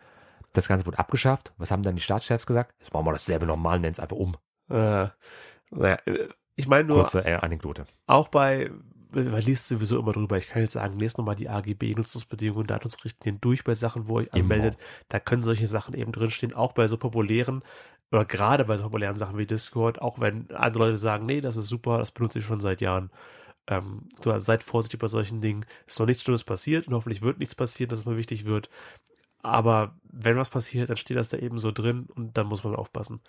Das 0.55 0.67
Ganze 0.67 0.85
wurde 0.85 0.99
abgeschafft. 0.99 1.53
Was 1.57 1.71
haben 1.71 1.83
dann 1.83 1.95
die 1.95 2.01
Staatschefs 2.01 2.45
gesagt? 2.45 2.73
Jetzt 2.79 2.93
machen 2.93 3.05
wir 3.05 3.11
dasselbe 3.11 3.45
normal, 3.45 3.79
nennen 3.79 3.93
es 3.93 3.99
einfach 3.99 4.17
um. 4.17 4.35
Äh, 4.69 5.07
naja, 5.71 5.99
äh, 6.05 6.29
ich 6.55 6.67
meine 6.67 6.87
nur. 6.87 6.97
Kurze 6.97 7.25
äh, 7.25 7.35
Anekdote. 7.35 7.85
Auch 8.07 8.29
bei, 8.29 8.71
man 9.11 9.41
liest 9.41 9.67
sowieso 9.67 9.99
immer 9.99 10.13
drüber. 10.13 10.37
Ich 10.37 10.47
kann 10.47 10.61
jetzt 10.61 10.73
sagen, 10.73 10.97
lest 10.97 11.17
nochmal 11.17 11.35
die 11.35 11.49
AGB, 11.49 11.93
Nutzungsbedingungen, 11.95 12.67
Datensrichtlinien 12.67 13.41
durch 13.41 13.63
bei 13.63 13.75
Sachen, 13.75 14.07
wo 14.07 14.21
ihr 14.21 14.33
anmeldet. 14.33 14.77
Da 15.09 15.19
können 15.19 15.43
solche 15.43 15.67
Sachen 15.67 15.93
eben 15.93 16.11
drinstehen, 16.11 16.53
auch 16.53 16.71
bei 16.71 16.87
so 16.87 16.97
populären 16.97 17.61
oder 18.11 18.25
gerade 18.25 18.65
bei 18.65 18.77
so 18.77 18.83
populären 18.83 19.17
Sachen 19.17 19.37
wie 19.37 19.45
Discord, 19.45 20.01
auch 20.01 20.19
wenn 20.19 20.49
andere 20.51 20.85
Leute 20.85 20.97
sagen, 20.97 21.25
nee, 21.25 21.41
das 21.41 21.57
ist 21.57 21.67
super, 21.67 21.97
das 21.97 22.11
benutze 22.11 22.39
ich 22.39 22.45
schon 22.45 22.59
seit 22.59 22.81
Jahren. 22.81 23.11
Ähm, 23.67 24.07
so, 24.23 24.37
seid 24.37 24.63
vorsichtig 24.63 24.99
bei 24.99 25.07
solchen 25.07 25.41
Dingen. 25.41 25.65
Es 25.87 25.95
ist 25.95 25.99
noch 25.99 26.05
nichts 26.05 26.23
Schlimmes 26.23 26.43
passiert 26.43 26.87
und 26.87 26.93
hoffentlich 26.93 27.23
wird 27.23 27.39
nichts 27.39 27.55
passieren, 27.55 27.89
dass 27.89 27.99
es 27.99 28.05
mal 28.05 28.17
wichtig 28.17 28.45
wird. 28.45 28.69
Aber 29.45 29.95
wenn 30.11 30.37
was 30.37 30.49
passiert, 30.49 30.89
dann 30.89 30.97
steht 30.97 31.17
das 31.17 31.29
da 31.29 31.37
eben 31.37 31.57
so 31.59 31.71
drin 31.71 32.07
und 32.15 32.37
dann 32.37 32.47
muss 32.47 32.63
man 32.63 32.75
aufpassen. 32.75 33.21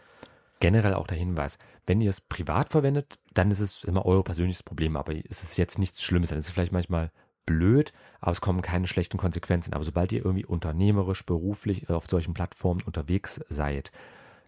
Generell 0.61 0.95
auch 0.95 1.07
der 1.07 1.19
Hinweis, 1.19 1.59
wenn 1.87 2.01
ihr 2.01 2.09
es 2.11 2.21
privat 2.23 2.71
verwendet, 2.71 3.19
dann 3.35 3.51
ist 3.51 3.61
es 3.61 3.85
immer 3.85 4.07
euer 4.07 4.25
persönliches 4.25 4.63
Problem, 4.63 4.97
aber 4.97 5.15
es 5.15 5.43
ist 5.43 5.59
jetzt 5.59 5.79
nichts 5.79 6.03
Schlimmes. 6.03 6.31
Dann 6.31 6.39
ist 6.39 6.47
es 6.49 6.55
vielleicht 6.55 6.73
manchmal 6.73 7.11
blöd, 7.45 7.93
aber 8.21 8.33
es 8.33 8.41
kommen 8.41 8.63
keine 8.63 8.87
schlechten 8.87 9.19
Konsequenzen. 9.19 9.75
Aber 9.75 9.85
sobald 9.85 10.13
ihr 10.13 10.25
irgendwie 10.25 10.47
unternehmerisch, 10.47 11.25
beruflich 11.27 11.91
auf 11.91 12.07
solchen 12.07 12.33
Plattformen 12.35 12.83
unterwegs 12.83 13.41
seid, 13.51 13.93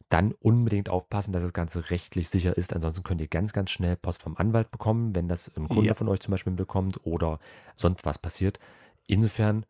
dann 0.09 0.33
unbedingt 0.41 0.89
aufpassen, 0.89 1.33
dass 1.33 1.43
das 1.43 1.53
Ganze 1.53 1.91
rechtlich 1.91 2.31
sicher 2.31 2.57
ist. 2.57 2.73
Ansonsten 2.75 3.03
könnt 3.03 3.21
ihr 3.21 3.29
ganz, 3.29 3.53
ganz 3.53 3.71
schnell 3.71 3.95
Post 3.97 4.23
vom 4.23 4.37
Anwalt 4.39 4.71
bekommen, 4.71 5.15
wenn 5.15 5.29
das 5.29 5.55
ein 5.57 5.69
Kunde 5.69 5.89
Ja. 5.89 5.95
von 5.95 6.09
euch 6.09 6.21
zum 6.21 6.33
Beispiel 6.33 6.55
bekommt 6.55 7.05
oder 7.05 7.39
sonst 7.77 8.07
was 8.07 8.19
passiert. 8.19 8.59
Insofern 9.07 9.67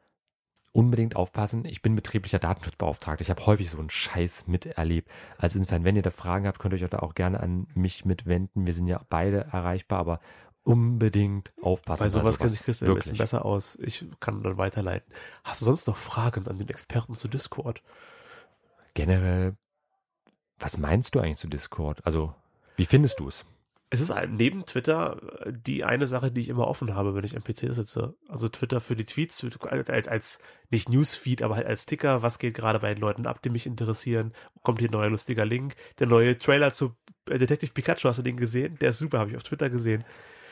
unbedingt 0.78 1.16
aufpassen. 1.16 1.64
Ich 1.64 1.82
bin 1.82 1.96
betrieblicher 1.96 2.38
Datenschutzbeauftragter. 2.38 3.22
Ich 3.22 3.30
habe 3.30 3.44
häufig 3.46 3.68
so 3.68 3.80
einen 3.80 3.90
Scheiß 3.90 4.46
miterlebt. 4.46 5.10
Also 5.36 5.58
insofern, 5.58 5.82
wenn 5.82 5.96
ihr 5.96 6.02
da 6.02 6.12
Fragen 6.12 6.46
habt, 6.46 6.60
könnt 6.60 6.72
ihr 6.72 6.80
euch 6.80 6.88
da 6.88 7.00
auch 7.00 7.16
gerne 7.16 7.40
an 7.40 7.66
mich 7.74 8.04
mitwenden. 8.04 8.64
Wir 8.64 8.72
sind 8.72 8.86
ja 8.86 9.00
beide 9.10 9.48
erreichbar, 9.50 9.98
aber 9.98 10.20
unbedingt 10.62 11.52
aufpassen. 11.60 12.04
Bei 12.04 12.08
sowas 12.10 12.38
kennt 12.38 12.50
sowas. 12.50 12.52
sich 12.52 12.64
Christian 12.64 12.90
ein 12.92 12.94
bisschen 12.94 13.16
besser 13.16 13.44
aus. 13.44 13.76
Ich 13.82 14.06
kann 14.20 14.44
dann 14.44 14.56
weiterleiten. 14.56 15.12
Hast 15.42 15.62
du 15.62 15.64
sonst 15.64 15.88
noch 15.88 15.96
Fragen 15.96 16.46
an 16.46 16.58
den 16.58 16.68
Experten 16.68 17.14
zu 17.14 17.26
Discord? 17.26 17.82
Generell, 18.94 19.56
was 20.60 20.78
meinst 20.78 21.16
du 21.16 21.18
eigentlich 21.18 21.38
zu 21.38 21.48
Discord? 21.48 22.06
Also, 22.06 22.36
wie 22.76 22.86
findest 22.86 23.18
du 23.18 23.26
es? 23.26 23.44
Es 23.90 24.00
ist 24.02 24.10
ein- 24.10 24.32
neben 24.34 24.66
Twitter 24.66 25.46
äh, 25.46 25.52
die 25.52 25.82
eine 25.84 26.06
Sache, 26.06 26.30
die 26.30 26.40
ich 26.40 26.48
immer 26.48 26.66
offen 26.68 26.94
habe, 26.94 27.14
wenn 27.14 27.24
ich 27.24 27.36
am 27.36 27.42
PC 27.42 27.72
sitze. 27.72 28.14
Also 28.28 28.48
Twitter 28.48 28.80
für 28.80 28.96
die 28.96 29.04
Tweets, 29.06 29.42
als, 29.62 29.88
als, 29.90 30.08
als 30.08 30.38
nicht 30.70 30.88
Newsfeed, 30.90 31.42
aber 31.42 31.56
halt 31.56 31.66
als 31.66 31.82
Sticker. 31.84 32.22
Was 32.22 32.38
geht 32.38 32.54
gerade 32.54 32.80
bei 32.80 32.92
den 32.92 33.00
Leuten 33.00 33.26
ab, 33.26 33.40
die 33.42 33.50
mich 33.50 33.66
interessieren? 33.66 34.32
Kommt 34.62 34.80
hier 34.80 34.88
ein 34.90 34.92
neuer 34.92 35.08
lustiger 35.10 35.46
Link? 35.46 35.74
Der 36.00 36.06
neue 36.06 36.36
Trailer 36.36 36.72
zu 36.72 36.96
äh, 37.30 37.38
Detective 37.38 37.72
Pikachu, 37.72 38.08
hast 38.08 38.18
du 38.18 38.22
den 38.22 38.36
gesehen? 38.36 38.76
Der 38.80 38.90
ist 38.90 38.98
super, 38.98 39.20
habe 39.20 39.30
ich 39.30 39.36
auf 39.36 39.42
Twitter 39.44 39.70
gesehen. 39.70 40.04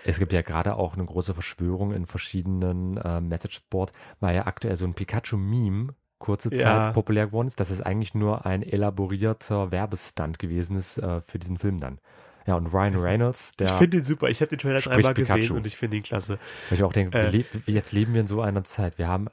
Es 0.05 0.19
gibt 0.19 0.33
ja 0.33 0.41
gerade 0.43 0.77
auch 0.77 0.95
eine 0.95 1.05
große 1.05 1.35
Verschwörung 1.35 1.93
in 1.93 2.07
verschiedenen 2.07 2.97
äh, 2.97 3.21
Messageboard, 3.21 3.93
weil 4.21 4.37
ja 4.37 4.47
aktuell 4.47 4.77
so 4.77 4.85
ein 4.87 4.95
Pikachu-Meme 4.95 5.95
kurze 6.19 6.49
Zeit 6.51 6.61
Ja. 6.61 6.93
populär 6.93 7.27
geworden 7.27 7.49
ist, 7.49 7.61
dass 7.61 7.69
es 7.71 7.83
eigentlich 7.83 8.15
nur 8.15 8.47
ein 8.47 8.63
elaborierter 8.63 9.71
Werbestunt 9.71 10.39
gewesen 10.39 10.77
ist 10.77 10.97
äh, 10.99 11.21
für 11.21 11.39
diesen 11.39 11.59
Film 11.59 11.81
dann. 11.81 11.99
Ja, 12.47 12.55
und 12.55 12.67
Ryan 12.69 12.95
Reynolds, 12.97 13.53
der, 13.59 13.67
ich 13.67 13.73
finde 13.73 13.97
ihn 13.99 14.03
super. 14.03 14.29
Ich 14.29 14.41
habe 14.41 14.49
den 14.51 14.59
Trailer 14.59 14.81
dreimal 14.81 15.15
gesehen 15.15 15.51
und 15.53 15.67
ich 15.67 15.77
finde 15.77 15.97
ihn 15.97 16.03
klasse. 16.05 16.39
weil 16.71 16.79
ich 16.79 16.85
auch 16.85 16.93
denke, 16.93 17.19
äh, 17.19 17.45
jetzt 17.67 17.93
leben 17.93 18.15
wir 18.15 18.21
in 18.21 18.27
so 18.29 18.41
einer 18.41 18.63
Zeit. 18.65 18.99
Wir 18.99 19.09
haben 19.09 19.29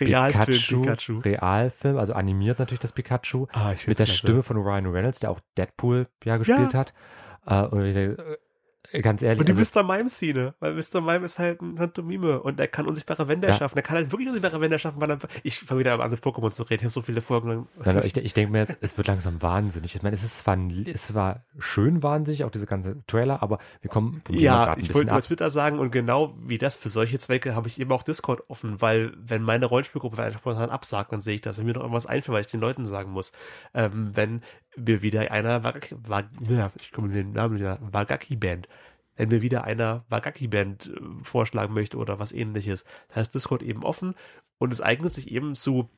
Realfilm 0.00 0.46
Pikachu, 0.46 0.80
Pikachu. 0.82 1.18
Realfilm, 1.18 1.98
also 1.98 2.14
animiert 2.14 2.58
natürlich 2.58 2.78
das 2.80 2.92
Pikachu, 2.92 3.46
Ah, 3.52 3.70
mit 3.86 3.98
der 3.98 4.06
klasse. 4.06 4.12
Stimme 4.12 4.42
von 4.42 4.56
Ryan 4.56 4.86
Reynolds, 4.86 5.20
der 5.20 5.30
auch 5.30 5.40
Deadpool 5.58 6.06
ja 6.24 6.36
gespielt 6.36 6.72
hat. 6.74 6.94
Äh, 7.46 7.62
und 7.62 7.84
ich 7.84 7.94
denke, 7.94 8.22
äh, 8.22 8.36
ganz 9.00 9.22
ehrlich, 9.22 9.40
Und 9.40 9.48
die 9.48 9.52
also, 9.58 9.80
Mr. 9.80 9.84
Mime-Szene, 9.84 10.54
weil 10.60 10.74
Mr. 10.74 11.00
Mime 11.00 11.24
ist 11.24 11.38
halt 11.38 11.62
ein 11.62 11.76
Pantomime 11.76 12.40
und 12.42 12.58
er 12.60 12.68
kann 12.68 12.86
unsichtbare 12.86 13.28
Wände 13.28 13.46
Ja. 13.46 13.52
erschaffen. 13.54 13.78
Er 13.78 13.82
kann 13.82 13.96
halt 13.96 14.12
wirklich 14.12 14.28
unsichtbare 14.28 14.60
Wände 14.60 14.74
erschaffen, 14.74 15.00
weil 15.00 15.10
er, 15.10 15.18
ich 15.42 15.58
fange 15.60 15.80
wieder 15.80 15.98
an 16.00 16.10
mit 16.10 16.20
Pokémon 16.20 16.50
zu 16.50 16.64
reden. 16.64 16.80
Ich 16.80 16.84
habe 16.84 16.90
so 16.92 17.02
viele 17.02 17.20
Folgen. 17.20 17.68
Nein, 17.84 17.96
aber 17.96 18.04
ich, 18.04 18.16
ich 18.16 18.34
denke 18.34 18.52
mir 18.52 18.58
jetzt, 18.58 18.76
es 18.80 18.96
wird 18.96 19.08
langsam 19.08 19.40
wahnsinnig. 19.40 19.94
Ich 19.94 20.02
meine, 20.02 20.14
es 20.14 20.24
ist 20.24 20.40
zwar, 20.40 20.58
es 20.86 21.14
war 21.14 21.44
schön 21.58 22.02
wahnsinnig, 22.02 22.44
auch 22.44 22.50
diese 22.50 22.66
ganze 22.66 23.04
Trailer, 23.06 23.42
aber 23.42 23.58
wir 23.80 23.90
kommen 23.90 24.22
ja, 24.30 24.76
ich 24.76 24.92
wollte 24.94 25.12
ab. 25.12 25.22
Twitter 25.22 25.50
sagen 25.50 25.78
und 25.78 25.90
genau 25.90 26.34
wie 26.42 26.58
das 26.58 26.76
für 26.76 26.88
solche 26.88 27.18
Zwecke 27.18 27.54
habe 27.54 27.68
ich 27.68 27.80
eben 27.80 27.92
auch 27.92 28.02
Discord 28.02 28.48
offen, 28.50 28.80
weil 28.82 29.12
wenn 29.16 29.42
meine 29.42 29.66
Rollenspielgruppe 29.66 30.16
vielleicht 30.16 30.38
spontan 30.38 30.70
absagt, 30.70 31.12
dann 31.12 31.20
sehe 31.20 31.36
ich 31.36 31.40
das 31.40 31.58
und 31.58 31.66
mir 31.66 31.72
noch 31.74 31.82
irgendwas 31.82 32.06
einfällt, 32.06 32.34
weil 32.34 32.40
ich 32.42 32.48
den 32.50 32.60
Leuten 32.60 32.84
sagen 32.86 33.10
muss. 33.12 33.32
Ähm, 33.74 34.10
wenn 34.14 34.42
mir 34.76 35.02
wieder 35.02 35.30
einer 35.30 35.64
Wagaki, 35.64 35.96
Wag, 36.06 36.26
ja, 36.48 36.70
ich 36.80 36.92
komme 36.92 37.12
den 37.12 37.32
Namen 37.32 37.56
wieder, 37.56 37.78
Wagaki-Band, 37.80 38.68
wenn 39.16 39.28
mir 39.28 39.42
wieder 39.42 39.64
einer 39.64 40.04
Wagaki-Band 40.08 40.86
äh, 40.88 41.24
vorschlagen 41.24 41.74
möchte 41.74 41.96
oder 41.98 42.18
was 42.18 42.32
ähnliches, 42.32 42.84
dann 43.08 43.22
ist 43.22 43.34
Discord 43.34 43.62
eben 43.62 43.84
offen 43.84 44.14
und 44.58 44.72
es 44.72 44.80
eignet 44.80 45.12
sich 45.12 45.30
eben 45.30 45.54
zu 45.54 45.90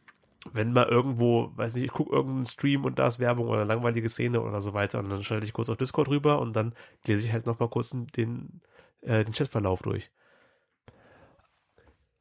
wenn 0.53 0.72
mal 0.72 0.87
irgendwo, 0.87 1.53
weiß 1.57 1.75
nicht, 1.75 1.85
ich 1.85 1.93
gucke 1.93 2.14
irgendeinen 2.14 2.47
Stream 2.47 2.85
und 2.85 2.99
da 2.99 3.07
ist 3.07 3.18
Werbung 3.18 3.49
oder 3.49 3.64
langweilige 3.64 4.09
Szene 4.09 4.43
oder 4.43 4.61
so 4.61 4.75
weiter 4.75 4.99
und 4.99 5.09
dann 5.09 5.22
schalte 5.22 5.47
ich 5.47 5.53
kurz 5.53 5.70
auf 5.70 5.77
Discord 5.77 6.09
rüber 6.09 6.39
und 6.41 6.55
dann 6.55 6.75
lese 7.07 7.27
ich 7.27 7.33
halt 7.33 7.47
nochmal 7.47 7.68
kurz 7.68 7.91
den, 8.16 8.61
äh, 9.01 9.25
den 9.25 9.33
Chatverlauf 9.33 9.83
durch. 9.83 10.11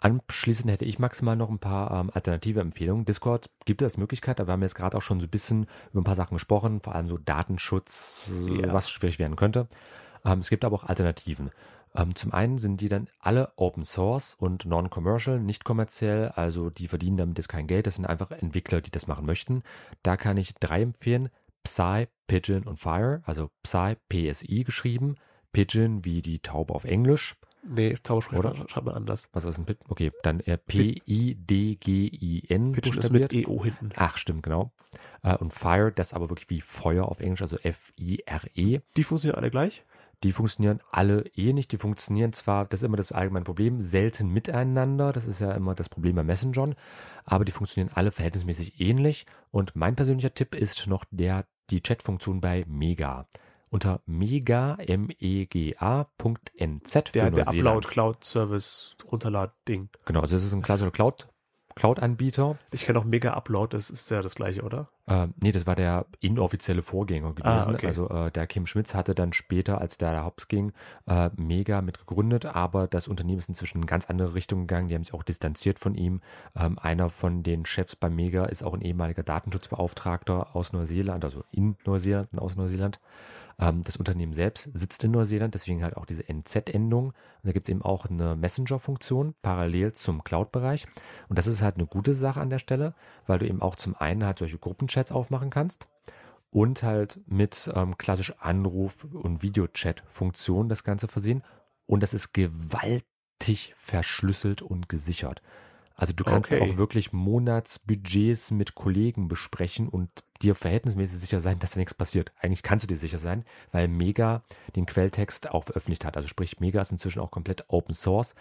Anschließend 0.03 0.69
hätte 0.69 0.83
ich 0.83 0.99
maximal 0.99 1.37
noch 1.37 1.49
ein 1.49 1.59
paar 1.59 1.91
ähm, 1.91 2.11
alternative 2.13 2.59
Empfehlungen. 2.59 3.05
Discord 3.05 3.49
gibt 3.63 3.81
es 3.81 3.85
als 3.85 3.97
Möglichkeit, 3.97 4.41
aber 4.41 4.49
wir 4.49 4.53
haben 4.53 4.61
jetzt 4.61 4.75
gerade 4.75 4.97
auch 4.97 5.01
schon 5.01 5.21
so 5.21 5.27
ein 5.27 5.29
bisschen 5.29 5.65
über 5.91 6.01
ein 6.01 6.03
paar 6.03 6.15
Sachen 6.15 6.35
gesprochen, 6.35 6.81
vor 6.81 6.93
allem 6.93 7.07
so 7.07 7.17
Datenschutz, 7.17 8.29
Ja. 8.45 8.73
was 8.73 8.89
schwierig 8.89 9.17
werden 9.17 9.37
könnte. 9.37 9.69
Ähm, 10.25 10.39
es 10.39 10.49
gibt 10.49 10.65
aber 10.65 10.75
auch 10.75 10.83
Alternativen. 10.83 11.51
Ähm, 11.95 12.15
zum 12.15 12.33
einen 12.33 12.57
sind 12.57 12.81
die 12.81 12.89
dann 12.89 13.07
alle 13.21 13.53
Open 13.55 13.85
Source 13.85 14.35
und 14.37 14.65
non-commercial, 14.65 15.39
nicht 15.39 15.63
kommerziell, 15.63 16.29
also 16.29 16.69
die 16.69 16.89
verdienen 16.89 17.15
damit 17.15 17.37
jetzt 17.37 17.47
kein 17.47 17.67
Geld, 17.67 17.87
das 17.87 17.95
sind 17.95 18.05
einfach 18.05 18.31
Entwickler, 18.31 18.81
die 18.81 18.91
das 18.91 19.07
machen 19.07 19.25
möchten. 19.25 19.63
Da 20.01 20.17
kann 20.17 20.35
ich 20.35 20.53
drei 20.55 20.81
empfehlen, 20.81 21.29
Psy, 21.63 22.07
Pigeon 22.27 22.63
und 22.63 22.77
Fire, 22.77 23.21
also 23.25 23.51
Psy, 23.63 23.95
PSI 24.09 24.65
geschrieben, 24.65 25.15
Pigeon 25.53 26.03
wie 26.03 26.21
die 26.21 26.39
Taube 26.39 26.75
auf 26.75 26.83
Englisch, 26.83 27.35
Nee, 27.65 27.95
tausch 28.03 28.31
Oder? 28.33 28.53
schreib 28.67 28.83
mal 28.85 28.93
anders. 28.93 29.29
was 29.31 29.45
ist 29.45 29.57
ein 29.57 29.65
Pit? 29.65 29.79
Okay, 29.87 30.11
dann 30.21 30.41
äh, 30.41 30.57
P-I-D-G-I-N. 30.57 31.11
Pitchen 32.73 32.97
ist 32.97 33.11
mit 33.11 33.33
EO 33.33 33.63
hinten. 33.63 33.89
Ach, 33.95 34.17
stimmt, 34.17 34.43
genau. 34.43 34.73
Äh, 35.21 35.37
und 35.37 35.53
Fire, 35.53 35.91
das 35.91 36.13
aber 36.13 36.29
wirklich 36.29 36.49
wie 36.49 36.59
Feuer 36.61 37.05
auf 37.05 37.21
Englisch, 37.21 37.41
also 37.41 37.57
F-I-R-E. 37.57 38.81
Die 38.97 39.03
funktionieren 39.03 39.37
alle 39.37 39.49
gleich? 39.49 39.85
Die 40.23 40.31
funktionieren 40.31 40.79
alle 40.91 41.25
eh 41.35 41.51
nicht. 41.53 41.71
Die 41.71 41.77
funktionieren 41.77 42.33
zwar, 42.33 42.65
das 42.65 42.81
ist 42.81 42.85
immer 42.85 42.97
das 42.97 43.11
allgemeine 43.11 43.43
Problem, 43.45 43.81
selten 43.81 44.29
miteinander. 44.29 45.11
Das 45.11 45.25
ist 45.27 45.41
ja 45.41 45.51
immer 45.51 45.75
das 45.75 45.89
Problem 45.89 46.15
bei 46.15 46.23
Messengern. 46.23 46.75
Aber 47.25 47.43
die 47.45 47.51
funktionieren 47.51 47.91
alle 47.93 48.11
verhältnismäßig 48.11 48.79
ähnlich. 48.79 49.25
Und 49.51 49.75
mein 49.75 49.95
persönlicher 49.95 50.33
Tipp 50.33 50.55
ist 50.55 50.87
noch 50.87 51.03
der, 51.11 51.45
die 51.69 51.81
Chatfunktion 51.81 52.39
bei 52.39 52.63
Mega. 52.67 53.27
Unter 53.73 54.01
mega, 54.05 54.75
M-E-G-A.nz 54.75 56.13
für 56.93 57.01
Der, 57.01 57.31
der 57.31 57.31
Neuseeland. 57.31 57.57
Upload-Cloud-Service 57.57 58.97
Runterlad-Ding. 59.11 59.89
Genau, 60.05 60.21
also 60.21 60.35
es 60.35 60.43
ist 60.43 60.53
ein 60.53 60.61
klassischer 60.61 60.91
Cloud, 60.91 61.27
Cloud-Anbieter. 61.73 62.59
Ich 62.71 62.85
kenne 62.85 62.99
auch 62.99 63.03
Mega 63.03 63.33
Upload, 63.33 63.75
das 63.75 63.89
ist 63.89 64.11
ja 64.11 64.21
das 64.21 64.35
gleiche, 64.35 64.61
oder? 64.61 64.89
Äh, 65.05 65.27
nee, 65.41 65.51
das 65.51 65.67
war 65.67 65.75
der 65.75 66.05
inoffizielle 66.21 66.81
Vorgänger 66.81 67.33
gewesen. 67.33 67.47
Ah, 67.47 67.67
okay. 67.69 67.87
Also 67.87 68.09
äh, 68.09 68.31
der 68.31 68.47
Kim 68.47 68.65
Schmitz 68.65 68.93
hatte 68.93 69.13
dann 69.13 69.33
später, 69.33 69.81
als 69.81 69.97
der 69.97 70.13
da 70.13 70.23
hops 70.23 70.47
ging, 70.47 70.71
äh, 71.07 71.29
Mega 71.35 71.81
mit 71.81 71.99
gegründet, 71.99 72.45
aber 72.45 72.87
das 72.87 73.07
Unternehmen 73.07 73.39
ist 73.39 73.49
inzwischen 73.49 73.79
in 73.79 73.85
ganz 73.85 74.09
andere 74.09 74.33
Richtung 74.33 74.61
gegangen. 74.61 74.87
Die 74.87 74.95
haben 74.95 75.03
sich 75.03 75.13
auch 75.13 75.23
distanziert 75.23 75.79
von 75.79 75.95
ihm. 75.95 76.21
Ähm, 76.55 76.79
einer 76.79 77.09
von 77.09 77.43
den 77.43 77.65
Chefs 77.65 77.95
bei 77.95 78.09
Mega 78.09 78.45
ist 78.45 78.63
auch 78.63 78.73
ein 78.73 78.81
ehemaliger 78.81 79.23
Datenschutzbeauftragter 79.23 80.55
aus 80.55 80.71
Neuseeland, 80.71 81.25
also 81.25 81.43
in 81.51 81.75
Neuseeland 81.85 82.29
und 82.31 82.39
aus 82.39 82.55
Neuseeland. 82.55 82.99
Ähm, 83.59 83.81
das 83.83 83.97
Unternehmen 83.97 84.33
selbst 84.33 84.69
sitzt 84.73 85.03
in 85.03 85.11
Neuseeland, 85.11 85.53
deswegen 85.53 85.83
halt 85.83 85.97
auch 85.97 86.05
diese 86.05 86.27
NZ-Endung. 86.27 87.07
Und 87.07 87.15
da 87.43 87.51
gibt 87.51 87.67
es 87.67 87.71
eben 87.71 87.81
auch 87.81 88.05
eine 88.05 88.35
Messenger-Funktion 88.35 89.35
parallel 89.41 89.93
zum 89.93 90.23
Cloud-Bereich. 90.23 90.87
Und 91.29 91.37
das 91.37 91.47
ist 91.47 91.61
halt 91.61 91.75
eine 91.75 91.85
gute 91.85 92.13
Sache 92.13 92.39
an 92.39 92.49
der 92.49 92.59
Stelle, 92.59 92.93
weil 93.27 93.39
du 93.39 93.47
eben 93.47 93.61
auch 93.61 93.75
zum 93.75 93.95
einen 93.95 94.25
halt 94.25 94.39
solche 94.39 94.57
Gruppenchats 94.93 95.11
aufmachen 95.11 95.49
kannst 95.49 95.87
und 96.51 96.83
halt 96.83 97.19
mit 97.25 97.71
ähm, 97.73 97.97
klassisch 97.97 98.33
Anruf- 98.39 99.05
und 99.05 99.41
Videochat-Funktionen 99.41 100.69
das 100.69 100.83
Ganze 100.83 101.07
versehen. 101.07 101.43
Und 101.85 102.03
das 102.03 102.13
ist 102.13 102.33
gewaltig 102.33 103.73
verschlüsselt 103.77 104.61
und 104.61 104.87
gesichert. 104.87 105.41
Also 105.95 106.13
du 106.13 106.23
kannst 106.23 106.51
Okay. 106.51 106.61
auch 106.61 106.77
wirklich 106.77 107.13
Monatsbudgets 107.13 108.51
mit 108.51 108.75
Kollegen 108.75 109.27
besprechen 109.27 109.87
und 109.89 110.09
dir 110.41 110.55
verhältnismäßig 110.55 111.19
sicher 111.19 111.39
sein, 111.39 111.59
dass 111.59 111.71
da 111.71 111.79
nichts 111.79 111.93
passiert. 111.93 112.31
Eigentlich 112.39 112.63
kannst 112.63 112.83
du 112.83 112.87
dir 112.87 112.97
sicher 112.97 113.19
sein, 113.19 113.45
weil 113.71 113.87
Mega 113.87 114.43
den 114.75 114.85
Quelltext 114.85 115.51
auch 115.51 115.63
veröffentlicht 115.63 116.05
hat. 116.05 116.17
Also 116.17 116.27
sprich, 116.29 116.59
Mega 116.59 116.81
ist 116.81 116.91
inzwischen 116.91 117.19
auch 117.19 117.31
komplett 117.31 117.65
Open 117.69 117.93
Source. 117.95 118.33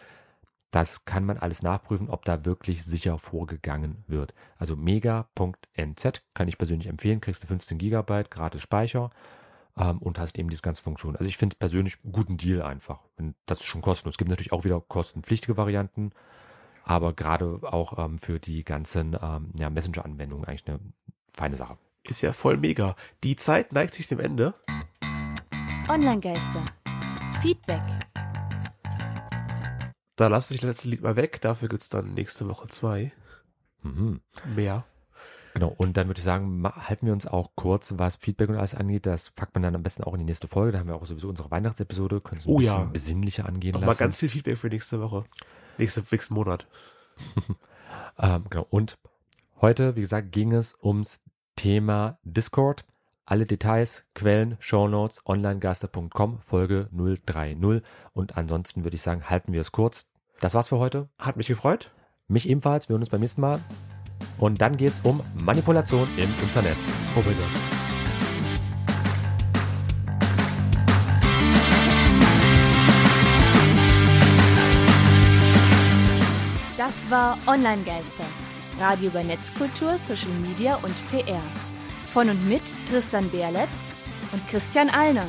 Das 0.73 1.05
kann 1.05 1.27
man 1.27 1.37
alles 1.37 1.63
nachprüfen, 1.63 2.09
ob 2.09 2.25
da 2.25 2.47
wirklich 2.47 2.83
sicher 2.83 3.19
vorgegangen 3.19 4.05
wird. 4.09 4.35
Also 4.57 4.75
mega.nz 4.75 6.23
kann 6.33 6.49
ich 6.49 6.57
persönlich 6.57 6.89
empfehlen. 6.89 7.21
Kriegst 7.21 7.43
du 7.43 7.47
15 7.47 7.77
Gigabyte 7.77 8.31
gratis 8.31 8.63
Speicher 8.63 9.11
ähm, 9.77 9.99
und 9.99 10.19
hast 10.19 10.39
eben 10.39 10.49
diese 10.49 10.63
ganze 10.63 10.83
Funktion. 10.83 11.15
Also 11.15 11.29
ich 11.29 11.37
finde 11.37 11.57
persönlich 11.57 11.99
einen 12.03 12.13
guten 12.13 12.39
Deal 12.39 12.63
einfach. 12.63 13.01
Und 13.19 13.35
das 13.45 13.61
ist 13.61 13.67
schon 13.67 13.83
kostenlos. 13.83 14.15
Es 14.15 14.19
gibt 14.19 14.31
natürlich 14.31 14.53
auch 14.53 14.65
wieder 14.65 14.81
kostenpflichtige 14.81 15.59
Varianten, 15.59 16.11
aber 16.85 17.13
gerade 17.13 17.61
auch 17.63 17.99
ähm, 18.03 18.19
für 18.19 18.41
die 18.41 18.65
ganzen 18.65 19.15
ähm, 19.23 19.51
ja, 19.59 19.69
Messenger-Anwendungen 19.69 20.47
eigentlich 20.47 20.67
eine 20.67 20.81
feine 21.35 21.57
Sache. 21.57 21.77
Ist 22.05 22.23
ja 22.23 22.33
voll 22.33 22.57
mega. 22.57 22.97
Die 23.25 23.37
Zeit 23.37 23.75
neigt 23.75 23.93
sich 23.93 24.09
dem 24.09 24.21
Ende. 24.21 24.55
Online-Geister. 25.87 26.65
Feedback. 27.43 27.83
Da 30.23 30.29
lasse 30.29 30.55
ich 30.55 30.61
das 30.61 30.69
letzte 30.69 30.89
Lied 30.89 31.03
mal 31.03 31.17
weg. 31.17 31.41
Dafür 31.41 31.69
gibt's 31.69 31.89
dann 31.89 32.15
nächste 32.15 32.49
Woche 32.49 32.69
zwei. 32.69 33.11
Mhm. 33.83 34.21
Mehr. 34.55 34.85
Genau, 35.53 35.75
und 35.77 35.97
dann 35.97 36.07
würde 36.07 36.19
ich 36.19 36.25
sagen, 36.25 36.63
halten 36.65 37.07
wir 37.07 37.13
uns 37.13 37.27
auch 37.27 37.51
kurz, 37.57 37.95
was 37.97 38.15
Feedback 38.15 38.49
und 38.49 38.55
alles 38.57 38.77
angeht. 38.77 39.05
Das 39.05 39.33
packt 39.33 39.53
man 39.57 39.65
dann 39.65 39.75
am 39.75 39.83
besten 39.83 40.05
auch 40.05 40.13
in 40.15 40.21
die 40.21 40.25
nächste 40.27 40.47
Folge. 40.47 40.71
Da 40.71 40.79
haben 40.79 40.87
wir 40.87 40.95
auch 40.95 41.07
sowieso 41.07 41.29
unsere 41.29 41.51
Weihnachtsepisode, 41.51 42.21
können 42.21 42.41
es 42.41 42.47
ein 42.47 42.53
Oh 42.53 42.59
bisschen 42.59 42.73
ja. 42.73 42.85
besinnlicher 42.85 43.47
angehen 43.47 43.73
Nochmal 43.73 43.89
lassen. 43.89 43.99
ganz 43.99 44.19
viel 44.19 44.29
Feedback 44.29 44.59
für 44.59 44.69
nächste 44.69 45.01
Woche. 45.01 45.25
Nächste, 45.77 46.05
nächsten 46.13 46.35
Monat. 46.35 46.69
Ähm, 48.19 48.45
genau. 48.49 48.67
Und 48.71 48.97
heute, 49.61 49.97
wie 49.97 50.01
gesagt, 50.03 50.31
ging 50.31 50.53
es 50.53 50.77
ums 50.83 51.21
Thema 51.57 52.19
Discord. 52.23 52.85
Alle 53.25 53.45
Details, 53.45 54.05
Quellen, 54.15 54.57
Shownotes, 54.61 55.21
onlinegeister.com, 55.27 56.39
Folge 56.41 56.89
030. 56.93 57.83
Und 58.15 58.37
ansonsten 58.37 58.85
würde 58.85 58.95
ich 58.97 59.03
sagen, 59.03 59.29
halten 59.29 59.53
wir 59.53 59.61
es 59.61 59.73
kurz. 59.73 60.07
Das 60.43 60.55
war's 60.55 60.71
für 60.71 60.79
heute. 60.79 61.09
Hat 61.21 61.37
mich 61.37 61.47
gefreut. 61.47 61.93
Mich 62.27 62.49
ebenfalls. 62.49 62.89
Wir 62.89 62.95
hören 62.95 63.03
uns 63.03 63.11
beim 63.11 63.21
nächsten 63.21 63.41
Mal. 63.41 63.61
Und 64.39 64.61
dann 64.61 64.77
geht's 64.77 64.99
um 65.05 65.21
Manipulation 65.41 66.09
im 66.19 66.29
Internet. 66.43 66.79
Oh 67.15 67.23
mein 67.25 67.37
Gott. 67.37 67.49
Das 76.77 77.09
war 77.09 77.39
Online-Geister. 77.47 78.25
Radio 78.81 79.11
über 79.11 79.23
Netzkultur, 79.23 79.97
Social 79.97 80.33
Media 80.41 80.75
und 80.75 80.95
PR. 81.13 81.41
Von 82.13 82.29
und 82.29 82.49
mit 82.49 82.63
Tristan 82.91 83.31
Berlet 83.31 83.69
und 84.33 84.49
Christian 84.49 84.91
Allner. 84.91 85.29